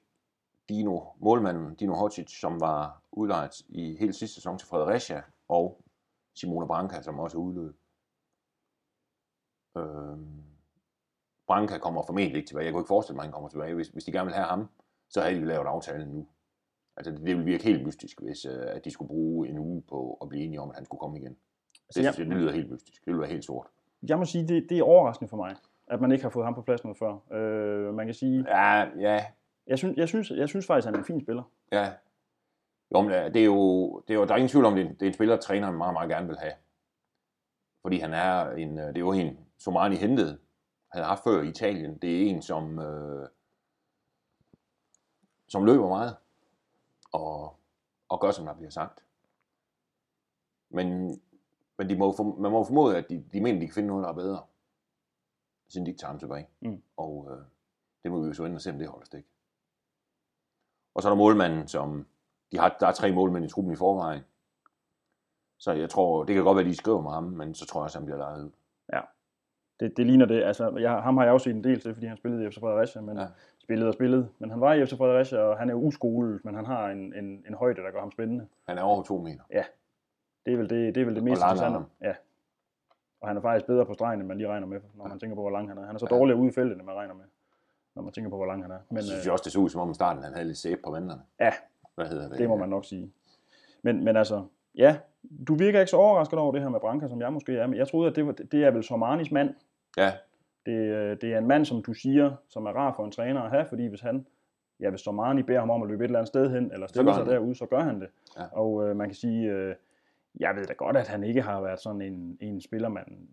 Dino, 0.68 1.00
målmanden 1.16 1.74
Dino 1.74 1.94
Hodzic, 1.94 2.40
som 2.40 2.60
var 2.60 3.02
udlejet 3.12 3.60
i 3.68 3.96
hele 3.96 4.12
sidste 4.12 4.34
sæson 4.34 4.58
til 4.58 4.68
Fredericia, 4.68 5.22
og 5.48 5.84
Simona 6.34 6.66
Branca, 6.66 7.02
som 7.02 7.18
også 7.18 7.38
udløbet. 7.38 7.74
Øh, 9.76 10.18
Branca 11.48 11.78
kommer 11.78 12.02
formentlig 12.06 12.36
ikke 12.36 12.48
tilbage. 12.48 12.64
Jeg 12.64 12.72
kunne 12.72 12.80
ikke 12.80 12.88
forestille 12.88 13.14
mig, 13.16 13.22
at 13.22 13.26
han 13.26 13.32
kommer 13.32 13.48
tilbage. 13.48 13.74
Hvis, 13.74 13.88
hvis 13.88 14.04
de 14.04 14.12
gerne 14.12 14.26
vil 14.26 14.34
have 14.34 14.46
ham, 14.46 14.68
så 15.08 15.20
havde 15.20 15.34
de 15.40 15.44
lavet 15.44 15.66
aftalen 15.66 16.08
nu. 16.08 16.26
Altså, 16.96 17.10
det, 17.10 17.18
det 17.20 17.26
ville 17.36 17.44
virke 17.44 17.64
helt 17.64 17.86
mystisk, 17.86 18.20
hvis 18.22 18.44
øh, 18.44 18.52
at 18.66 18.84
de 18.84 18.90
skulle 18.90 19.08
bruge 19.08 19.48
en 19.48 19.58
uge 19.58 19.82
på 19.88 20.18
at 20.22 20.28
blive 20.28 20.44
enige 20.44 20.60
om, 20.60 20.70
at 20.70 20.76
han 20.76 20.84
skulle 20.84 20.98
komme 21.00 21.18
igen. 21.18 21.32
Det, 21.32 21.80
Så 21.90 22.02
jeg- 22.02 22.14
synes 22.14 22.28
det 22.28 22.36
lyder 22.38 22.52
helt 22.52 22.70
mystisk. 22.70 23.00
Det 23.04 23.06
ville 23.06 23.20
være 23.20 23.30
helt 23.30 23.44
sort. 23.44 23.66
Jeg 24.08 24.18
må 24.18 24.24
sige, 24.24 24.48
det, 24.48 24.66
det 24.68 24.78
er 24.78 24.82
overraskende 24.82 25.28
for 25.28 25.36
mig, 25.36 25.56
at 25.86 26.00
man 26.00 26.12
ikke 26.12 26.24
har 26.24 26.30
fået 26.30 26.44
ham 26.44 26.54
på 26.54 26.62
plads 26.62 26.84
noget 26.84 26.98
før. 26.98 27.36
Øh, 27.36 27.94
man 27.94 28.06
kan 28.06 28.14
sige, 28.14 28.44
Ja, 28.48 28.84
ja, 28.98 29.24
jeg 29.66 29.78
synes, 29.78 29.96
jeg, 29.96 30.08
synes, 30.08 30.30
jeg 30.30 30.48
synes 30.48 30.66
faktisk, 30.66 30.84
at 30.86 30.86
han 30.86 30.94
er 30.94 30.98
en 30.98 31.04
fin 31.04 31.20
spiller. 31.20 31.42
ja. 31.72 31.92
Jo, 32.94 33.00
men 33.00 33.10
det 33.10 33.36
er 33.36 33.44
jo, 33.44 33.98
det 34.08 34.14
er 34.14 34.18
jo, 34.18 34.24
der 34.24 34.32
er 34.32 34.36
ingen 34.36 34.48
tvivl 34.48 34.64
om, 34.64 34.74
det 34.74 34.82
er, 34.84 34.88
en- 34.88 34.94
det 34.94 35.02
er 35.02 35.06
en 35.06 35.12
spiller, 35.12 35.36
træneren 35.36 35.76
meget, 35.76 35.92
meget 35.92 36.10
gerne 36.10 36.26
vil 36.26 36.36
have. 36.38 36.52
Fordi 37.82 37.98
han 37.98 38.12
er 38.14 38.50
en, 38.50 38.78
øh, 38.78 38.86
det 38.86 38.96
er 38.96 39.00
jo 39.00 39.12
en, 39.12 39.38
Somani 39.58 39.96
hentede, 39.96 40.38
havde 40.88 41.06
haft 41.06 41.24
før 41.24 41.42
i 41.42 41.48
Italien. 41.48 41.98
Det 41.98 42.16
er 42.16 42.30
en, 42.30 42.42
som, 42.42 42.78
øh, 42.78 43.28
som 45.48 45.64
løber 45.64 45.88
meget, 45.88 46.16
og, 47.12 47.56
og 48.08 48.20
gør, 48.20 48.30
som 48.30 48.46
der 48.46 48.54
bliver 48.54 48.70
sagt. 48.70 49.04
Men, 50.70 51.20
men 51.78 51.88
de 51.88 51.98
må, 51.98 52.12
for, 52.16 52.22
man 52.22 52.52
må 52.52 52.64
formode, 52.64 52.96
at 52.96 53.08
de, 53.08 53.24
de 53.32 53.40
mener, 53.40 53.60
de 53.60 53.66
kan 53.66 53.74
finde 53.74 53.88
noget, 53.88 54.02
der 54.02 54.10
er 54.10 54.14
bedre, 54.14 54.42
siden 55.68 55.86
de 55.86 55.90
ikke 55.90 56.00
tager 56.00 56.10
ham 56.10 56.18
tilbage. 56.18 56.48
Mm. 56.60 56.82
Og 56.96 57.28
øh, 57.30 57.44
det 58.02 58.10
må 58.10 58.20
vi 58.20 58.26
jo 58.26 58.34
så 58.34 58.44
ind 58.44 58.54
og 58.54 58.60
se, 58.60 58.70
om 58.70 58.78
det 58.78 58.88
holder 58.88 59.06
stik. 59.06 59.24
Og 60.94 61.02
så 61.02 61.08
er 61.08 61.10
der 61.10 61.16
målmanden, 61.16 61.68
som 61.68 62.06
de 62.52 62.58
har, 62.58 62.76
der 62.80 62.86
er 62.86 62.92
tre 62.92 63.12
målmænd 63.12 63.44
i 63.44 63.48
truppen 63.48 63.72
i 63.72 63.76
forvejen. 63.76 64.22
Så 65.58 65.72
jeg 65.72 65.90
tror, 65.90 66.24
det 66.24 66.34
kan 66.34 66.44
godt 66.44 66.56
være, 66.56 66.66
de 66.66 66.76
skriver 66.76 67.00
med 67.00 67.10
ham, 67.10 67.24
men 67.24 67.54
så 67.54 67.66
tror 67.66 67.80
jeg 67.80 67.86
at 67.86 67.94
han 67.94 68.04
bliver 68.04 68.18
lejet 68.18 68.44
ud. 68.44 68.50
Det, 69.80 69.96
det 69.96 70.06
ligner 70.06 70.26
det. 70.26 70.42
Altså, 70.42 70.76
jeg, 70.76 70.92
ham 71.02 71.16
har 71.16 71.24
jeg 71.24 71.32
også 71.32 71.44
set 71.44 71.54
en 71.56 71.64
del 71.64 71.80
til, 71.80 71.94
fordi 71.94 72.06
han 72.06 72.16
spillede 72.16 72.44
i 72.46 72.50
FC 72.50 72.58
Fredericia, 72.60 73.00
men 73.02 73.16
Ja. 73.16 73.22
ja. 73.22 73.28
spillede 73.58 73.88
og 73.88 73.94
spillede. 73.94 74.28
Men 74.38 74.50
han 74.50 74.60
var 74.60 74.74
i 74.74 74.86
FC 74.86 74.96
Fredericia, 74.96 75.38
og 75.38 75.58
han 75.58 75.68
er 75.68 75.72
jo 75.72 75.78
uskolet, 75.80 76.44
men 76.44 76.54
han 76.54 76.66
har 76.66 76.88
en, 76.88 77.14
en, 77.14 77.44
en 77.48 77.54
højde, 77.54 77.82
der 77.82 77.90
gør 77.90 78.00
ham 78.00 78.10
spændende. 78.12 78.46
Han 78.68 78.78
er 78.78 78.82
over 78.82 79.02
to 79.02 79.18
meter. 79.18 79.42
Det 80.46 80.52
er 80.52 80.56
vel 80.56 80.70
det, 80.70 80.94
det, 80.94 81.00
er 81.00 81.04
vel 81.04 81.14
det 81.14 81.22
mest 81.24 81.42
interessante. 81.42 81.78
Ja. 82.02 82.12
Og 83.20 83.28
han 83.28 83.36
er 83.36 83.40
faktisk 83.40 83.66
bedre 83.66 83.86
på 83.86 83.94
stregen, 83.94 84.20
end 84.20 84.28
man 84.28 84.36
lige 84.38 84.48
regner 84.48 84.66
med, 84.66 84.80
når 84.94 85.08
man 85.08 85.18
tænker 85.18 85.34
på, 85.36 85.40
hvor 85.40 85.50
lang 85.50 85.68
han 85.68 85.78
er. 85.78 85.86
Han 85.86 85.94
er 85.94 85.98
så 85.98 86.06
Ja. 86.10 86.16
dårlig 86.16 86.34
ude 86.36 86.48
i 86.48 86.52
feltet, 86.52 86.76
end 86.76 86.82
man 86.86 86.94
regner 86.94 87.14
med, 87.14 87.24
når 87.94 88.02
man 88.02 88.12
tænker 88.12 88.30
på, 88.30 88.36
hvor 88.36 88.46
lang 88.46 88.62
han 88.62 88.70
er. 88.70 88.78
Men 88.90 89.02
så 89.02 89.08
synes 89.08 89.22
øh, 89.22 89.24
jeg 89.24 89.32
også, 89.32 89.42
det 89.44 89.52
så 89.52 89.58
ud 89.58 89.68
som 89.68 89.80
om 89.80 89.90
i 89.90 89.94
starten, 89.94 90.22
han 90.22 90.32
havde 90.32 90.46
lidt 90.46 90.58
sæbe 90.58 90.80
på 90.84 90.90
venterne. 90.90 91.20
Ja. 91.40 91.52
Hvad 91.94 92.06
hedder 92.06 92.28
det? 92.28 92.38
det 92.38 92.48
må 92.48 92.56
man 92.56 92.68
nok 92.68 92.84
sige. 92.84 93.12
Men, 93.82 94.04
men 94.04 94.16
altså, 94.16 94.44
ja, 94.74 94.98
du 95.48 95.54
virker 95.54 95.80
ikke 95.80 95.90
så 95.90 95.96
overrasket 95.96 96.38
over 96.38 96.52
det 96.52 96.62
her 96.62 96.68
med 96.68 96.80
Branca, 96.80 97.08
som 97.08 97.20
jeg 97.20 97.32
måske 97.32 97.56
er. 97.56 97.66
Men 97.66 97.76
jeg 97.78 97.88
troede, 97.88 98.10
at 98.10 98.16
det, 98.16 98.26
var, 98.26 98.32
det 98.32 98.64
er 98.64 98.70
vel 98.70 98.82
Somanis 98.84 99.30
mand. 99.30 99.54
Ja, 99.98 100.12
Det, 100.66 100.72
øh, 100.72 101.20
det 101.20 101.34
er 101.34 101.38
en 101.38 101.46
mand, 101.46 101.64
som 101.64 101.82
du 101.82 101.92
siger, 101.92 102.36
som 102.48 102.66
er 102.66 102.70
rar 102.70 102.92
for 102.96 103.04
en 103.04 103.12
træner 103.12 103.42
at 103.42 103.50
have, 103.50 103.66
fordi 103.66 103.86
hvis 103.86 104.00
han, 104.00 104.26
ja, 104.80 104.90
hvis 104.90 105.00
Somani 105.00 105.42
beder 105.42 105.58
ham 105.58 105.70
om 105.70 105.82
at 105.82 105.88
løbe 105.88 106.04
et 106.04 106.08
eller 106.08 106.18
andet 106.18 106.28
sted 106.28 106.50
hen, 106.50 106.72
eller 106.72 106.86
stille 106.86 107.14
sig 107.14 107.26
derude, 107.26 107.54
så 107.54 107.66
gør 107.66 107.80
han 107.80 108.00
det. 108.00 108.08
Ja. 108.36 108.44
Og 108.52 108.88
øh, 108.88 108.96
man 108.96 109.08
kan 109.08 109.14
sige, 109.14 109.50
øh, 109.50 109.74
jeg 110.40 110.56
ved 110.56 110.64
da 110.64 110.72
godt, 110.72 110.96
at 110.96 111.08
han 111.08 111.24
ikke 111.24 111.42
har 111.42 111.60
været 111.60 111.80
sådan 111.80 112.02
en, 112.02 112.38
en 112.40 112.60
spiller, 112.60 112.88
man 112.88 113.28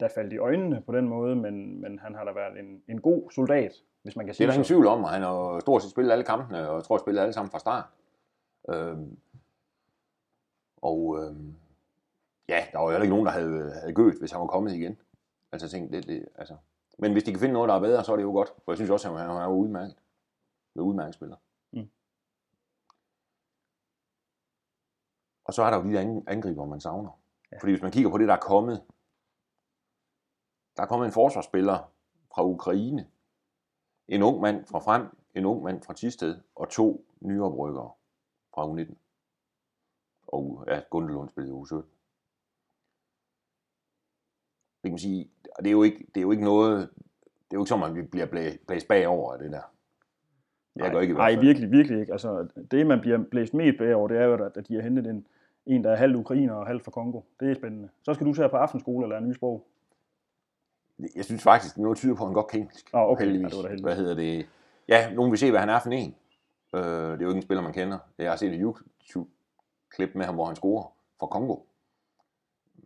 der 0.00 0.08
faldt 0.08 0.32
i 0.32 0.38
øjnene 0.38 0.82
på 0.86 0.92
den 0.92 1.08
måde, 1.08 1.36
men, 1.36 1.80
men 1.80 1.98
han 1.98 2.14
har 2.14 2.24
da 2.24 2.32
været 2.32 2.58
en, 2.58 2.82
en 2.88 3.00
god 3.00 3.30
soldat, 3.30 3.72
hvis 4.02 4.16
man 4.16 4.26
kan 4.26 4.28
det 4.28 4.34
er 4.34 4.36
sige 4.36 4.46
der 4.46 4.52
ingen 4.52 4.64
tvivl 4.64 4.86
om, 4.86 5.04
og 5.04 5.10
han 5.10 5.22
har 5.22 5.60
stort 5.60 5.82
set 5.82 5.90
spillet 5.90 6.12
alle 6.12 6.24
kampene, 6.24 6.68
og 6.68 6.76
jeg 6.76 6.84
tror, 6.84 6.96
jeg 6.96 7.00
spillet 7.00 7.20
alle 7.20 7.32
sammen 7.32 7.50
fra 7.50 7.58
start. 7.58 7.84
Øhm, 8.68 9.18
og 10.82 11.18
øhm, 11.20 11.54
ja, 12.48 12.64
der 12.72 12.78
var 12.78 12.92
jo 12.92 13.02
ikke 13.02 13.14
nogen, 13.14 13.26
der 13.26 13.32
havde, 13.32 13.72
havde 13.80 13.92
gødt, 13.94 14.18
hvis 14.18 14.32
han 14.32 14.40
var 14.40 14.46
kommet 14.46 14.72
igen. 14.72 14.98
Altså 15.52 15.68
tænkte, 15.68 15.96
det, 15.96 16.06
det, 16.06 16.28
altså. 16.34 16.56
Men 16.98 17.12
hvis 17.12 17.24
de 17.24 17.30
kan 17.30 17.40
finde 17.40 17.52
noget, 17.52 17.68
der 17.68 17.74
er 17.74 17.80
bedre, 17.80 18.04
så 18.04 18.12
er 18.12 18.16
det 18.16 18.22
jo 18.22 18.32
godt. 18.32 18.48
For 18.64 18.72
jeg 18.72 18.76
synes 18.76 18.90
også, 18.90 19.08
at 19.12 19.18
han 19.18 19.28
han 19.30 19.36
er 19.36 19.48
udmærket. 19.48 19.96
Det 20.74 20.80
er 20.80 20.84
udmærket 20.84 21.14
spiller. 21.14 21.36
Mm. 21.72 21.90
Og 25.44 25.54
så 25.54 25.62
er 25.62 25.70
der 25.70 25.76
jo 25.76 25.82
de 25.84 25.92
der 25.92 26.00
ang- 26.00 26.24
angriber, 26.26 26.64
man 26.64 26.80
savner. 26.80 27.20
Ja. 27.52 27.58
Fordi 27.60 27.72
hvis 27.72 27.82
man 27.82 27.92
kigger 27.92 28.10
på 28.10 28.18
det, 28.18 28.28
der 28.28 28.34
er 28.34 28.40
kommet, 28.40 28.84
der 30.76 30.82
er 30.82 30.86
kommet 30.86 31.06
en 31.06 31.12
forsvarsspiller 31.12 31.92
fra 32.34 32.44
Ukraine, 32.44 33.10
en 34.08 34.22
ung 34.22 34.40
mand 34.40 34.64
fra 34.64 34.78
Frem, 34.78 35.16
en 35.34 35.44
ung 35.44 35.62
mand 35.62 35.82
fra 35.82 35.94
Tisted 35.94 36.40
og 36.54 36.70
to 36.70 37.06
nyoprykkere 37.20 37.90
fra 38.54 38.66
U19. 38.66 38.94
Og 40.26 40.64
ja, 40.68 40.82
Gundelund 40.90 41.28
spillede 41.28 41.56
i 41.56 41.60
U17. 41.60 41.95
Det 44.86 44.90
kan 44.90 44.94
man 44.94 44.98
sige, 44.98 45.28
og 45.58 45.64
det 45.64 45.70
er 45.70 45.72
jo 45.72 45.82
ikke, 45.82 45.98
det 46.14 46.16
er 46.16 46.22
jo 46.22 46.30
ikke 46.30 46.44
noget, 46.44 46.78
det 47.20 47.52
er 47.52 47.54
jo 47.54 47.60
ikke 47.60 47.68
som, 47.68 47.82
at 47.82 47.94
vi 47.94 48.02
bliver 48.02 48.26
blæ- 48.26 48.64
blæst 48.66 48.88
bagover 48.88 49.32
af 49.32 49.38
det 49.38 49.52
der. 49.52 49.60
Jeg 50.76 50.90
gør 50.90 51.00
ikke 51.00 51.12
i 51.12 51.14
hvert 51.14 51.34
Nej, 51.34 51.40
virkelig, 51.42 51.70
virkelig 51.70 52.00
ikke. 52.00 52.12
Altså, 52.12 52.48
det, 52.70 52.86
man 52.86 53.00
bliver 53.00 53.18
blæst 53.30 53.54
mest 53.54 53.78
bagover, 53.78 54.08
det 54.08 54.18
er 54.18 54.24
jo, 54.24 54.44
at 54.44 54.68
de 54.68 54.74
har 54.74 54.82
hentet 54.82 55.06
en, 55.06 55.26
en 55.66 55.84
der 55.84 55.90
er 55.90 55.96
halv 55.96 56.16
ukrainer 56.16 56.54
og 56.54 56.66
halv 56.66 56.80
fra 56.80 56.90
Kongo. 56.90 57.20
Det 57.40 57.50
er 57.50 57.54
spændende. 57.54 57.88
Så 58.02 58.14
skal 58.14 58.26
du 58.26 58.34
til 58.34 58.48
på 58.48 58.56
aftenskole 58.56 59.04
og 59.04 59.08
lære 59.10 59.20
nye 59.20 59.34
sprog. 59.34 59.66
Jeg 61.16 61.24
synes 61.24 61.42
faktisk, 61.42 61.78
noget 61.78 61.98
tyder 61.98 62.14
på, 62.14 62.22
at 62.22 62.28
han 62.28 62.34
godt 62.34 62.48
kan 62.48 62.60
engelsk. 62.60 62.90
Ah, 62.94 63.10
okay. 63.10 63.24
Heldigvis. 63.24 63.52
Ja, 63.52 63.58
det 63.58 63.66
heldigt. 63.68 63.86
Hvad 63.86 63.96
hedder 63.96 64.14
det? 64.14 64.46
Ja, 64.88 65.14
nogen 65.14 65.30
vil 65.30 65.38
se, 65.38 65.50
hvad 65.50 65.60
han 65.60 65.68
er 65.68 65.80
for 65.80 65.90
en. 65.90 66.14
Øh, 66.74 66.82
det 66.82 66.90
er 66.92 67.16
jo 67.20 67.28
ikke 67.28 67.36
en 67.36 67.42
spiller, 67.42 67.62
man 67.62 67.72
kender. 67.72 67.98
Jeg 68.18 68.30
har 68.30 68.36
set 68.36 68.52
et 68.52 68.60
YouTube-klip 68.60 70.14
med 70.14 70.24
ham, 70.24 70.34
hvor 70.34 70.44
han 70.44 70.56
scorer 70.56 70.92
for 71.20 71.26
Kongo. 71.26 71.56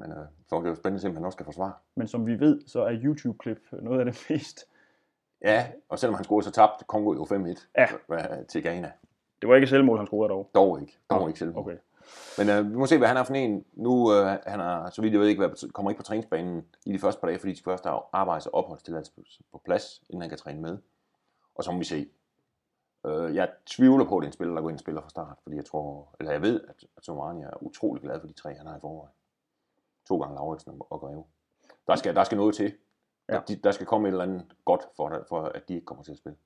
Men 0.00 0.12
øh, 0.12 0.26
så 0.48 0.56
er 0.56 0.60
det 0.60 0.68
jo 0.68 0.74
spændende 0.74 0.96
at 0.96 1.00
se, 1.02 1.08
om 1.08 1.14
han 1.14 1.24
også 1.24 1.36
kan 1.38 1.44
forsvare. 1.44 1.72
Men 1.94 2.08
som 2.08 2.26
vi 2.26 2.40
ved, 2.40 2.62
så 2.66 2.82
er 2.84 2.92
YouTube-klip 3.04 3.58
noget 3.72 3.98
af 3.98 4.04
det 4.04 4.24
mest. 4.30 4.66
Ja, 5.42 5.66
og 5.88 5.98
selvom 5.98 6.14
han 6.14 6.24
scorede, 6.24 6.44
så 6.44 6.50
tabte 6.50 6.84
Kongo 6.84 7.12
jo 7.12 7.22
5-1 7.24 7.66
Ja. 7.78 7.86
øh, 8.40 8.46
til 8.46 8.62
Ghana. 8.62 8.92
Det 9.40 9.48
var 9.48 9.54
ikke 9.54 9.66
selvmål, 9.66 9.96
han 9.98 10.06
scorede 10.06 10.28
dog. 10.32 10.50
Dog 10.54 10.80
ikke. 10.80 10.98
Dog 11.10 11.28
ikke 11.28 11.38
selv. 11.38 11.56
Okay. 11.56 11.76
Men 12.38 12.48
øh, 12.48 12.70
vi 12.70 12.76
må 12.76 12.86
se, 12.86 12.98
hvad 12.98 13.08
han 13.08 13.16
er 13.16 13.24
for 13.24 13.34
en. 13.34 13.64
Nu 13.72 14.12
øh, 14.14 14.26
han 14.46 14.60
har, 14.60 14.90
så 14.90 15.02
vidt 15.02 15.12
jeg 15.12 15.20
ved 15.20 15.28
ikke, 15.28 15.40
været, 15.40 15.64
kommer 15.74 15.90
ikke 15.90 15.98
på 15.98 16.04
træningsbanen 16.04 16.66
i 16.86 16.92
de 16.92 16.98
første 16.98 17.20
par 17.20 17.28
dage, 17.28 17.38
fordi 17.38 17.52
de 17.52 17.62
først 17.62 17.84
har 17.84 18.08
arbejds- 18.12 18.46
og 18.46 18.54
opholdstilladelse 18.54 19.12
på, 19.12 19.22
på 19.52 19.60
plads, 19.64 20.02
inden 20.10 20.20
han 20.20 20.28
kan 20.28 20.38
træne 20.38 20.60
med. 20.60 20.78
Og 21.54 21.64
så 21.64 21.72
må 21.72 21.78
vi 21.78 21.84
se. 21.84 22.08
Øh, 23.06 23.34
jeg 23.34 23.48
tvivler 23.66 24.04
på, 24.04 24.16
at 24.16 24.20
det 24.20 24.26
er 24.26 24.28
en 24.28 24.32
spiller, 24.32 24.54
der 24.54 24.62
går 24.62 24.68
ind 24.68 24.76
og 24.76 24.80
spiller 24.80 25.00
fra 25.00 25.08
start, 25.08 25.36
fordi 25.42 25.56
jeg 25.56 25.64
tror, 25.64 26.14
eller 26.20 26.32
jeg 26.32 26.42
ved, 26.42 26.60
at, 26.68 26.84
at 26.96 27.04
Somani 27.04 27.42
er 27.42 27.62
utrolig 27.62 28.02
glad 28.02 28.20
for 28.20 28.26
de 28.26 28.32
tre, 28.32 28.54
han 28.54 28.66
har 28.66 28.76
i 28.76 28.80
forvejen. 28.80 29.12
To 30.10 30.18
gange 30.18 30.34
Lauritsen 30.34 30.72
og- 30.90 31.00
Greve. 31.00 31.24
Der 31.86 31.96
skal, 31.96 32.14
der 32.14 32.24
skal 32.24 32.36
noget 32.38 32.54
til. 32.54 32.72
Ja. 33.28 33.40
De, 33.48 33.56
der 33.56 33.70
skal 33.70 33.86
komme 33.86 34.08
et 34.08 34.12
eller 34.12 34.24
andet 34.24 34.44
godt 34.64 34.82
for, 34.96 35.24
for, 35.28 35.40
at 35.40 35.68
de 35.68 35.74
ikke 35.74 35.84
kommer 35.84 36.04
til 36.04 36.12
at 36.12 36.18
spille. 36.18 36.36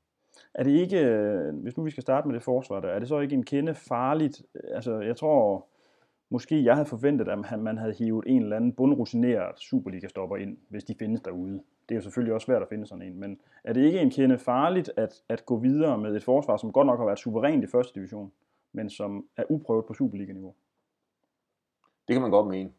Er 0.54 0.62
det 0.64 0.70
ikke, 0.70 1.00
øh, 1.04 1.54
hvis 1.54 1.76
nu 1.76 1.82
vi 1.82 1.90
skal 1.90 2.02
starte 2.02 2.28
med 2.28 2.34
det 2.34 2.42
forsvar 2.42 2.80
der, 2.80 2.88
er 2.88 2.98
det 2.98 3.08
så 3.08 3.18
ikke 3.20 3.34
en 3.34 3.44
kende 3.44 3.74
farligt? 3.74 4.42
Altså, 4.54 5.00
jeg 5.00 5.16
tror, 5.16 5.66
måske 6.30 6.64
jeg 6.64 6.74
havde 6.74 6.86
forventet, 6.88 7.28
at 7.28 7.58
man 7.58 7.78
havde 7.78 7.92
hivet 7.94 8.24
en 8.26 8.42
eller 8.42 8.56
anden 8.56 8.72
bundrutineret 8.72 9.58
Superliga-stopper 9.58 10.36
ind, 10.36 10.58
hvis 10.68 10.84
de 10.84 10.94
findes 10.98 11.20
derude. 11.20 11.62
Det 11.88 11.94
er 11.94 11.96
jo 11.96 12.02
selvfølgelig 12.02 12.34
også 12.34 12.44
svært 12.44 12.62
at 12.62 12.68
finde 12.68 12.86
sådan 12.86 13.02
en, 13.02 13.20
men 13.20 13.40
er 13.64 13.72
det 13.72 13.84
ikke 13.84 14.00
en 14.00 14.10
kende 14.10 14.38
farligt 14.38 14.90
at, 14.96 15.22
at 15.28 15.46
gå 15.46 15.56
videre 15.56 15.98
med 15.98 16.16
et 16.16 16.24
forsvar, 16.24 16.56
som 16.56 16.72
godt 16.72 16.86
nok 16.86 16.98
har 16.98 17.06
været 17.06 17.18
suverænt 17.18 17.64
i 17.64 17.66
første 17.66 17.94
division, 17.94 18.32
men 18.72 18.90
som 18.90 19.26
er 19.36 19.44
uprøvet 19.48 19.84
på 19.86 19.94
Superliga-niveau? 19.94 20.54
Det 22.08 22.14
kan 22.14 22.22
man 22.22 22.30
godt 22.30 22.46
mene. 22.46 22.70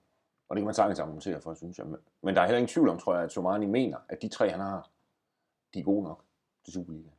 Og 0.49 0.55
det 0.55 0.61
kan 0.61 0.65
man 0.65 0.73
sagtens 0.73 0.99
argumentere 0.99 1.41
for, 1.41 1.53
synes 1.53 1.77
jeg. 1.77 1.87
Men 2.21 2.35
der 2.35 2.41
er 2.41 2.45
heller 2.45 2.57
ingen 2.57 2.73
tvivl 2.73 2.89
om, 2.89 2.99
tror 2.99 3.15
jeg, 3.15 3.23
at 3.23 3.31
Somani 3.31 3.65
mener, 3.65 3.97
at 4.09 4.21
de 4.21 4.27
tre, 4.27 4.49
han 4.49 4.59
har, 4.59 4.89
de 5.73 5.79
er 5.79 5.83
gode 5.83 6.03
nok 6.03 6.23
til 6.63 6.73
Superliga. 6.73 7.09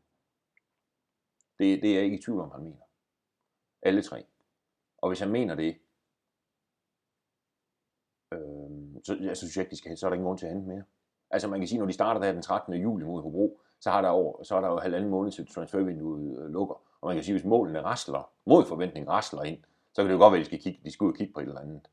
Det, 1.59 1.83
det 1.83 1.91
er 1.91 1.95
jeg 1.95 2.05
ikke 2.05 2.19
i 2.19 2.23
tvivl 2.23 2.41
om, 2.41 2.51
han 2.51 2.63
mener. 2.63 2.85
Alle 3.83 4.03
tre. 4.03 4.27
Og 4.99 5.09
hvis 5.09 5.21
han 5.21 5.31
mener 5.31 5.55
det, 5.55 5.79
øh, 8.33 9.03
så 9.05 9.19
jeg 9.21 9.37
synes 9.37 9.57
jeg 9.57 9.63
ikke, 9.63 9.71
de 9.71 9.77
skal, 9.77 9.99
så 9.99 10.07
er 10.07 10.11
der 10.11 10.15
ingen 10.15 10.27
grund 10.27 10.39
til 10.39 10.47
at 10.47 10.53
hente 10.53 10.69
mere. 10.69 10.85
Altså 11.31 11.49
man 11.49 11.61
kan 11.61 11.69
sige, 11.69 11.79
når 11.79 11.87
de 11.87 11.93
starter 11.93 12.21
der 12.21 12.33
den 12.33 12.43
13. 12.43 12.75
juli 12.75 13.05
mod 13.05 13.23
Hobro, 13.23 13.61
så, 13.81 13.91
har 13.91 14.03
der 14.03 14.09
over, 14.09 14.43
så 14.43 14.57
er 14.57 14.61
der 14.61 14.69
jo 14.69 14.79
halvanden 14.79 15.11
måned 15.11 15.33
til 15.33 15.47
transfervinduet 15.47 16.39
øh, 16.39 16.51
lukker. 16.51 16.75
Og 17.01 17.07
man 17.09 17.17
kan 17.17 17.25
sige, 17.25 17.35
hvis 17.35 17.45
målene 17.45 17.83
rasler, 17.83 18.31
mod 18.45 18.65
forventning 18.65 19.09
rasler 19.09 19.43
ind, 19.43 19.59
så 19.93 20.03
kan 20.03 20.07
det 20.07 20.15
jo 20.15 20.19
godt 20.19 20.33
være, 20.33 20.41
at 20.41 20.45
de 20.45 20.47
skal, 20.47 20.61
kigge, 20.61 20.81
de 20.85 20.91
skal 20.91 21.05
ud 21.05 21.13
og 21.13 21.17
kigge 21.17 21.33
på 21.33 21.41
et 21.41 21.47
eller 21.47 21.61
andet. 21.61 21.89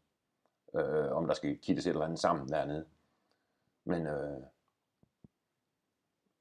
Øh, 0.75 1.11
om 1.11 1.27
der 1.27 1.33
skal 1.33 1.57
kittes 1.57 1.85
et 1.85 1.89
eller 1.89 2.05
andet 2.05 2.19
sammen 2.19 2.49
dernede. 2.49 2.85
Men, 3.85 4.07
øh, 4.07 4.41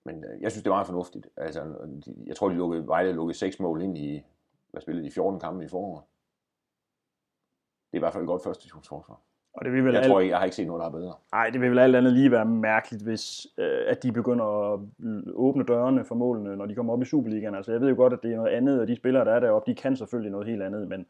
men 0.04 0.24
øh, 0.24 0.42
jeg 0.42 0.50
synes, 0.50 0.62
det 0.62 0.70
er 0.70 0.74
meget 0.74 0.86
fornuftigt. 0.86 1.28
Altså, 1.36 1.74
jeg 2.26 2.36
tror, 2.36 2.48
de 2.48 2.54
lukkede, 2.54 2.86
Vejle 2.86 3.12
lukkede 3.12 3.38
seks 3.38 3.60
mål 3.60 3.82
ind 3.82 3.98
i, 3.98 4.22
hvad 4.70 4.80
spillede 4.82 5.06
de, 5.06 5.10
14 5.12 5.40
kampe 5.40 5.64
i 5.64 5.68
foråret. 5.68 6.04
Det 7.90 7.96
er 7.96 7.98
i 7.98 8.04
hvert 8.04 8.12
fald 8.12 8.24
et 8.24 8.28
godt 8.28 8.42
første 8.42 8.62
divisionsforsvar. 8.62 9.20
Og 9.54 9.64
det 9.64 9.72
vil 9.72 9.84
vel 9.84 9.92
Jeg 9.92 10.02
alt- 10.02 10.10
tror 10.10 10.20
ikke, 10.20 10.30
jeg 10.30 10.38
har 10.38 10.44
ikke 10.44 10.56
set 10.56 10.66
noget, 10.66 10.80
der 10.80 10.86
er 10.86 10.90
bedre. 10.90 11.14
Ej, 11.32 11.50
det 11.50 11.60
vil 11.60 11.70
vel 11.70 11.78
alt 11.78 11.96
andet 11.96 12.12
lige 12.12 12.30
være 12.30 12.44
mærkeligt, 12.44 13.02
hvis 13.02 13.46
øh, 13.58 13.84
at 13.86 14.02
de 14.02 14.12
begynder 14.12 14.44
at 14.74 14.80
åbne 15.34 15.64
dørene 15.64 16.04
for 16.04 16.14
målene, 16.14 16.56
når 16.56 16.66
de 16.66 16.74
kommer 16.74 16.92
op 16.92 17.02
i 17.02 17.04
Superligaen. 17.04 17.54
Altså, 17.54 17.72
jeg 17.72 17.80
ved 17.80 17.88
jo 17.88 17.96
godt, 17.96 18.12
at 18.12 18.18
det 18.22 18.32
er 18.32 18.36
noget 18.36 18.50
andet, 18.52 18.80
og 18.80 18.88
de 18.88 18.96
spillere, 18.96 19.24
der 19.24 19.32
er 19.32 19.40
deroppe, 19.40 19.70
de 19.70 19.76
kan 19.76 19.96
selvfølgelig 19.96 20.32
noget 20.32 20.46
helt 20.46 20.62
andet, 20.62 20.88
men, 20.88 21.06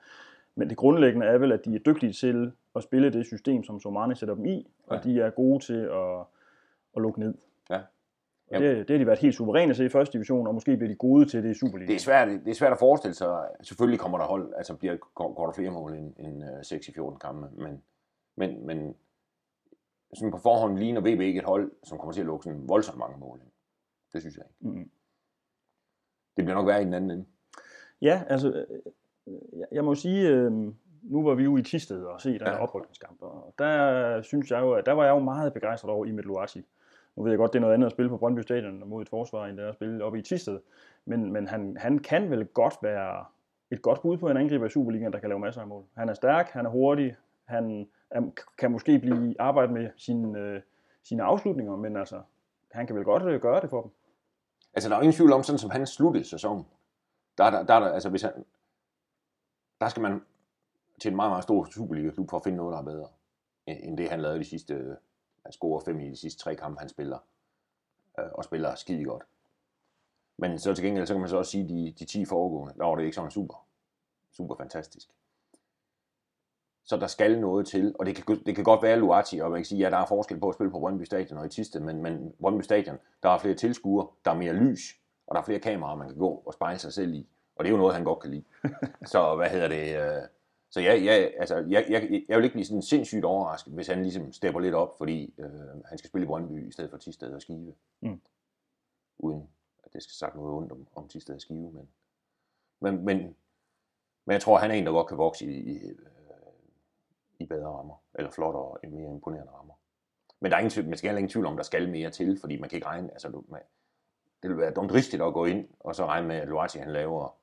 men 0.54 0.68
det 0.68 0.76
grundlæggende 0.76 1.26
er 1.26 1.38
vel, 1.38 1.52
at 1.52 1.64
de 1.64 1.74
er 1.74 1.78
dygtige 1.78 2.12
til 2.12 2.52
at 2.76 2.82
spille 2.82 3.12
det 3.12 3.26
system, 3.26 3.64
som 3.64 3.80
Somani 3.80 4.14
sætter 4.14 4.34
dem 4.34 4.44
i, 4.46 4.70
og 4.86 4.96
Ja. 4.96 5.02
de 5.02 5.20
er 5.20 5.30
gode 5.30 5.64
til 5.64 5.78
at, 5.92 6.20
at 6.96 7.02
lukke 7.02 7.20
ned. 7.20 7.34
Ja. 7.70 7.80
Og 8.54 8.60
det, 8.60 8.88
det 8.88 8.90
har 8.90 8.98
de 8.98 9.06
været 9.06 9.18
helt 9.18 9.34
suveræne 9.34 9.74
til 9.74 9.84
i 9.84 9.88
første 9.88 10.12
division, 10.12 10.46
og 10.46 10.54
måske 10.54 10.76
bliver 10.76 10.88
de 10.88 10.96
gode 10.96 11.24
til 11.26 11.42
det 11.42 11.50
i 11.50 11.54
Superligaen. 11.54 11.88
Det 11.88 11.94
er 11.94 12.00
svært, 12.00 12.28
det 12.28 12.48
er 12.50 12.54
svært 12.54 12.72
at 12.72 12.78
forestille 12.78 13.14
sig. 13.14 13.48
Selvfølgelig 13.62 14.00
kommer 14.00 14.18
der 14.18 14.24
hold, 14.24 14.52
altså 14.56 14.76
bliver, 14.76 14.96
går, 14.96 15.34
går 15.34 15.46
der 15.46 15.52
flere 15.52 15.70
mål 15.70 15.94
end, 15.94 16.12
end 16.18 16.42
uh, 16.42 16.48
6 16.62 16.88
i 16.88 16.92
14 16.92 17.18
kampe, 17.18 17.48
men, 17.62 17.82
men, 18.36 18.66
men 18.66 18.94
sådan 20.14 20.30
på 20.30 20.38
forhånd 20.38 20.78
ligner 20.78 21.00
VB 21.00 21.20
ikke 21.20 21.38
et 21.38 21.44
hold, 21.44 21.72
som 21.82 21.98
kommer 21.98 22.12
til 22.12 22.20
at 22.20 22.26
lukke 22.26 22.44
sådan 22.44 22.68
voldsomt 22.68 22.98
mange 22.98 23.18
mål. 23.18 23.40
Det 24.12 24.20
synes 24.22 24.36
jeg 24.36 24.44
ikke. 24.48 24.78
Mm. 24.78 24.90
Det 26.36 26.44
bliver 26.44 26.54
nok 26.54 26.66
værre 26.66 26.82
i 26.82 26.84
den 26.84 26.94
anden 26.94 27.10
ende. 27.10 27.24
Ja, 28.02 28.22
altså, 28.28 28.52
øh, 28.52 28.80
jeg- 29.26 29.66
jeg 29.72 29.84
må 29.84 29.94
sige, 29.94 30.28
øh, 30.28 30.52
nu 31.02 31.22
var 31.24 31.34
vi 31.34 31.44
jo 31.44 31.56
i 31.56 31.62
Tisted 31.62 32.04
og 32.04 32.20
se 32.20 32.32
den 32.32 32.40
her 32.46 32.52
Ja. 32.52 32.62
oprykningskamp, 32.62 33.22
og 33.22 33.54
der 33.58 34.22
synes 34.22 34.50
jeg 34.50 34.60
jo, 34.60 34.72
at 34.72 34.86
der 34.86 34.92
var 34.92 35.04
jeg 35.04 35.10
jo 35.10 35.18
meget 35.18 35.52
begejstret 35.52 35.90
over 35.90 36.06
Imit 36.06 36.24
Luati. 36.24 36.66
Nu 37.16 37.22
ved 37.22 37.30
jeg 37.32 37.38
godt, 37.38 37.52
det 37.52 37.58
er 37.58 37.60
noget 37.60 37.74
andet 37.74 37.86
at 37.86 37.92
spille 37.92 38.08
på 38.08 38.16
Brøndby 38.16 38.40
Stadion 38.40 38.88
mod 38.88 39.02
et 39.02 39.08
forsvar, 39.08 39.46
end 39.46 39.56
det 39.56 39.64
er 39.64 39.68
at 39.68 39.74
spille 39.74 40.04
oppe 40.04 40.18
i 40.18 40.22
Tisted, 40.22 40.60
men, 41.04 41.32
men 41.32 41.48
han, 41.48 41.76
han 41.80 41.98
kan 41.98 42.30
vel 42.30 42.46
godt 42.46 42.74
være 42.82 43.24
et 43.70 43.82
godt 43.82 44.02
bud 44.02 44.16
på 44.16 44.28
en 44.28 44.36
angriber 44.36 44.66
i 44.66 44.70
Superligaen, 44.70 45.12
der 45.12 45.18
kan 45.18 45.28
lave 45.28 45.38
masser 45.40 45.60
af 45.60 45.66
mål. 45.66 45.84
Han 45.96 46.08
er 46.08 46.14
stærk, 46.14 46.48
han 46.50 46.66
er 46.66 46.70
hurtig, 46.70 47.16
han 47.44 47.88
er, 48.10 48.22
kan 48.58 48.70
måske 48.72 48.98
blive 48.98 49.34
arbejde 49.40 49.72
med 49.72 49.90
sine, 49.96 50.38
øh, 50.38 50.60
sine 51.02 51.22
afslutninger, 51.22 51.76
men 51.76 51.96
altså, 51.96 52.20
han 52.72 52.86
kan 52.86 52.96
vel 52.96 53.04
godt 53.04 53.22
øh, 53.22 53.40
gøre 53.40 53.60
det 53.60 53.70
for 53.70 53.82
dem. 53.82 53.90
Altså, 54.74 54.88
der 54.88 54.94
er 54.94 54.98
jo 54.98 55.02
ingen 55.02 55.14
tvivl 55.16 55.32
om, 55.32 55.42
sådan 55.42 55.58
som 55.58 55.70
han 55.70 55.86
sluttede 55.86 56.24
sæsonen, 56.24 56.66
der, 57.38 57.44
er 57.44 57.50
der, 57.50 57.62
der, 57.62 57.74
er 57.74 57.80
der, 57.80 57.88
altså 57.88 58.10
hvis 58.10 58.22
han, 58.22 58.32
der 59.82 59.88
skal 59.88 60.02
man 60.02 60.22
til 61.00 61.08
en 61.08 61.16
meget, 61.16 61.30
meget 61.30 61.42
stor 61.42 61.64
Superliga-klub 61.64 62.30
for 62.30 62.36
at 62.36 62.44
finde 62.44 62.56
noget, 62.56 62.72
der 62.72 62.78
er 62.78 62.84
bedre, 62.84 63.08
end 63.66 63.98
det, 63.98 64.10
han 64.10 64.20
lavede 64.20 64.38
de 64.38 64.44
sidste, 64.44 64.74
øh, 64.74 64.96
han 65.42 65.52
scorer 65.52 65.80
fem 65.84 66.00
i 66.00 66.10
de 66.10 66.16
sidste 66.16 66.42
tre 66.42 66.54
kampe, 66.54 66.78
han 66.78 66.88
spiller, 66.88 67.18
øh, 68.18 68.26
og 68.34 68.44
spiller 68.44 68.74
skide 68.74 69.04
godt. 69.04 69.22
Men 70.36 70.58
så 70.58 70.74
til 70.74 70.84
gengæld, 70.84 71.06
så 71.06 71.14
kan 71.14 71.20
man 71.20 71.28
så 71.28 71.36
også 71.36 71.50
sige, 71.50 71.68
de, 71.68 71.94
de 71.98 72.04
10 72.04 72.24
foregående, 72.24 72.74
der 72.78 72.84
var 72.84 72.96
det 72.96 73.04
ikke 73.04 73.14
sådan 73.14 73.30
super, 73.30 73.66
super 74.32 74.54
fantastisk. 74.54 75.08
Så 76.84 76.96
der 76.96 77.06
skal 77.06 77.40
noget 77.40 77.66
til, 77.66 77.94
og 77.98 78.06
det 78.06 78.16
kan, 78.16 78.42
det 78.46 78.54
kan 78.54 78.64
godt 78.64 78.82
være 78.82 78.98
Luati, 78.98 79.38
og 79.38 79.50
man 79.50 79.58
kan 79.58 79.64
sige, 79.64 79.78
ja, 79.78 79.90
der 79.90 79.96
er 79.96 80.06
forskel 80.06 80.40
på 80.40 80.48
at 80.48 80.54
spille 80.54 80.70
på 80.70 80.78
Brøndby 80.78 81.02
Stadion 81.02 81.38
og 81.38 81.46
i 81.46 81.48
Tiste, 81.48 81.80
men, 81.80 82.02
men 82.02 82.34
Brøndby 82.40 82.62
Stadion, 82.62 82.98
der 83.22 83.28
er 83.28 83.38
flere 83.38 83.54
tilskuere, 83.54 84.08
der 84.24 84.30
er 84.30 84.36
mere 84.36 84.52
lys, 84.52 84.96
og 85.26 85.34
der 85.34 85.40
er 85.40 85.44
flere 85.44 85.60
kameraer, 85.60 85.96
man 85.96 86.08
kan 86.08 86.18
gå 86.18 86.42
og 86.46 86.52
spejle 86.54 86.78
sig 86.78 86.92
selv 86.92 87.14
i. 87.14 87.28
Og 87.56 87.64
det 87.64 87.68
er 87.68 87.72
jo 87.72 87.78
noget, 87.78 87.94
han 87.94 88.04
godt 88.04 88.20
kan 88.20 88.30
lide. 88.30 88.44
så 89.12 89.36
hvad 89.36 89.50
hedder 89.50 89.68
det? 89.68 89.96
Øh, 89.96 90.28
så 90.70 90.80
jeg, 90.80 91.04
jeg, 91.04 91.34
altså, 91.38 91.56
jeg, 91.56 91.86
jeg, 91.88 92.24
jeg 92.28 92.36
vil 92.36 92.44
ikke 92.44 92.54
blive 92.54 92.64
sådan 92.64 92.82
sindssygt 92.82 93.24
overrasket, 93.24 93.72
hvis 93.72 93.86
han 93.86 94.02
ligesom 94.02 94.32
stepper 94.32 94.60
lidt 94.60 94.74
op, 94.74 94.98
fordi 94.98 95.34
øh, 95.38 95.84
han 95.84 95.98
skal 95.98 96.08
spille 96.08 96.24
i 96.24 96.26
Brøndby 96.26 96.68
i 96.68 96.72
stedet 96.72 96.90
for 96.90 96.98
Tisted 96.98 97.34
og 97.34 97.42
Skive. 97.42 97.74
Mm. 98.00 98.20
Uden 99.18 99.48
at 99.84 99.92
det 99.92 100.02
skal 100.02 100.14
sagt 100.14 100.34
noget 100.34 100.54
ondt 100.54 100.72
om, 100.72 100.86
om 100.94 101.08
Tisted 101.08 101.34
og 101.34 101.40
Skive, 101.40 101.70
men, 101.72 101.88
men, 102.80 103.04
men, 103.04 103.16
men 104.24 104.32
jeg 104.32 104.40
tror, 104.40 104.58
han 104.58 104.70
er 104.70 104.74
en, 104.74 104.86
der 104.86 104.92
godt 104.92 105.08
kan 105.08 105.18
vokse 105.18 105.46
i, 105.46 105.72
i, 105.72 105.88
øh, 105.88 105.96
i 107.38 107.46
bedre 107.46 107.68
rammer, 107.68 108.02
eller 108.14 108.30
flottere 108.30 108.62
og 108.62 108.78
mere 108.88 109.10
imponerende 109.10 109.52
rammer. 109.52 109.74
Men 110.40 110.50
der 110.50 110.56
er 110.56 110.60
ingen, 110.60 110.88
man 110.88 110.98
skal 110.98 111.08
heller 111.08 111.18
ingen 111.18 111.30
tvivl 111.30 111.46
om, 111.46 111.56
der 111.56 111.62
skal 111.62 111.90
mere 111.90 112.10
til, 112.10 112.40
fordi 112.40 112.60
man 112.60 112.68
kan 112.68 112.76
ikke 112.76 112.86
regne, 112.86 113.12
altså 113.12 113.42
man, 113.48 113.60
det 114.42 114.50
vil 114.50 114.58
være 114.58 114.72
dumdristigt 114.74 115.22
at 115.22 115.34
gå 115.34 115.44
ind, 115.44 115.68
og 115.80 115.94
så 115.94 116.06
regne 116.06 116.28
med, 116.28 116.36
at 116.36 116.48
Luati 116.48 116.78
han 116.78 116.92
laver 116.92 117.36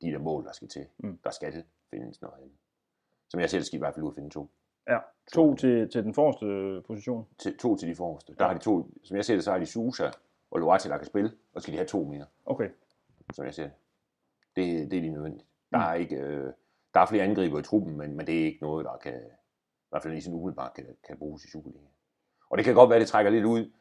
de 0.00 0.06
der 0.10 0.18
mål, 0.18 0.44
der 0.44 0.52
skal 0.52 0.68
til. 0.68 0.86
Mm. 0.98 1.18
Der 1.24 1.30
skal 1.30 1.64
findes 1.90 2.20
noget 2.22 2.34
andet. 2.36 2.52
Som 3.28 3.40
jeg 3.40 3.50
selv 3.50 3.62
skal 3.62 3.76
i 3.76 3.78
hvert 3.78 3.94
fald 3.94 4.04
ud 4.04 4.10
at 4.10 4.14
finde 4.14 4.30
to. 4.30 4.50
Ja, 4.88 4.98
to 5.32 5.54
til, 5.54 5.90
til 5.90 6.04
den 6.04 6.14
forreste 6.14 6.82
position. 6.86 7.26
Til, 7.38 7.58
to 7.58 7.76
til 7.76 7.88
de 7.88 7.94
forreste. 7.94 8.34
Der 8.38 8.46
har 8.46 8.52
de 8.54 8.58
to, 8.58 8.90
som 9.04 9.16
jeg 9.16 9.24
ser 9.24 9.34
det, 9.34 9.44
så 9.44 9.50
har 9.50 9.58
de 9.58 9.66
Susa 9.66 10.10
og 10.50 10.60
Luati, 10.60 10.88
der 10.88 10.96
kan 10.98 11.06
spille, 11.06 11.32
og 11.54 11.60
så 11.60 11.64
skal 11.64 11.72
de 11.72 11.78
have 11.78 11.86
to 11.86 12.04
mere, 12.04 12.26
Okay. 12.44 12.70
som 13.34 13.44
jeg 13.44 13.54
ser 13.54 13.62
det. 13.62 13.72
Det, 14.56 14.90
det 14.90 14.96
er 14.96 15.02
de 15.02 15.10
nødvendigt. 15.10 15.46
Der 15.70 15.78
Mm. 15.78 15.84
er 15.84 15.92
ikke, 15.94 16.16
øh, 16.16 16.52
der 16.94 17.00
er 17.00 17.06
flere 17.06 17.24
angriber 17.24 17.58
i 17.58 17.62
truppen, 17.62 17.96
men, 17.96 18.16
men 18.16 18.26
det 18.26 18.40
er 18.40 18.44
ikke 18.44 18.58
noget, 18.62 18.84
der 18.84 18.96
kan, 18.96 19.14
i 19.22 19.88
hvert 19.90 20.02
fald 20.02 20.14
i 20.14 20.20
sin 20.20 20.34
umiddelbart 20.34 20.74
kan, 20.74 20.96
kan 21.06 21.18
bruges 21.18 21.44
i 21.44 21.50
Superligaen. 21.50 21.88
Og 22.50 22.58
det 22.58 22.64
kan 22.64 22.74
godt 22.74 22.90
være, 22.90 23.00
det 23.00 23.08
trækker 23.08 23.30
lidt 23.30 23.44
ud, 23.44 23.72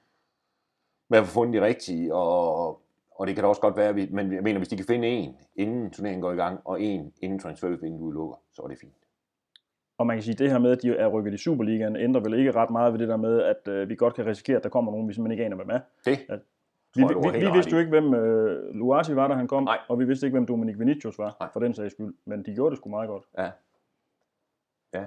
med 1.10 1.20
at 1.20 1.26
få 1.26 1.32
fundet 1.34 1.62
de 1.62 1.66
rigtige, 1.66 2.14
og, 2.16 2.56
og 2.68 2.82
det 3.24 3.36
kan 3.36 3.44
da 3.44 3.48
også 3.48 3.62
godt 3.62 3.78
være, 3.78 3.90
at 3.90 3.96
vi- 3.96 4.10
men 4.12 4.34
jeg 4.34 4.44
mener, 4.44 4.60
hvis 4.60 4.68
de 4.68 4.76
kan 4.78 4.86
finde 4.86 5.08
en, 5.08 5.36
inden 5.56 5.92
turneringen 5.92 6.22
går 6.22 6.32
i 6.32 6.36
gang, 6.36 6.60
og 6.66 6.82
en 6.82 7.14
inden 7.22 7.40
transfervinduet 7.40 8.14
lukker, 8.14 8.36
så 8.52 8.62
er 8.62 8.68
det 8.68 8.78
fint. 8.82 8.94
Og 9.98 10.08
man 10.08 10.16
kan 10.16 10.24
sige, 10.24 10.34
at 10.34 10.40
det 10.40 10.52
her 10.52 10.60
med, 10.60 10.72
at 10.72 10.82
de 10.82 10.90
er 10.98 11.08
rykket 11.08 11.34
i 11.34 11.38
Superligaen, 11.38 11.96
ændrer 11.96 12.22
vel 12.22 12.34
ikke 12.40 12.52
ret 12.52 12.70
meget 12.70 12.94
ved 12.94 13.00
det 13.00 13.08
der 13.08 13.18
med, 13.18 13.42
at 13.42 13.68
øh, 13.68 13.90
vi 13.90 13.96
godt 13.96 14.14
kan 14.14 14.26
risikere, 14.26 14.58
at 14.58 14.64
der 14.64 14.70
kommer 14.70 14.92
nogen, 14.92 15.08
vi 15.08 15.14
simpelthen 15.14 15.32
ikke 15.32 15.46
aner, 15.46 15.56
hvem 15.56 15.70
er. 15.70 15.80
Det 16.06 16.20
ja. 16.30 16.36
Vi, 16.96 17.02
jeg, 17.02 17.10
vi, 17.10 17.40
vi 17.40 17.48
ret 17.48 17.54
vidste 17.54 17.72
jo 17.72 17.78
ikke, 17.78 17.90
hvem 17.90 18.14
øh, 18.14 18.76
Luati 18.76 19.16
var, 19.16 19.28
da 19.28 19.34
han 19.34 19.48
kom, 19.48 19.64
Nej. 19.64 19.80
og 19.90 20.00
vi 20.00 20.06
vidste 20.06 20.26
ikke, 20.28 20.36
hvem 20.36 20.46
Dominik 20.46 20.80
Vinicius 20.80 21.18
var, 21.20 21.38
Nej. 21.40 21.50
for 21.54 21.60
den 21.60 21.74
sags 21.74 21.94
skyld. 21.94 22.14
Men 22.26 22.46
de 22.46 22.54
gjorde 22.56 22.70
det 22.72 22.78
sgu 22.78 22.90
meget 22.90 23.08
godt. 23.10 23.24
Ja. 23.38 23.50
Ja. 24.94 25.06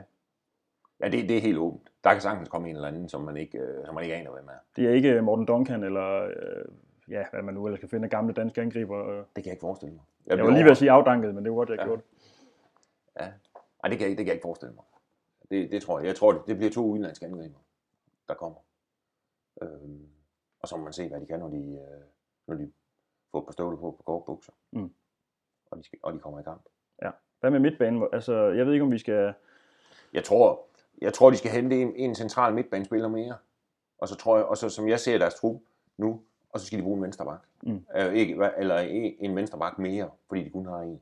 Ja, 1.00 1.08
det, 1.08 1.28
det 1.28 1.36
er 1.36 1.40
helt 1.40 1.58
åbent. 1.58 1.92
Der 2.04 2.12
kan 2.12 2.20
sagtens 2.20 2.48
komme 2.48 2.68
en 2.70 2.74
eller 2.76 2.88
anden, 2.88 3.08
som 3.08 3.20
man 3.20 3.36
ikke, 3.36 3.58
øh, 3.58 3.86
som 3.86 3.94
man 3.94 4.04
ikke 4.04 4.16
aner, 4.16 4.30
hvem 4.30 4.46
er. 4.48 4.58
Det 4.76 4.84
er 4.88 4.90
ikke 4.92 5.22
Morten 5.22 5.46
Duncan, 5.46 5.84
eller 5.84 6.24
øh, 6.24 6.64
ja, 7.10 7.24
hvad 7.32 7.42
man 7.42 7.54
nu 7.54 7.66
ellers 7.66 7.80
kan 7.80 7.88
finde 7.88 8.04
af 8.04 8.10
gamle 8.10 8.34
danske 8.34 8.60
angriber. 8.60 9.06
Øh. 9.08 9.16
Det 9.18 9.26
kan 9.34 9.44
jeg 9.44 9.52
ikke 9.52 9.60
forestille 9.60 9.94
mig. 9.94 10.04
Jeg 10.26 10.44
var 10.44 10.50
lige 10.50 10.64
ved 10.64 10.70
at 10.70 10.76
sige 10.76 10.90
afdanket, 10.90 11.34
men 11.34 11.44
det 11.44 11.50
var 11.52 11.56
godt, 11.56 11.68
jeg 11.68 11.76
Ja. 11.76 11.82
ja. 11.82 11.86
gjorde 11.88 12.02
det. 12.02 12.08
Ja. 13.20 13.32
Ej, 13.84 13.88
det 13.88 13.98
kan, 13.98 14.00
jeg, 14.00 14.10
ikke- 14.10 14.18
det 14.18 14.24
kan 14.24 14.26
jeg 14.26 14.34
ikke 14.34 14.42
forestille 14.42 14.74
mig. 14.74 14.84
Det, 15.50 15.70
det 15.70 15.82
tror 15.82 15.98
jeg. 15.98 16.06
Jeg 16.06 16.16
tror, 16.16 16.32
det, 16.32 16.42
det 16.46 16.56
bliver 16.56 16.70
to 16.70 16.84
udenlandske 16.86 17.26
angriber, 17.26 17.58
der 18.28 18.34
kommer. 18.34 18.58
Øhm, 19.62 20.08
og 20.60 20.68
så 20.68 20.76
må 20.76 20.84
man 20.84 20.92
se, 20.92 21.08
hvad 21.08 21.20
de 21.20 21.26
kan, 21.26 21.38
når 21.38 21.48
de, 21.48 21.56
øh, 21.56 22.02
når 22.46 22.54
de 22.54 22.72
får 23.32 23.40
par 23.44 23.52
støvler 23.52 23.76
på 23.78 23.90
på 23.90 24.02
kort 24.02 24.22
bukser. 24.26 24.52
Mm. 24.72 24.92
Og, 25.70 25.78
de 25.78 25.82
skal, 25.82 25.98
og 26.02 26.12
de 26.12 26.18
kommer 26.18 26.40
i 26.40 26.42
kamp. 26.42 26.62
Hvad 27.40 27.50
med 27.50 27.60
midtbanen? 27.60 28.08
Altså, 28.12 28.34
jeg 28.34 28.66
ved 28.66 28.72
ikke, 28.72 28.84
om 28.84 28.92
vi 28.92 28.98
skal... 28.98 29.34
Jeg 30.12 30.24
tror, 30.24 30.66
jeg 31.02 31.14
tror 31.14 31.30
de 31.30 31.36
skal 31.36 31.50
hente 31.50 31.76
en, 31.82 31.96
en 31.96 32.14
central 32.14 32.54
midtbanespiller 32.54 33.08
mere. 33.08 33.36
Og 33.98 34.08
så 34.08 34.16
tror 34.16 34.36
jeg, 34.36 34.46
og 34.46 34.56
så 34.56 34.68
som 34.68 34.88
jeg 34.88 35.00
ser 35.00 35.18
deres 35.18 35.34
trup 35.34 35.60
nu, 35.98 36.22
og 36.50 36.60
så 36.60 36.66
skal 36.66 36.78
de 36.78 36.82
bruge 36.82 36.96
en 36.96 37.02
vensterbak. 37.02 37.40
Mm. 37.62 37.86
Øh, 37.96 38.14
ikke, 38.14 38.50
eller 38.58 38.78
en, 38.78 39.14
en 39.18 39.36
vensterbak 39.36 39.78
mere, 39.78 40.10
fordi 40.28 40.44
de 40.44 40.50
kun 40.50 40.66
har 40.66 40.78
en. 40.78 41.00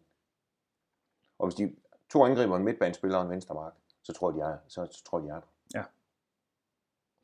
Og 1.38 1.46
hvis 1.46 1.54
de 1.54 1.74
to 2.10 2.24
angriber 2.24 2.56
en 2.56 2.64
midtbanespiller 2.64 3.18
og 3.18 3.24
en 3.24 3.30
vensterbak, 3.30 3.72
så 4.02 4.12
tror 4.12 4.30
jeg, 4.30 4.36
de 4.36 4.52
er, 4.52 4.56
så, 4.68 4.86
så 4.90 5.04
tror 5.04 5.18
de 5.18 5.28
er 5.28 5.34
der. 5.34 5.46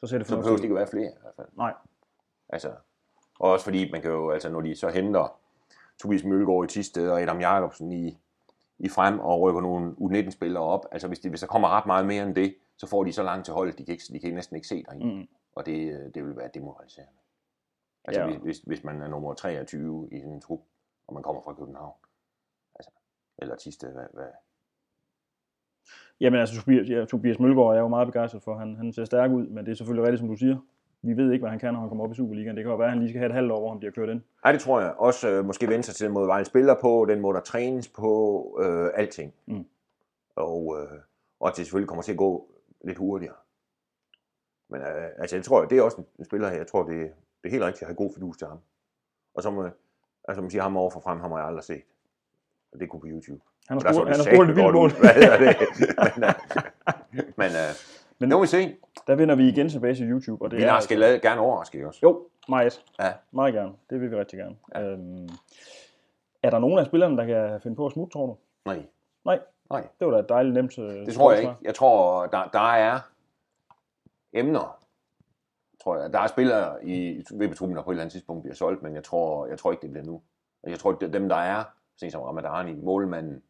Så 0.00 0.06
ser 0.06 0.18
det 0.18 0.26
Så 0.26 0.36
behøver 0.36 0.56
det 0.56 0.64
ikke 0.64 0.74
være 0.74 0.86
flere 0.86 1.10
i 1.10 1.20
hvert 1.20 1.34
fald. 1.36 1.48
Nej. 1.52 1.74
Altså, 2.48 2.72
og 3.38 3.50
også 3.50 3.64
fordi 3.64 3.90
man 3.90 4.02
kan 4.02 4.10
jo, 4.10 4.30
altså 4.30 4.48
når 4.48 4.60
de 4.60 4.76
så 4.76 4.88
henter 4.88 5.38
Tobias 5.98 6.24
Mølgaard 6.24 6.64
i 6.64 6.68
Tisted 6.68 7.10
og 7.10 7.22
Adam 7.22 7.40
Jacobsen 7.40 7.92
i, 7.92 8.18
i 8.78 8.88
frem 8.88 9.20
og 9.20 9.40
rykker 9.40 9.60
nogle 9.60 9.92
U19-spillere 10.00 10.62
op, 10.62 10.86
altså 10.92 11.08
hvis, 11.08 11.18
de, 11.18 11.28
hvis 11.28 11.40
der 11.40 11.46
kommer 11.46 11.68
ret 11.68 11.86
meget 11.86 12.06
mere 12.06 12.22
end 12.22 12.34
det, 12.34 12.54
så 12.76 12.86
får 12.86 13.04
de 13.04 13.12
så 13.12 13.22
langt 13.22 13.44
til 13.44 13.54
holdet, 13.54 13.78
de 13.78 13.84
kan, 13.84 13.92
ikke, 13.92 14.04
de 14.12 14.20
kan 14.20 14.34
næsten 14.34 14.56
ikke 14.56 14.68
se 14.68 14.82
derinde. 14.82 15.14
Mm. 15.14 15.28
Og 15.54 15.66
det, 15.66 15.92
øh, 15.92 16.14
det 16.14 16.24
vil 16.24 16.36
være 16.36 16.50
demoraliserende. 16.54 17.12
Altså 18.04 18.20
Ja. 18.20 18.26
hvis, 18.26 18.38
hvis, 18.42 18.58
hvis 18.58 18.84
man 18.84 19.02
er 19.02 19.08
nummer 19.08 19.34
23 19.34 20.08
i 20.12 20.16
en 20.16 20.40
trup, 20.40 20.60
og 21.06 21.14
man 21.14 21.22
kommer 21.22 21.42
fra 21.42 21.54
København, 21.54 21.94
altså, 22.74 22.90
eller 23.38 23.56
Tisted, 23.56 23.92
hvad, 23.92 24.06
hvad, 24.12 24.28
Jamen 26.20 26.40
altså, 26.40 26.56
Tobias, 26.60 26.88
ja, 26.88 27.04
Tobias 27.04 27.38
Mølgaard 27.38 27.76
er 27.76 27.80
jo 27.80 27.88
meget 27.88 28.08
begejstret 28.08 28.42
for. 28.42 28.58
Han, 28.58 28.76
han 28.76 28.92
ser 28.92 29.04
stærk 29.04 29.30
ud, 29.30 29.46
men 29.46 29.64
det 29.66 29.72
er 29.72 29.76
selvfølgelig 29.76 30.04
rigtigt, 30.04 30.18
som 30.20 30.28
du 30.28 30.36
siger. 30.36 30.56
Vi 31.02 31.16
ved 31.16 31.32
ikke, 31.32 31.42
hvad 31.42 31.50
han 31.50 31.58
kan, 31.58 31.72
når 31.72 31.80
han 31.80 31.88
kommer 31.88 32.04
op 32.04 32.12
i 32.12 32.14
Superligaen. 32.14 32.56
Det 32.56 32.64
kan 32.64 32.70
jo 32.70 32.76
være, 32.76 32.86
at 32.86 32.92
han 32.92 32.98
lige 32.98 33.08
skal 33.08 33.18
have 33.18 33.28
et 33.28 33.34
halvt 33.34 33.52
år, 33.52 33.60
hvor 33.60 33.70
han 33.70 33.78
bliver 33.78 33.92
kørt 33.92 34.08
ind. 34.08 34.20
Nej, 34.44 34.52
det 34.52 34.60
tror 34.60 34.80
jeg. 34.80 34.94
Også 34.98 35.28
øh, 35.28 35.44
måske 35.44 35.68
vende 35.68 35.82
sig 35.84 35.94
til 35.94 36.06
den 36.06 36.14
måde, 36.14 36.26
Vejle 36.26 36.44
spiller 36.44 36.74
på, 36.80 37.06
den 37.08 37.20
måde, 37.20 37.34
der 37.34 37.40
trænes 37.42 37.88
på, 37.88 38.58
øh, 38.62 38.90
alting. 38.94 39.34
Mm. 39.46 39.66
Og, 40.36 40.78
øh, 40.80 40.98
og 41.40 41.48
det 41.48 41.56
selvfølgelig 41.56 41.88
kommer 41.88 42.02
til 42.02 42.12
at 42.12 42.18
gå 42.18 42.48
lidt 42.84 42.98
hurtigere. 42.98 43.34
Men 44.68 44.80
øh, 44.80 45.08
altså, 45.18 45.36
jeg 45.36 45.44
tror, 45.44 45.64
det 45.64 45.78
er 45.78 45.82
også 45.82 46.02
en 46.18 46.24
spiller 46.24 46.48
her. 46.48 46.56
Jeg 46.56 46.66
tror, 46.66 46.82
det, 46.82 47.12
det 47.42 47.48
er 47.48 47.50
helt 47.50 47.64
rigtigt 47.64 47.82
at 47.82 47.88
have 47.88 47.96
god 47.96 48.10
fidus 48.14 48.36
til 48.38 48.46
ham. 48.46 48.58
Og 49.34 49.42
så 49.42 49.50
må, 49.50 49.68
altså 50.28 50.42
man 50.42 50.50
siger, 50.50 50.62
ham 50.62 50.76
overfor 50.76 51.00
frem, 51.00 51.20
ham 51.20 51.30
har 51.30 51.38
jeg 51.38 51.46
aldrig 51.46 51.64
set. 51.64 51.82
Og 52.72 52.80
det 52.80 52.88
kunne 52.90 53.00
på 53.00 53.06
YouTube. 53.06 53.40
Han 53.68 53.80
har 53.82 53.92
scoret, 53.92 54.50
et 54.50 54.56
vildt 54.56 54.72
mål. 54.74 54.90
Hvad 55.00 55.10
hedder 55.14 55.38
det? 55.38 55.56
men, 56.18 56.24
øh, 56.24 56.34
men, 57.36 57.50
øh, 57.50 57.72
Men- 58.18 58.28
nu 58.28 58.36
må 58.36 58.40
vi 58.40 58.46
se. 58.46 58.76
Der 59.06 59.14
vender 59.14 59.34
vi 59.34 59.48
igen 59.48 59.68
tilbage 59.68 59.94
til 59.94 60.10
YouTube. 60.10 60.44
Og 60.44 60.50
det 60.50 60.58
Vi 60.58 60.62
er, 60.62 60.80
skal 60.80 60.98
lade, 60.98 61.20
gerne 61.20 61.40
overraske 61.40 61.86
os. 61.88 62.02
Jo, 62.02 62.28
meget. 62.48 62.84
Ja. 63.00 63.12
Meget 63.30 63.54
gerne. 63.54 63.72
Det 63.90 64.00
vil 64.00 64.10
vi 64.10 64.16
rigtig 64.16 64.38
gerne. 64.38 64.56
Ja. 64.74 64.82
Øhm, 64.82 65.28
er 66.42 66.50
der 66.50 66.58
nogen 66.58 66.78
af 66.78 66.86
spillerne, 66.86 67.16
der 67.16 67.26
kan 67.26 67.60
finde 67.62 67.76
på 67.76 67.86
at 67.86 67.92
smutte, 67.92 68.12
tror 68.12 68.26
du? 68.26 68.36
Nej, 68.64 68.82
Nej, 69.24 69.40
nej. 69.70 69.86
det 69.98 70.06
var 70.06 70.12
da 70.12 70.18
et 70.18 70.28
dejligt 70.28 70.54
nemt 70.54 70.78
øh, 70.78 70.84
Det 71.06 71.14
tror 71.14 71.32
jeg 71.32 71.40
ikke. 71.40 71.54
Jeg 71.62 71.74
tror, 71.74 72.26
der, 72.26 72.48
der 72.52 72.72
er 72.72 72.98
emner, 74.32 74.81
tror 75.82 75.96
jeg. 75.96 76.12
Der 76.12 76.18
er 76.18 76.26
spillere 76.26 76.84
i 76.86 77.24
VB-truppen, 77.34 77.76
der 77.76 77.82
på 77.82 77.90
et 77.90 77.94
eller 77.94 78.02
andet 78.02 78.12
tidspunkt 78.12 78.42
bliver 78.42 78.54
solgt, 78.54 78.82
men 78.82 78.94
jeg 78.94 79.04
tror, 79.04 79.46
jeg 79.46 79.58
tror 79.58 79.72
ikke, 79.72 79.82
det 79.82 79.90
bliver 79.90 80.04
nu. 80.04 80.22
Jeg 80.66 80.78
tror, 80.78 80.92
det 80.92 81.12
dem, 81.12 81.28
der 81.28 81.36
er, 81.36 81.64
sådan 81.96 82.10
som 82.10 82.22
Ramadani, 82.22 82.74
målmanden, 82.74 83.42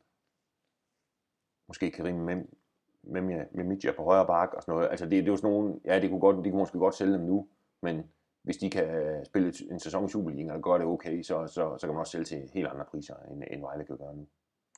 måske 1.69 1.91
Karim 1.91 2.15
Mem, 2.15 2.55
Memja, 3.03 3.45
Memidja 3.53 3.93
på 3.97 4.03
højre 4.05 4.27
bak 4.27 4.55
og 4.55 4.63
sådan 4.63 4.75
noget. 4.75 4.89
Altså 4.91 5.05
det, 5.05 5.11
det 5.13 5.23
er 5.29 5.33
jo 5.33 5.37
sådan 5.37 5.51
nogle, 5.51 5.75
ja, 5.85 6.01
det 6.01 6.11
kunne, 6.11 6.21
godt, 6.21 6.37
det 6.45 6.53
kunne 6.53 6.59
måske 6.63 6.79
godt 6.79 6.95
sælge 6.95 7.13
dem 7.13 7.21
nu, 7.21 7.49
men 7.83 8.11
hvis 8.43 8.57
de 8.57 8.71
kan 8.71 8.89
spille 9.25 9.53
en 9.71 9.81
sæson 9.81 10.05
i 10.05 10.09
Superligaen 10.09 10.51
og 10.51 10.63
gøre 10.63 10.79
det 10.79 10.87
okay, 10.87 11.23
så, 11.23 11.47
så, 11.47 11.77
så 11.79 11.87
kan 11.87 11.95
man 11.95 12.01
også 12.01 12.11
sælge 12.11 12.25
til 12.25 12.51
helt 12.55 12.67
andre 12.67 12.85
priser, 12.85 13.15
end, 13.31 13.43
end 13.51 13.61
Vejle 13.61 13.85
kan 13.85 13.97
gøre 13.97 14.17
nu. 14.17 14.27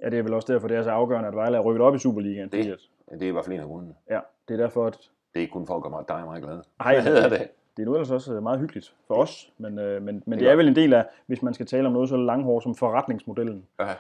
Ja, 0.00 0.10
det 0.10 0.18
er 0.18 0.22
vel 0.22 0.34
også 0.34 0.52
derfor, 0.52 0.68
det 0.68 0.76
er 0.76 0.82
så 0.82 0.90
afgørende, 0.90 1.28
at 1.28 1.34
Vejle 1.34 1.56
er 1.56 1.60
rykket 1.60 1.82
op 1.82 1.94
i 1.94 1.98
Superligaen. 1.98 2.48
Det- 2.52 2.72
at- 2.72 2.80
Det 3.10 3.22
er 3.22 3.28
i 3.28 3.32
hvert 3.32 3.44
fald 3.44 3.54
en 3.54 3.60
af 3.60 3.66
grundene. 3.66 3.94
Ja, 4.10 4.20
det 4.48 4.54
er 4.54 4.58
derfor, 4.58 4.86
at 4.86 5.10
Det 5.34 5.42
er 5.42 5.48
kun 5.48 5.66
for 5.66 5.76
at 5.76 5.82
gøre 5.82 5.90
mig, 5.90 6.04
dig 6.08 6.24
meget 6.24 6.42
glad. 6.42 6.60
Ej, 6.80 6.94
Hvad 6.94 7.02
hedder 7.02 7.28
det? 7.28 7.48
det 7.76 7.82
er 7.82 7.86
nu 7.86 7.94
ellers 7.94 8.10
også 8.10 8.34
øh, 8.34 8.42
meget 8.42 8.60
hyggeligt 8.60 8.96
for 9.06 9.14
os, 9.14 9.52
men, 9.58 9.78
øh, 9.78 10.02
men, 10.02 10.22
men 10.26 10.38
Det 10.38 10.48
er 10.48 10.56
vel 10.56 10.68
en 10.68 10.76
del 10.76 10.92
af, 10.94 11.06
hvis 11.26 11.42
man 11.42 11.54
skal 11.54 11.66
tale 11.66 11.86
om 11.86 11.92
noget 11.92 12.08
så 12.08 12.16
langhårdt 12.16 12.62
som 12.62 12.74
forretningsmodellen, 12.74 13.66
Ja. 13.80 13.94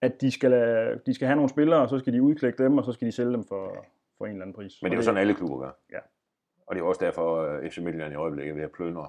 at 0.00 0.20
de 0.20 0.30
skal, 0.30 0.50
lade- 0.50 1.00
de 1.06 1.14
skal 1.14 1.26
have 1.26 1.36
nogle 1.36 1.48
spillere, 1.50 1.80
og 1.80 1.88
så 1.88 1.98
skal 1.98 2.12
de 2.12 2.22
udklække 2.22 2.62
dem, 2.64 2.78
og 2.78 2.84
så 2.84 2.92
skal 2.92 3.06
de 3.06 3.12
sælge 3.12 3.32
dem 3.32 3.44
for, 3.44 3.84
for 4.18 4.24
en 4.26 4.30
eller 4.32 4.42
anden 4.42 4.54
pris. 4.54 4.82
Men 4.82 4.90
det 4.90 4.96
er 4.96 4.98
jo 4.98 5.04
sådan, 5.04 5.20
alle 5.20 5.34
klubber 5.34 5.58
gør. 5.58 5.70
Ja. 5.92 5.98
Og 6.66 6.74
det 6.74 6.80
er 6.82 6.84
også 6.86 7.04
derfor, 7.04 7.42
at 7.42 7.72
FC 7.72 7.78
Midtjylland 7.78 8.12
i 8.12 8.16
øjeblikket 8.16 8.50
er 8.50 8.54
ved 8.56 8.62
at 8.64 8.72
plønre 8.72 9.08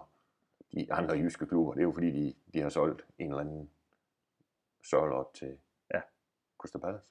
de 0.74 0.94
andre 0.94 1.16
jyske 1.16 1.46
klubber. 1.46 1.74
Det 1.74 1.80
er 1.80 1.84
jo 1.84 1.92
fordi, 1.92 2.12
de, 2.12 2.34
de 2.54 2.62
har 2.62 2.70
solgt 2.70 3.06
en 3.20 3.28
eller 3.30 3.40
anden 3.42 3.70
sørlot 4.84 5.28
til 5.34 5.58
Ja. 5.94 6.00
Crystal 6.58 6.82
Palace. 6.82 7.04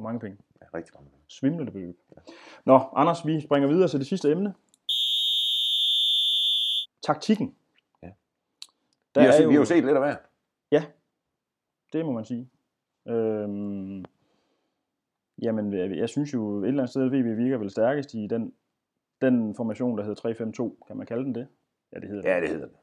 For 0.00 0.08
mange 0.08 0.20
penge. 0.20 0.38
Ja, 0.60 0.66
rigtig 0.74 0.94
mange. 0.94 1.10
Svimlende 1.28 1.72
beløb. 1.72 1.98
Nå, 2.64 2.80
Anders, 2.96 3.26
vi 3.26 3.40
springer 3.40 3.68
videre 3.68 3.88
til 3.88 3.98
det 3.98 4.06
sidste 4.06 4.30
emne. 4.30 4.54
Taktikken. 7.02 7.54
Ja. 8.02 8.08
Der 9.14 9.20
vi, 9.20 9.26
har, 9.26 9.32
er 9.32 9.42
jo, 9.42 9.48
vi 9.48 9.54
har 9.54 9.60
jo 9.60 9.64
set 9.64 9.84
lidt 9.84 9.96
af 9.96 10.02
hver. 10.02 10.16
Det 11.92 12.04
må 12.06 12.12
man 12.12 12.24
sige. 12.24 12.50
Øhm, 13.08 14.04
jamen, 15.42 15.72
jeg 15.72 15.96
jeg 15.96 16.08
synes 16.08 16.34
jo 16.34 16.62
et 16.62 16.68
eller 16.68 16.82
andet 16.82 16.90
sted, 16.90 17.02
at 17.02 17.12
VB 17.12 17.38
virker 17.38 17.58
vel 17.58 17.70
stærkest 17.70 18.14
i 18.14 18.26
den, 18.26 18.54
den 19.20 19.54
formation, 19.54 19.98
der 19.98 20.04
hedder 20.04 20.70
3-5-2. 20.80 20.86
Kan 20.86 20.96
man 20.96 21.06
kalde 21.06 21.24
den 21.24 21.34
det? 21.34 21.48
Ja, 21.92 22.00
det 22.00 22.08
hedder 22.08 22.30
Ja, 22.30 22.34
den. 22.34 22.42
det 22.42 22.50
hedder 22.50 22.66
den. 22.66 22.76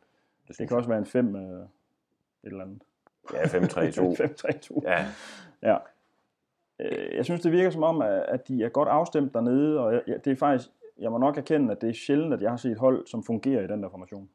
Det, 0.47 0.58
Det 0.58 0.67
kan 0.67 0.77
også 0.77 0.89
være 0.89 0.99
en 0.99 1.06
5 1.06 1.36
øh, 1.36 1.41
et 1.62 1.67
eller 2.43 2.63
andet. 2.63 2.82
Ja, 3.34 3.43
5-3-2. 3.43 4.80
5-3-2. 4.80 4.82
ja, 4.91 5.06
Ja. 5.62 5.77
Øh, 6.79 7.15
Jeg 7.15 7.25
synes, 7.25 7.41
det 7.41 7.51
virker 7.51 7.69
som 7.69 7.83
om, 7.83 8.01
at 8.01 8.47
de 8.47 8.63
er 8.63 8.69
godt 8.69 8.89
afstemt 8.89 9.33
dernede, 9.33 9.79
og 9.79 9.93
jeg- 9.93 10.25
det 10.25 10.31
er 10.31 10.35
faktisk, 10.35 10.69
jeg 10.97 11.11
må 11.11 11.17
nok 11.17 11.37
erkende, 11.37 11.71
at 11.71 11.81
det 11.81 11.89
er 11.89 11.93
sjældent, 11.93 12.33
at 12.33 12.41
jeg 12.41 12.49
har 12.49 12.57
set 12.57 12.71
et 12.71 12.77
hold, 12.77 13.07
som 13.07 13.23
fungerer 13.23 13.63
i 13.63 13.67
den 13.67 13.83
der 13.83 13.89
formation. 13.89 14.29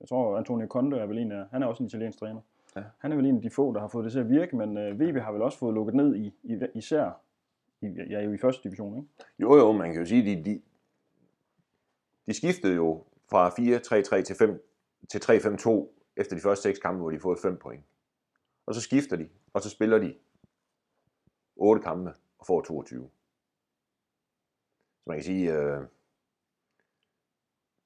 Jeg 0.00 0.08
tror, 0.08 0.38
Antonio 0.38 0.66
Conte 0.66 0.96
er 0.96 1.06
vel 1.06 1.18
en 1.18 1.32
af, 1.32 1.44
han 1.50 1.62
er 1.62 1.66
også 1.66 1.82
en 1.82 1.86
italiensk 1.86 2.18
træner. 2.18 2.40
Ja. 2.76 2.82
Han 2.98 3.12
er 3.12 3.16
vel 3.16 3.26
en 3.26 3.36
af 3.36 3.42
de 3.42 3.50
få, 3.50 3.72
der 3.72 3.80
har 3.80 3.88
fået 3.88 4.04
det 4.04 4.12
til 4.12 4.20
at 4.20 4.28
virke, 4.30 4.56
men 4.56 4.76
øh, 4.78 5.00
VB 5.00 5.16
har 5.20 5.32
vel 5.32 5.42
også 5.42 5.58
fået 5.58 5.74
lukket 5.74 5.94
ned 5.94 6.16
i, 6.16 6.32
i 6.42 6.58
især 6.74 7.20
i, 7.80 7.86
ja, 8.10 8.20
jo 8.20 8.32
i 8.32 8.38
første 8.38 8.62
division, 8.64 8.96
ikke? 8.96 9.08
Jo, 9.38 9.56
jo, 9.56 9.72
man 9.72 9.92
kan 9.92 10.00
jo 10.00 10.06
sige, 10.06 10.36
de, 10.36 10.44
de, 10.44 10.62
de 12.26 12.32
skiftede 12.34 12.74
jo 12.74 13.02
fra 13.30 13.48
4-3-3 13.48 14.22
til, 14.22 14.36
5, 14.36 14.66
til 15.08 15.18
3-5-2 15.18 15.92
efter 16.16 16.36
de 16.36 16.40
første 16.42 16.62
seks 16.62 16.78
kampe, 16.78 17.00
hvor 17.00 17.10
de 17.10 17.16
har 17.16 17.20
fået 17.20 17.38
5 17.38 17.56
point. 17.56 17.84
Og 18.66 18.74
så 18.74 18.80
skifter 18.80 19.16
de, 19.16 19.28
og 19.52 19.62
så 19.62 19.70
spiller 19.70 19.98
de 19.98 20.14
8 21.56 21.82
kampe 21.82 22.14
og 22.38 22.46
får 22.46 22.60
22. 22.62 23.10
Så 25.02 25.02
man 25.06 25.16
kan 25.16 25.24
sige, 25.24 25.52
øh, 25.52 25.80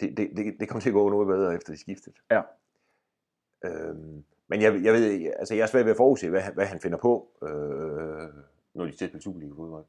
det, 0.00 0.16
det, 0.16 0.30
det, 0.37 0.56
det 0.61 0.68
kommer 0.68 0.80
til 0.80 0.90
at 0.90 0.94
gå 0.94 1.09
noget 1.11 1.26
bedre 1.26 1.54
efter 1.54 1.72
de 1.72 1.78
skiftet. 1.78 2.14
Ja. 2.30 2.42
Øhm, 3.64 4.24
men 4.48 4.62
jeg, 4.62 4.85
jeg 4.85 4.92
ved, 4.94 5.33
altså 5.38 5.54
jeg 5.54 5.62
er 5.62 5.66
svært 5.66 5.85
ved 5.85 5.90
at 5.90 5.96
forudse, 5.96 6.30
hvad, 6.30 6.40
han- 6.40 6.54
hvad 6.54 6.66
han 6.66 6.80
finder 6.80 6.98
på, 6.98 7.28
øh, 7.42 8.28
når 8.74 8.85
de 8.85 8.92
skal 8.96 9.09
spille 9.09 9.22
Superliga 9.22 9.52
fodbold. 9.52 9.85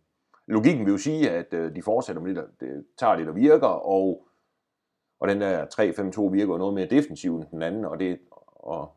Logikken 0.48 0.86
vil 0.86 0.92
jo 0.92 0.98
sige, 0.98 1.32
at 1.32 1.54
øh, 1.54 1.76
de 1.76 1.82
fortsætter 1.84 2.22
med 2.22 2.36
det, 2.36 2.44
der 2.44 2.66
det 2.68 2.86
tager 2.98 3.16
det, 3.16 3.28
der 3.28 3.34
virker, 3.34 3.68
og, 3.68 4.28
og 5.20 5.28
den 5.28 5.42
der 5.42 5.66
3-5-2 5.66 6.32
virker 6.32 6.54
jo 6.54 6.58
noget 6.58 6.74
mere 6.74 6.86
defensiv 6.90 7.36
end 7.36 7.46
den 7.52 7.62
anden, 7.62 7.86
og 7.86 8.00
det 8.00 8.20
og 8.56 8.96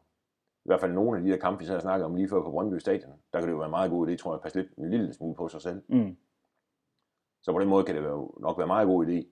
i 0.65 0.69
hvert 0.69 0.81
fald 0.81 0.93
nogle 0.93 1.19
af 1.19 1.25
de 1.25 1.31
der 1.31 1.37
kampe, 1.37 1.59
vi 1.59 1.67
så 1.67 1.73
har 1.73 1.81
snakket 1.81 2.05
om 2.05 2.15
lige 2.15 2.29
før 2.29 2.43
på 2.43 2.51
Brøndby 2.51 2.79
Stadion, 2.79 3.13
der 3.33 3.39
kan 3.39 3.49
det 3.49 3.53
jo 3.55 3.59
være 3.59 3.69
meget 3.71 3.91
god 3.91 4.09
idé, 4.09 4.17
tror 4.17 4.31
jeg, 4.33 4.35
at 4.35 4.43
passe 4.43 4.61
lidt 4.63 4.77
en 4.79 4.91
lille 4.91 5.13
smule 5.15 5.35
på 5.35 5.49
sig 5.49 5.61
selv. 5.63 5.83
Mm. 5.89 6.17
Så 7.43 7.53
på 7.53 7.59
den 7.59 7.69
måde 7.69 7.85
kan 7.85 7.95
det 7.95 8.03
jo 8.05 8.35
nok 8.41 8.59
være 8.59 8.65
en 8.65 8.69
meget 8.69 8.87
god 8.87 9.07
idé. 9.07 9.27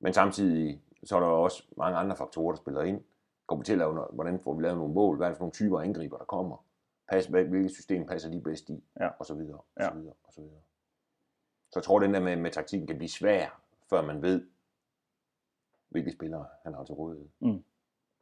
Men 0.00 0.12
samtidig, 0.12 0.82
så 1.04 1.16
er 1.16 1.20
der 1.20 1.26
jo 1.26 1.42
også 1.42 1.64
mange 1.76 1.98
andre 1.98 2.16
faktorer, 2.16 2.52
der 2.52 2.56
spiller 2.56 2.82
ind. 2.82 3.04
Kommer 3.46 3.64
til 3.64 3.72
at 3.72 3.78
lave 3.78 4.06
hvordan 4.12 4.40
får 4.40 4.54
vi 4.54 4.62
lavet 4.62 4.78
nogle 4.78 4.94
mål? 4.94 5.16
Hvad 5.16 5.26
er 5.26 5.30
det 5.30 5.36
for 5.38 5.42
nogle 5.44 5.52
typer 5.52 5.80
angriber, 5.80 6.16
der 6.18 6.24
kommer? 6.24 6.64
Pas, 7.08 7.26
hvilket 7.26 7.70
system 7.70 8.06
passer 8.06 8.30
de 8.30 8.40
bedst 8.40 8.68
i? 8.70 8.84
Ja. 9.00 9.08
Og 9.18 9.26
så 9.26 9.34
videre, 9.34 9.58
og 9.58 9.64
Ja. 9.80 9.88
så 9.88 9.94
videre, 9.94 10.14
og 10.24 10.32
så 10.32 10.40
videre. 10.40 10.60
Så 11.70 11.78
jeg 11.78 11.82
tror, 11.84 11.98
den 11.98 12.14
der 12.14 12.20
med, 12.20 12.36
med 12.36 12.50
taktikken 12.50 12.86
kan 12.86 12.96
blive 12.96 13.08
svær, 13.08 13.62
før 13.90 14.02
man 14.02 14.22
ved, 14.22 14.46
hvilke 15.88 16.12
spillere 16.12 16.46
han 16.62 16.74
har 16.74 16.84
til 16.84 16.94
rådighed. 16.94 17.28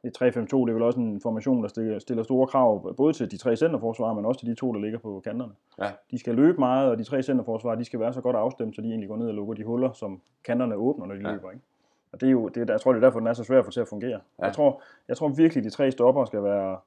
Det 0.03 0.21
3-5-2, 0.21 0.65
det 0.65 0.69
er 0.69 0.73
vel 0.73 0.81
også 0.81 0.99
en 0.99 1.21
formation, 1.21 1.63
der 1.63 1.99
stiller- 1.99 2.23
store 2.23 2.47
krav, 2.47 2.95
både 2.95 3.13
til 3.13 3.31
de 3.31 3.37
tre 3.37 3.55
centerforsvarer, 3.55 4.13
men 4.13 4.25
også 4.25 4.39
til 4.39 4.47
de 4.49 4.55
to, 4.55 4.73
der 4.73 4.79
ligger 4.79 4.99
på 4.99 5.19
kanterne. 5.23 5.53
Ja. 5.79 5.91
De 6.11 6.19
skal 6.19 6.35
løbe 6.35 6.57
meget, 6.59 6.91
og 6.91 6.97
de 6.97 7.03
tre 7.03 7.23
centerforsvarer, 7.23 7.75
de 7.75 7.85
skal 7.85 7.99
være 7.99 8.13
så 8.13 8.21
godt 8.21 8.35
afstemt, 8.35 8.75
så 8.75 8.81
de 8.81 8.87
egentlig 8.87 9.09
går 9.09 9.17
ned 9.17 9.27
og 9.27 9.33
lukker 9.33 9.53
de 9.53 9.63
huller, 9.63 9.91
som 9.91 10.21
kanterne 10.43 10.75
åbner, 10.75 11.05
når 11.05 11.15
de 11.15 11.21
Ja. 11.21 11.31
løber. 11.33 11.51
Ikke? 11.51 11.63
Og 12.11 12.21
det 12.21 12.27
er 12.27 12.31
jo, 12.31 12.47
det, 12.47 12.69
jeg 12.69 12.81
tror, 12.81 12.93
det 12.93 13.03
er 13.03 13.05
derfor, 13.07 13.19
den 13.19 13.27
er 13.27 13.33
så 13.33 13.43
svær 13.43 13.59
at 13.59 13.65
få 13.65 13.71
til 13.71 13.79
at 13.81 13.87
fungere. 13.87 14.21
Ja. 14.39 14.45
Jeg, 14.45 14.53
tror, 14.53 14.81
jeg 15.07 15.17
tror 15.17 15.27
virkelig, 15.29 15.63
de 15.63 15.69
tre 15.69 15.91
stopper 15.91 16.25
skal 16.25 16.43
være, 16.43 16.79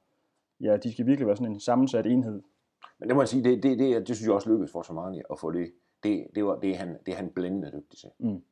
ja, 0.61 0.77
de 0.77 0.91
skal 0.93 1.05
virkelig 1.05 1.27
være 1.27 1.35
sådan 1.37 1.51
en 1.53 1.59
sammensat 1.59 2.05
enhed. 2.05 2.41
Men 2.99 3.09
det 3.09 3.15
må 3.15 3.21
jeg 3.21 3.29
sige, 3.29 3.43
det, 3.43 3.63
det, 3.63 3.79
det, 3.79 4.07
det 4.07 4.15
synes 4.15 4.27
jeg 4.27 4.33
også 4.35 4.49
lykkedes 4.49 4.71
for 4.71 4.81
Somani 4.81 5.21
at 5.31 5.39
få 5.39 5.51
det. 5.51 5.71
Det, 6.03 6.27
det, 6.35 6.45
var, 6.45 6.55
det, 6.59 6.69
er 6.69 6.75
han, 6.75 6.97
det 7.05 7.11
er 7.11 7.15
han 7.15 7.29
blændende 7.29 7.71
dygtig 7.71 7.99
til. 7.99 8.09
Mm. 8.19 8.43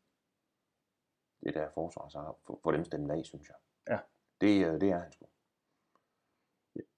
Det 1.44 1.54
der 1.54 1.66
forsvar, 1.74 2.06
så 2.10 2.20
for, 2.48 2.60
for 2.64 2.72
dem 2.72 2.84
stemt 2.86 3.12
af, 3.12 3.22
synes 3.26 3.50
jeg. 3.50 3.56
Ja. 3.94 3.98
Det, 4.42 4.66
øh, 4.68 4.82
det 4.82 4.90
er 4.90 5.00
han 5.00 5.12
sgu. 5.12 5.26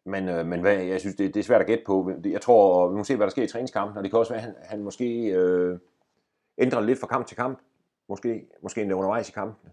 Men, 0.05 0.29
øh, 0.29 0.45
men 0.45 0.61
hvad, 0.61 0.75
jeg 0.77 0.99
synes, 0.99 1.15
det, 1.15 1.33
det 1.33 1.39
er 1.39 1.43
svært 1.43 1.61
at 1.61 1.67
gætte 1.67 1.83
på. 1.85 2.11
Jeg 2.25 2.41
tror, 2.41 2.83
og 2.83 2.91
vi 2.91 2.95
må 2.97 3.03
se, 3.03 3.15
hvad 3.15 3.25
der 3.27 3.31
sker 3.31 3.43
i 3.43 3.47
træningskampen, 3.47 3.97
og 3.97 4.03
det 4.03 4.11
kan 4.11 4.19
også 4.19 4.33
være, 4.33 4.41
at 4.41 4.45
han, 4.45 4.55
han 4.61 4.83
måske 4.83 5.25
øh, 5.27 5.79
ændrer 6.57 6.81
lidt 6.81 6.99
fra 6.99 7.07
kamp 7.07 7.27
til 7.27 7.37
kamp. 7.37 7.59
Måske, 8.09 8.47
måske 8.61 8.81
endda 8.81 8.95
undervejs 8.95 9.29
i 9.29 9.31
kampene. 9.31 9.71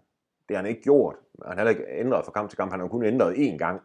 Det 0.49 0.57
har 0.57 0.63
han 0.63 0.71
ikke 0.71 0.83
gjort. 0.83 1.17
Han 1.45 1.59
har 1.59 1.69
ikke 1.69 1.85
ændret 1.89 2.25
fra 2.25 2.33
kamp 2.33 2.51
til 2.51 2.57
kamp. 2.57 2.71
Han 2.71 2.81
har 2.81 2.89
kun 2.89 3.05
ændret 3.05 3.35
én 3.35 3.57
gang. 3.57 3.81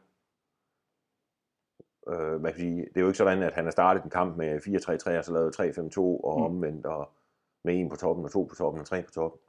Øh, 2.09 2.41
man 2.41 2.51
kan 2.51 2.59
sige, 2.61 2.77
det 2.81 2.97
er 2.97 3.01
jo 3.01 3.07
ikke 3.07 3.17
sådan, 3.17 3.43
at 3.43 3.53
han 3.53 3.63
har 3.63 3.71
startet 3.71 4.03
en 4.03 4.09
kamp 4.09 4.37
med 4.37 4.59
4-3-3, 4.61 5.17
og 5.17 5.25
så 5.25 5.33
lavet 5.33 5.59
3-5-2 5.59 5.99
og 5.99 6.39
Mm. 6.39 6.45
omvendt, 6.45 6.85
og 6.85 7.09
med 7.63 7.75
en 7.79 7.89
på 7.89 7.95
toppen, 7.95 8.25
og 8.25 8.31
to 8.31 8.43
på 8.43 8.55
toppen, 8.55 8.81
og 8.81 8.87
tre 8.87 9.03
på 9.03 9.11
toppen. 9.11 9.39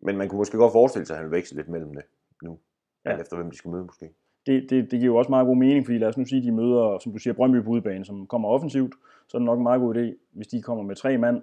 Men 0.00 0.16
man 0.16 0.28
kunne 0.28 0.38
måske 0.38 0.56
godt 0.56 0.72
forestille 0.72 1.06
sig, 1.06 1.16
at 1.16 1.22
han 1.22 1.30
veksler 1.30 1.56
lidt 1.56 1.68
mellem 1.68 1.94
det 1.94 2.04
nu. 2.42 2.58
Ja. 3.04 3.10
Alt 3.10 3.20
efter 3.20 3.36
hvem 3.36 3.50
de 3.50 3.56
skal 3.56 3.70
møde 3.70 3.84
måske. 3.84 4.10
det, 4.46 4.70
det, 4.70 4.90
det 4.90 5.00
giver 5.00 5.12
jo 5.12 5.16
også 5.16 5.30
meget 5.30 5.46
god 5.46 5.56
mening, 5.56 5.86
fordi 5.86 5.98
lad 5.98 6.08
os 6.08 6.18
nu 6.18 6.24
sige, 6.24 6.42
de 6.42 6.52
møder, 6.52 6.98
som 6.98 7.12
du 7.12 7.18
siger, 7.18 7.34
Brøndby 7.34 7.62
på 7.64 7.70
udebane, 7.70 8.04
som 8.04 8.26
kommer 8.26 8.48
offensivt, 8.48 8.94
så 9.28 9.36
er 9.36 9.38
det 9.38 9.46
nok 9.46 9.58
en 9.58 9.62
meget 9.62 9.80
god 9.80 9.94
idé, 9.94 10.28
hvis 10.32 10.46
de 10.46 10.62
kommer 10.62 10.84
med 10.84 10.96
tre 10.96 11.18
mand, 11.18 11.42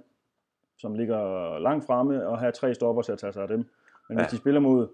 som 0.78 0.94
ligger 0.94 1.60
langt 1.60 1.86
fremme, 1.86 2.28
og 2.28 2.40
have 2.40 2.52
tre 2.52 2.74
stopper 2.74 3.02
til 3.02 3.12
at 3.12 3.18
tage 3.20 3.34
sig 3.34 3.42
af 3.42 3.48
dem. 3.48 3.58
Men. 4.10 4.18
Ja. 4.18 4.24
hvis 4.24 4.32
de 4.32 4.38
spiller 4.38 4.60
mod, 4.60 4.88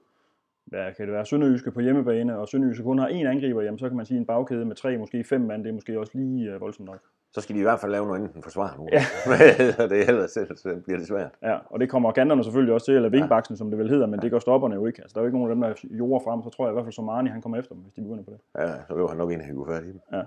hvad 0.65 0.93
kan 0.97 1.05
det 1.05 1.13
være, 1.13 1.25
Sønderjyske 1.25 1.71
på 1.71 1.79
hjemmebane, 1.79 2.37
og 2.37 2.47
Sønderjyske 2.47 2.83
kun 2.83 2.99
har 2.99 3.07
én 3.07 3.25
angriber, 3.25 3.61
jamen 3.61 3.79
så 3.79 3.87
kan 3.87 3.97
man 3.97 4.05
sige, 4.05 4.17
en 4.17 4.25
bagkæde 4.25 4.65
med 4.65 4.75
tre, 4.75 4.97
måske 4.97 5.23
fem 5.23 5.41
mand, 5.41 5.63
det 5.63 5.69
er 5.69 5.73
måske 5.73 5.99
også 5.99 6.11
lige 6.15 6.51
øh, 6.51 6.61
voldsomt 6.61 6.89
nok. 6.89 6.99
Så 7.31 7.41
skal 7.41 7.55
de 7.55 7.59
i 7.59 7.63
hvert 7.63 7.79
fald 7.79 7.91
lave 7.91 8.05
noget 8.07 8.21
enten 8.21 8.43
forsvar 8.43 8.75
nu. 8.77 8.87
Ja. 8.91 9.01
Ja. 9.79 9.87
det 9.87 10.01
er 10.01 10.07
ellers 10.07 10.31
så 10.31 10.81
bliver 10.85 10.97
det 10.97 11.07
svært. 11.07 11.31
Ja, 11.43 11.57
og 11.69 11.79
det 11.79 11.89
kommer 11.89 12.11
kanterne 12.11 12.43
selvfølgelig 12.43 12.73
også 12.73 12.85
til, 12.85 12.95
eller 12.95 13.09
vingbaksen, 13.09 13.57
som 13.57 13.69
det 13.69 13.79
vel 13.79 13.89
hedder, 13.89 14.07
men 14.07 14.19
det 14.19 14.31
gør 14.31 14.39
stopperne 14.39 14.75
jo 14.75 14.85
ikke. 14.85 15.01
Altså, 15.01 15.13
der 15.13 15.19
er 15.19 15.23
jo 15.23 15.27
ikke 15.27 15.37
nogen 15.37 15.51
af 15.51 15.55
dem, 15.55 15.61
der 15.89 15.97
jorder 15.97 16.23
frem, 16.23 16.43
så 16.43 16.49
tror 16.49 16.65
jeg 16.65 16.71
i 16.71 16.73
hvert 16.73 16.85
fald, 16.85 16.93
som 16.93 17.09
Arne, 17.09 17.29
han 17.29 17.41
kommer 17.41 17.57
efter 17.57 17.75
dem, 17.75 17.83
hvis 17.83 17.93
de 17.93 18.01
begynder 18.01 18.23
på 18.23 18.31
det. 18.31 18.39
Ja, 18.59 18.67
så 18.87 18.93
vil 18.95 19.07
han 19.07 19.17
nok 19.17 19.31
ind 19.31 19.41
i 19.41 19.45
dem. 19.47 19.99
Ja. 20.13 20.21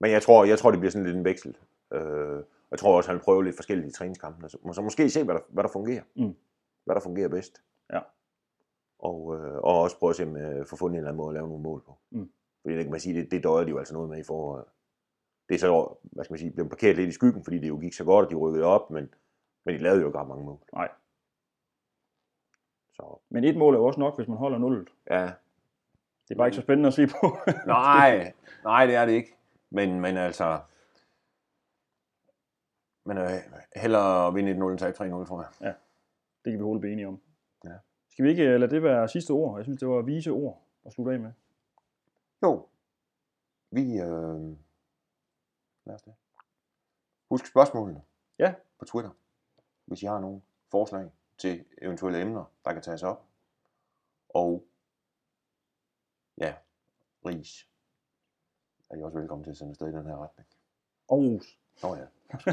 Men 0.00 0.10
jeg 0.10 0.22
tror, 0.22 0.44
jeg 0.44 0.58
tror, 0.58 0.70
det 0.70 0.80
bliver 0.80 0.90
sådan 0.90 1.06
lidt 1.06 1.16
en 1.16 1.24
veksel. 1.24 1.56
Øh, 1.94 2.00
og 2.38 2.70
jeg 2.70 2.78
tror 2.78 2.96
også, 2.96 3.10
han 3.10 3.16
vil 3.16 3.22
prøve 3.22 3.44
lidt 3.44 3.56
forskellige 3.56 3.90
træningskampe. 3.90 4.48
Så, 4.48 4.58
så 4.72 4.82
måske 4.82 5.10
se, 5.10 5.24
hvad 5.24 5.34
der, 5.34 5.40
hvad 5.48 5.64
der 5.64 5.70
fungerer. 5.72 6.02
Mm. 6.16 6.34
Hvad 6.84 6.94
der 6.94 7.00
fungerer 7.00 7.28
bedst. 7.28 7.62
Ja. 9.02 9.08
Og, 9.08 9.36
øh, 9.36 9.56
og 9.56 9.80
også 9.80 9.98
prøve 9.98 10.10
at 10.10 10.16
se, 10.16 10.22
om 10.22 10.36
øh, 10.36 10.66
få 10.66 10.76
fundet 10.76 10.94
en 10.94 10.98
eller 10.98 11.08
anden 11.08 11.16
måde 11.16 11.28
at 11.28 11.34
lave 11.34 11.48
nogle 11.48 11.62
mål 11.62 11.82
på. 11.86 11.98
Mm. 12.10 12.30
Fordi 12.62 12.76
det 12.76 12.84
kan 12.84 12.90
man 12.90 13.00
sige, 13.00 13.20
det, 13.20 13.30
det 13.30 13.44
døjer 13.44 13.64
de 13.64 13.70
jo 13.70 13.78
altså 13.78 13.94
noget 13.94 14.08
med 14.08 14.18
i 14.18 14.22
foråret. 14.22 14.64
Det 15.48 15.54
er 15.54 15.58
så, 15.58 15.94
hvad 16.02 16.24
skal 16.24 16.32
man 16.32 16.38
sige, 16.38 16.50
blevet 16.50 16.70
parkeret 16.70 16.96
lidt 16.96 17.08
i 17.08 17.12
skyggen, 17.12 17.44
fordi 17.44 17.58
det 17.58 17.68
jo 17.68 17.76
gik 17.76 17.92
så 17.92 18.04
godt, 18.04 18.24
og 18.24 18.30
de 18.30 18.36
rykkede 18.36 18.64
op, 18.64 18.90
men, 18.90 19.14
men 19.64 19.74
de 19.74 19.80
lavede 19.82 20.00
jo 20.00 20.06
ikke 20.06 20.18
ret 20.18 20.28
mange 20.28 20.44
mål. 20.44 20.58
Nej. 20.72 20.88
Så 22.92 23.18
Men 23.28 23.44
et 23.44 23.56
mål 23.56 23.74
er 23.74 23.78
jo 23.78 23.84
også 23.84 24.00
nok, 24.00 24.16
hvis 24.16 24.28
man 24.28 24.36
holder 24.36 24.58
nullet. 24.58 24.88
ja, 25.10 25.22
Det 26.28 26.34
er 26.34 26.36
bare 26.36 26.46
ikke 26.48 26.56
så 26.56 26.62
spændende 26.62 26.86
at 26.86 26.94
se 26.94 27.06
på. 27.06 27.36
Nej, 27.66 28.32
nej, 28.64 28.86
det 28.86 28.94
er 28.94 29.06
det 29.06 29.12
ikke. 29.12 29.36
Men, 29.70 30.00
men 30.00 30.16
altså... 30.16 30.60
Men 33.04 33.18
øh, 33.18 33.30
hellere 33.76 34.34
vinde 34.34 34.52
1-0 34.52 34.70
end 34.70 34.78
tabe 34.78 34.96
3-0, 34.96 34.98
tror 35.26 35.40
jeg. 35.42 35.74
Det 36.44 36.52
kan 36.52 36.58
vi 36.58 36.64
holde 36.64 36.92
enige 36.92 37.08
om. 37.08 37.20
Skal 38.18 38.24
vi 38.24 38.30
ikke 38.30 38.44
øh, 38.44 38.60
lade 38.60 38.70
det 38.70 38.82
være 38.82 39.08
sidste 39.08 39.30
ord? 39.30 39.58
Jeg 39.58 39.64
synes, 39.64 39.78
det 39.78 39.88
var 39.88 40.02
vise 40.02 40.30
ord 40.30 40.62
at 40.86 40.92
slutte 40.92 41.12
af 41.12 41.20
med. 41.20 41.32
Jo. 42.42 42.66
Vi... 43.70 43.80
Øh... 43.80 44.56
Lad 45.84 45.94
os 45.94 46.02
det. 46.02 46.14
Husk 47.30 47.46
spørgsmålene. 47.46 48.02
Ja. 48.38 48.54
På 48.78 48.84
Twitter. 48.84 49.10
Hvis 49.84 50.02
I 50.02 50.06
har 50.06 50.20
nogle 50.20 50.40
forslag 50.70 51.10
til 51.38 51.64
eventuelle 51.82 52.20
emner, 52.20 52.44
der 52.64 52.72
kan 52.72 52.82
tages 52.82 53.02
op. 53.02 53.26
Og... 54.28 54.64
Ja. 56.38 56.54
Ris. 57.26 57.68
Er 58.90 58.96
I 58.96 59.02
også 59.02 59.18
velkommen 59.18 59.44
til 59.44 59.50
at 59.50 59.56
sende 59.56 59.70
afsted 59.70 59.88
i 59.88 59.92
den 59.92 60.06
her 60.06 60.22
retning. 60.22 60.48
Og 61.08 61.18
ros. 61.18 61.58
Nå 61.82 61.94
ja. 61.94 62.06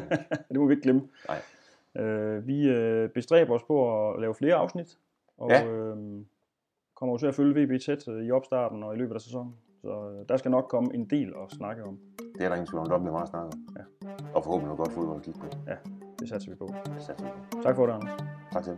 det 0.49 0.57
må 0.57 0.67
vi 0.67 0.73
ikke 0.73 0.83
glemme. 0.83 1.09
Nej. 1.27 1.41
Øh, 2.05 2.47
vi 2.47 2.67
øh, 2.67 3.09
bestræber 3.09 3.55
os 3.55 3.63
på 3.63 4.09
at 4.09 4.21
lave 4.21 4.35
flere 4.35 4.55
afsnit. 4.55 4.99
Og 5.37 5.49
Ja. 5.49 5.65
øh, 5.65 5.97
kommer 6.95 7.13
jo 7.13 7.17
til 7.17 7.27
at 7.27 7.35
følge 7.35 7.63
VB 7.65 7.81
tæt 7.81 8.07
øh, 8.07 8.25
i 8.25 8.31
opstarten 8.31 8.83
og 8.83 8.93
i 8.95 8.97
løbet 8.97 9.15
af 9.15 9.21
sæsonen. 9.21 9.55
Så 9.81 10.09
øh, 10.19 10.25
der 10.29 10.37
skal 10.37 10.51
nok 10.51 10.65
komme 10.69 10.93
en 10.95 11.09
del 11.09 11.27
at 11.43 11.51
snakke 11.51 11.83
om. 11.83 11.99
Det 12.35 12.43
er 12.43 12.49
der 12.49 12.55
ingen 12.55 12.67
tvivl 12.67 12.79
om. 12.83 12.89
Der 12.89 12.97
bliver 12.99 13.11
meget 13.11 13.29
snakket. 13.29 13.53
om. 13.53 13.59
Ja. 13.77 14.09
Og 14.35 14.43
forhåbentlig 14.43 14.67
noget 14.67 14.77
godt 14.77 14.91
fodbold 14.91 15.17
at 15.17 15.23
kigge 15.23 15.39
på. 15.39 15.47
Det 16.19 16.29
satser 16.29 16.51
vi 16.51 16.55
på. 16.55 16.67
Det 16.85 17.01
satser 17.01 17.25
vi 17.25 17.31
på. 17.51 17.61
Tak 17.63 17.75
for 17.75 17.85
det, 17.85 17.93
Anders. 17.93 18.19
Tak 18.51 18.63
til. 18.63 18.77